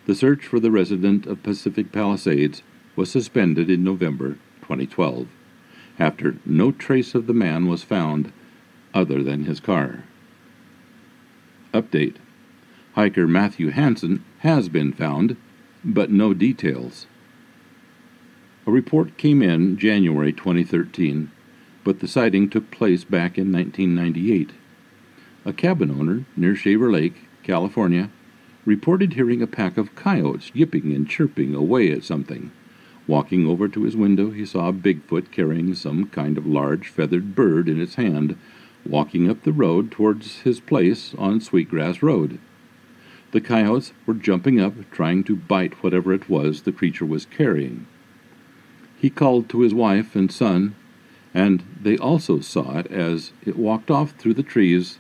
[0.06, 2.64] The search for the resident of Pacific Palisades
[2.96, 5.28] was suspended in November 2012
[6.00, 8.32] after no trace of the man was found
[8.98, 10.04] other than his car.
[11.72, 12.16] Update
[12.96, 15.38] Hiker Matthew Hansen has been found,
[15.86, 17.06] but no details.
[18.66, 21.30] A report came in January 2013,
[21.84, 24.50] but the sighting took place back in 1998.
[25.46, 28.10] A cabin owner near Shaver Lake, California,
[28.66, 32.52] reported hearing a pack of coyotes yipping and chirping away at something.
[33.06, 37.70] Walking over to his window, he saw Bigfoot carrying some kind of large feathered bird
[37.70, 38.36] in its hand,
[38.90, 42.40] walking up the road towards his place on Sweetgrass Road.
[43.32, 47.86] The coyotes were jumping up, trying to bite whatever it was the creature was carrying.
[49.00, 50.76] He called to his wife and son,
[51.34, 54.98] and they also saw it as it walked off through the trees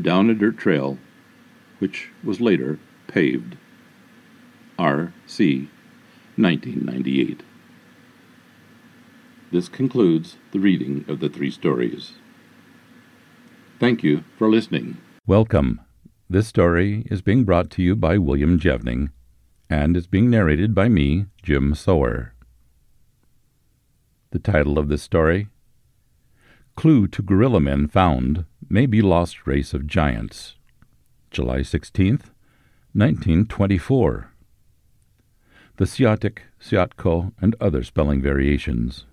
[0.00, 0.98] down a dirt trail,
[1.78, 2.78] which was later
[3.08, 3.56] paved.
[4.78, 5.68] R.C.
[6.36, 7.42] 1998.
[9.50, 12.12] This concludes the reading of the three stories.
[13.80, 14.98] Thank you for listening.
[15.26, 15.80] Welcome.
[16.28, 19.08] This story is being brought to you by William Jevning
[19.70, 22.34] and is being narrated by me, Jim Sower.
[24.32, 25.48] The title of this story
[26.76, 30.56] Clue to Gorilla Men Found May Be Lost Race of Giants.
[31.30, 32.34] July 16th,
[32.92, 34.30] 1924.
[35.78, 39.06] The Siatic, Siatko, and other spelling variations.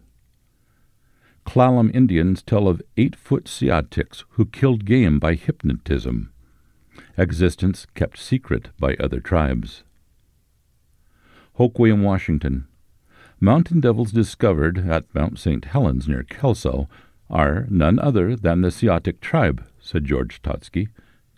[1.47, 6.33] Klallam Indians tell of eight foot Siatics who killed game by hypnotism,
[7.17, 9.85] existence kept secret by other tribes.
[11.57, 12.67] Hoquiam, Washington.
[13.39, 15.63] Mountain devils discovered at Mount St.
[15.63, 16.89] Helens near Kelso
[17.29, 20.89] are none other than the Siatic tribe, said George Totsky,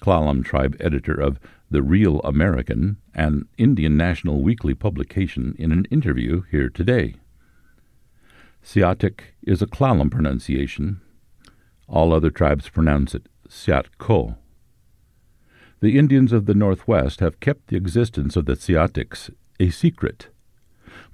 [0.01, 1.39] Klallam tribe editor of
[1.69, 7.13] The Real American, an Indian National Weekly publication, in an interview here today.
[8.63, 11.01] Siatic is a Klallam pronunciation.
[11.87, 14.37] All other tribes pronounce it Siatko.
[15.79, 20.27] The Indians of the Northwest have kept the existence of the Siatics a secret,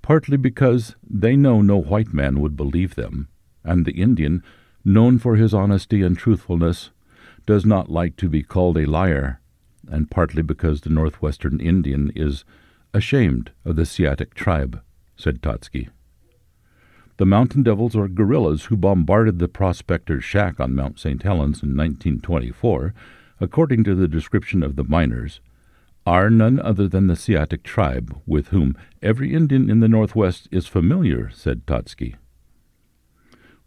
[0.02, 3.28] partly because they know no white man would believe them,
[3.64, 4.44] and the Indian,
[4.84, 6.92] known for his honesty and truthfulness,
[7.46, 9.40] does not like to be called a liar,
[9.88, 12.44] and partly because the Northwestern Indian is
[12.94, 14.82] ashamed of the Siatic tribe,
[15.16, 15.90] said Totsky.
[17.18, 21.24] The Mountain Devils are guerrillas who bombarded the prospector's shack on Mount St.
[21.24, 22.94] Helens in 1924,
[23.40, 25.40] according to the description of the miners,
[26.06, 30.68] are none other than the Siatic tribe, with whom every Indian in the Northwest is
[30.68, 32.16] familiar, said Totsky.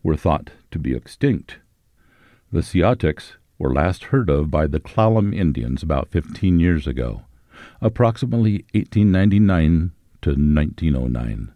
[0.02, 1.56] Were thought to be extinct.
[2.52, 7.22] The Siatics were last heard of by the Klallam Indians about 15 years ago,
[7.80, 11.52] approximately 1899 to 1909,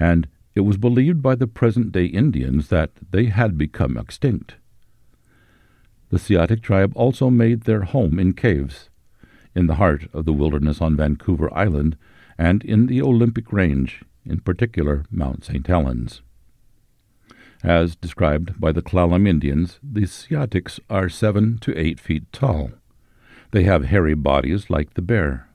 [0.00, 4.56] and it was believed by the present day Indians that they had become extinct.
[6.10, 8.88] The Siatic tribe also made their home in caves,
[9.54, 11.96] in the heart of the wilderness on Vancouver Island
[12.38, 15.66] and in the Olympic Range, in particular Mount St.
[15.66, 16.22] Helens.
[17.62, 22.72] As described by the Klallam Indians, the Siatics are seven to eight feet tall.
[23.52, 25.48] They have hairy bodies like the bear.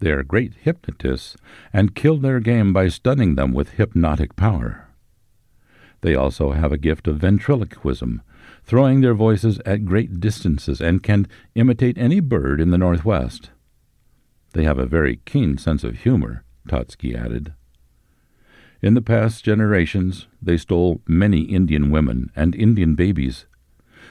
[0.00, 1.36] They are great hypnotists
[1.72, 4.88] and kill their game by stunning them with hypnotic power.
[6.00, 8.20] They also have a gift of ventriloquism,
[8.62, 13.50] throwing their voices at great distances, and can imitate any bird in the Northwest.
[14.52, 17.54] They have a very keen sense of humor, Totsky added.
[18.82, 23.46] In the past generations, they stole many Indian women and Indian babies.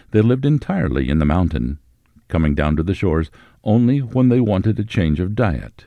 [0.10, 1.78] They lived entirely in the mountain,
[2.28, 3.32] coming down to the shores
[3.64, 5.86] only when they wanted a change of diet.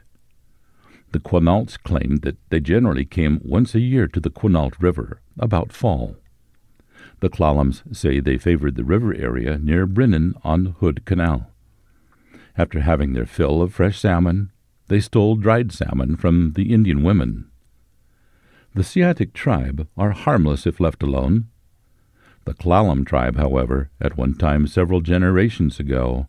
[1.12, 5.72] The Quinaults claimed that they generally came once a year to the Quinault River, about
[5.72, 6.16] fall.
[7.20, 11.50] The Clallams say they favored the river area near Brinnon on Hood Canal.
[12.58, 14.50] After having their fill of fresh salmon,
[14.88, 17.50] they stole dried salmon from the Indian women.
[18.74, 21.48] The Siatic tribe are harmless if left alone.
[22.46, 26.28] The Klallam tribe, however, at one time several generations ago,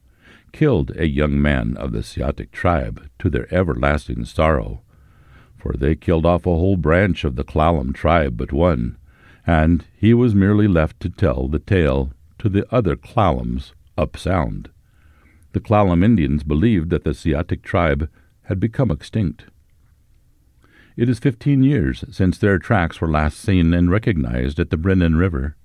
[0.52, 4.82] killed a young man of the Siatic tribe to their everlasting sorrow,
[5.56, 8.98] for they killed off a whole branch of the Klallam tribe but one,
[9.46, 14.70] and he was merely left to tell the tale to the other Klallams up sound.
[15.54, 18.10] The Klallam Indians believed that the Siatic tribe
[18.46, 19.46] had become extinct.
[20.96, 25.16] It is fifteen years since their tracks were last seen and recognized at the Brennan
[25.16, 25.56] River.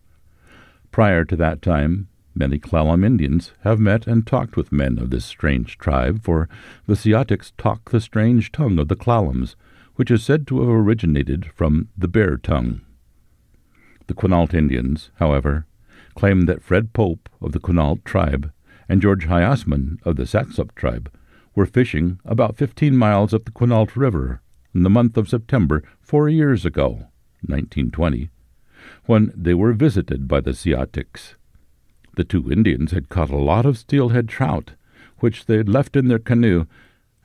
[0.92, 5.24] Prior to that time, many Klallam Indians have met and talked with men of this
[5.24, 6.50] strange tribe, for
[6.86, 9.56] the Siatics talk the strange tongue of the Klallams,
[9.96, 12.82] which is said to have originated from the bear tongue.
[14.06, 15.66] The Quinault Indians, however,
[16.14, 18.52] claim that Fred Pope of the Quinault tribe
[18.86, 21.10] and George Hyasman of the Satsop tribe
[21.54, 24.42] were fishing about fifteen miles up the Quinault River
[24.74, 27.08] in the month of September four years ago,
[27.46, 28.28] 1920,
[29.06, 31.34] when they were visited by the Siatics.
[32.16, 34.72] The two Indians had caught a lot of steelhead trout,
[35.18, 36.66] which they had left in their canoe,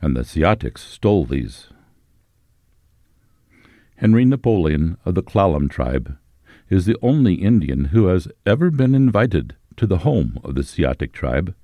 [0.02, 1.68] and the Siatics stole these.
[3.98, 6.18] Henry Napoleon of the Clallam tribe
[6.70, 11.12] is the only Indian who has ever been invited to the home of the Siatic
[11.12, 11.56] tribe.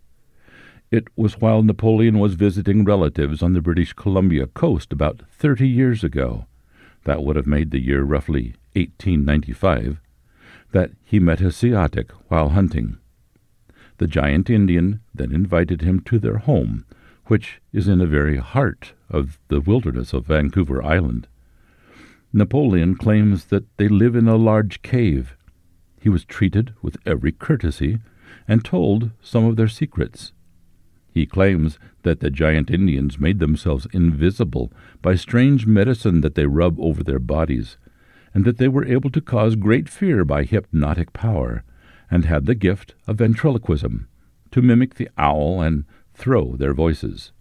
[0.92, 6.04] It was while Napoleon was visiting relatives on the British Columbia coast about thirty years
[6.04, 6.46] ago
[7.06, 10.00] that would have made the year roughly 1895
[10.72, 12.98] that he met a Siatic while hunting.
[13.98, 16.86] The giant Indian then invited him to their home,
[17.28, 21.28] which is in the very heart of the wilderness of Vancouver Island.
[22.34, 25.38] Napoleon claims that they live in a large cave.
[26.02, 28.00] He was treated with every courtesy
[28.48, 30.34] and told some of their secrets.
[31.14, 36.80] He claims that the giant Indians made themselves invisible by strange medicine that they rub
[36.80, 37.78] over their bodies,
[38.34, 41.64] and that they were able to cause great fear by hypnotic power,
[42.10, 44.08] and had the gift of ventriloquism,
[44.50, 45.86] to mimic the owl and
[46.16, 47.32] throw their voices.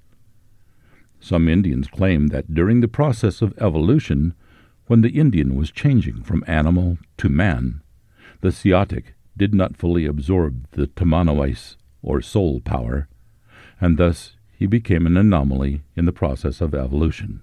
[1.18, 4.34] Some Indians claim that during the process of evolution,
[4.86, 7.80] when the Indian was changing from animal to man,
[8.42, 13.08] the Siatic did not fully absorb the Tamanois, or soul power,
[13.82, 17.42] and thus he became an anomaly in the process of evolution.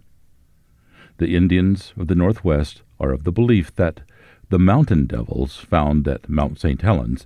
[1.18, 4.00] The Indians of the Northwest are of the belief that
[4.48, 6.82] the mountain devils found at Mount St.
[6.82, 7.26] Helens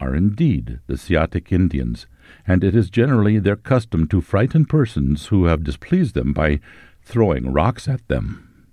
[0.00, 2.08] are indeed the Siatic Indians,
[2.44, 6.58] and it is generally their custom to frighten persons who have displeased them by
[7.02, 8.66] throwing rocks at them.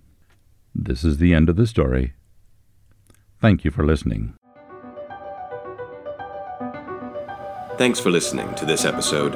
[0.74, 2.14] This is the end of the story.
[3.40, 4.34] Thank you for listening.
[7.78, 9.36] Thanks for listening to this episode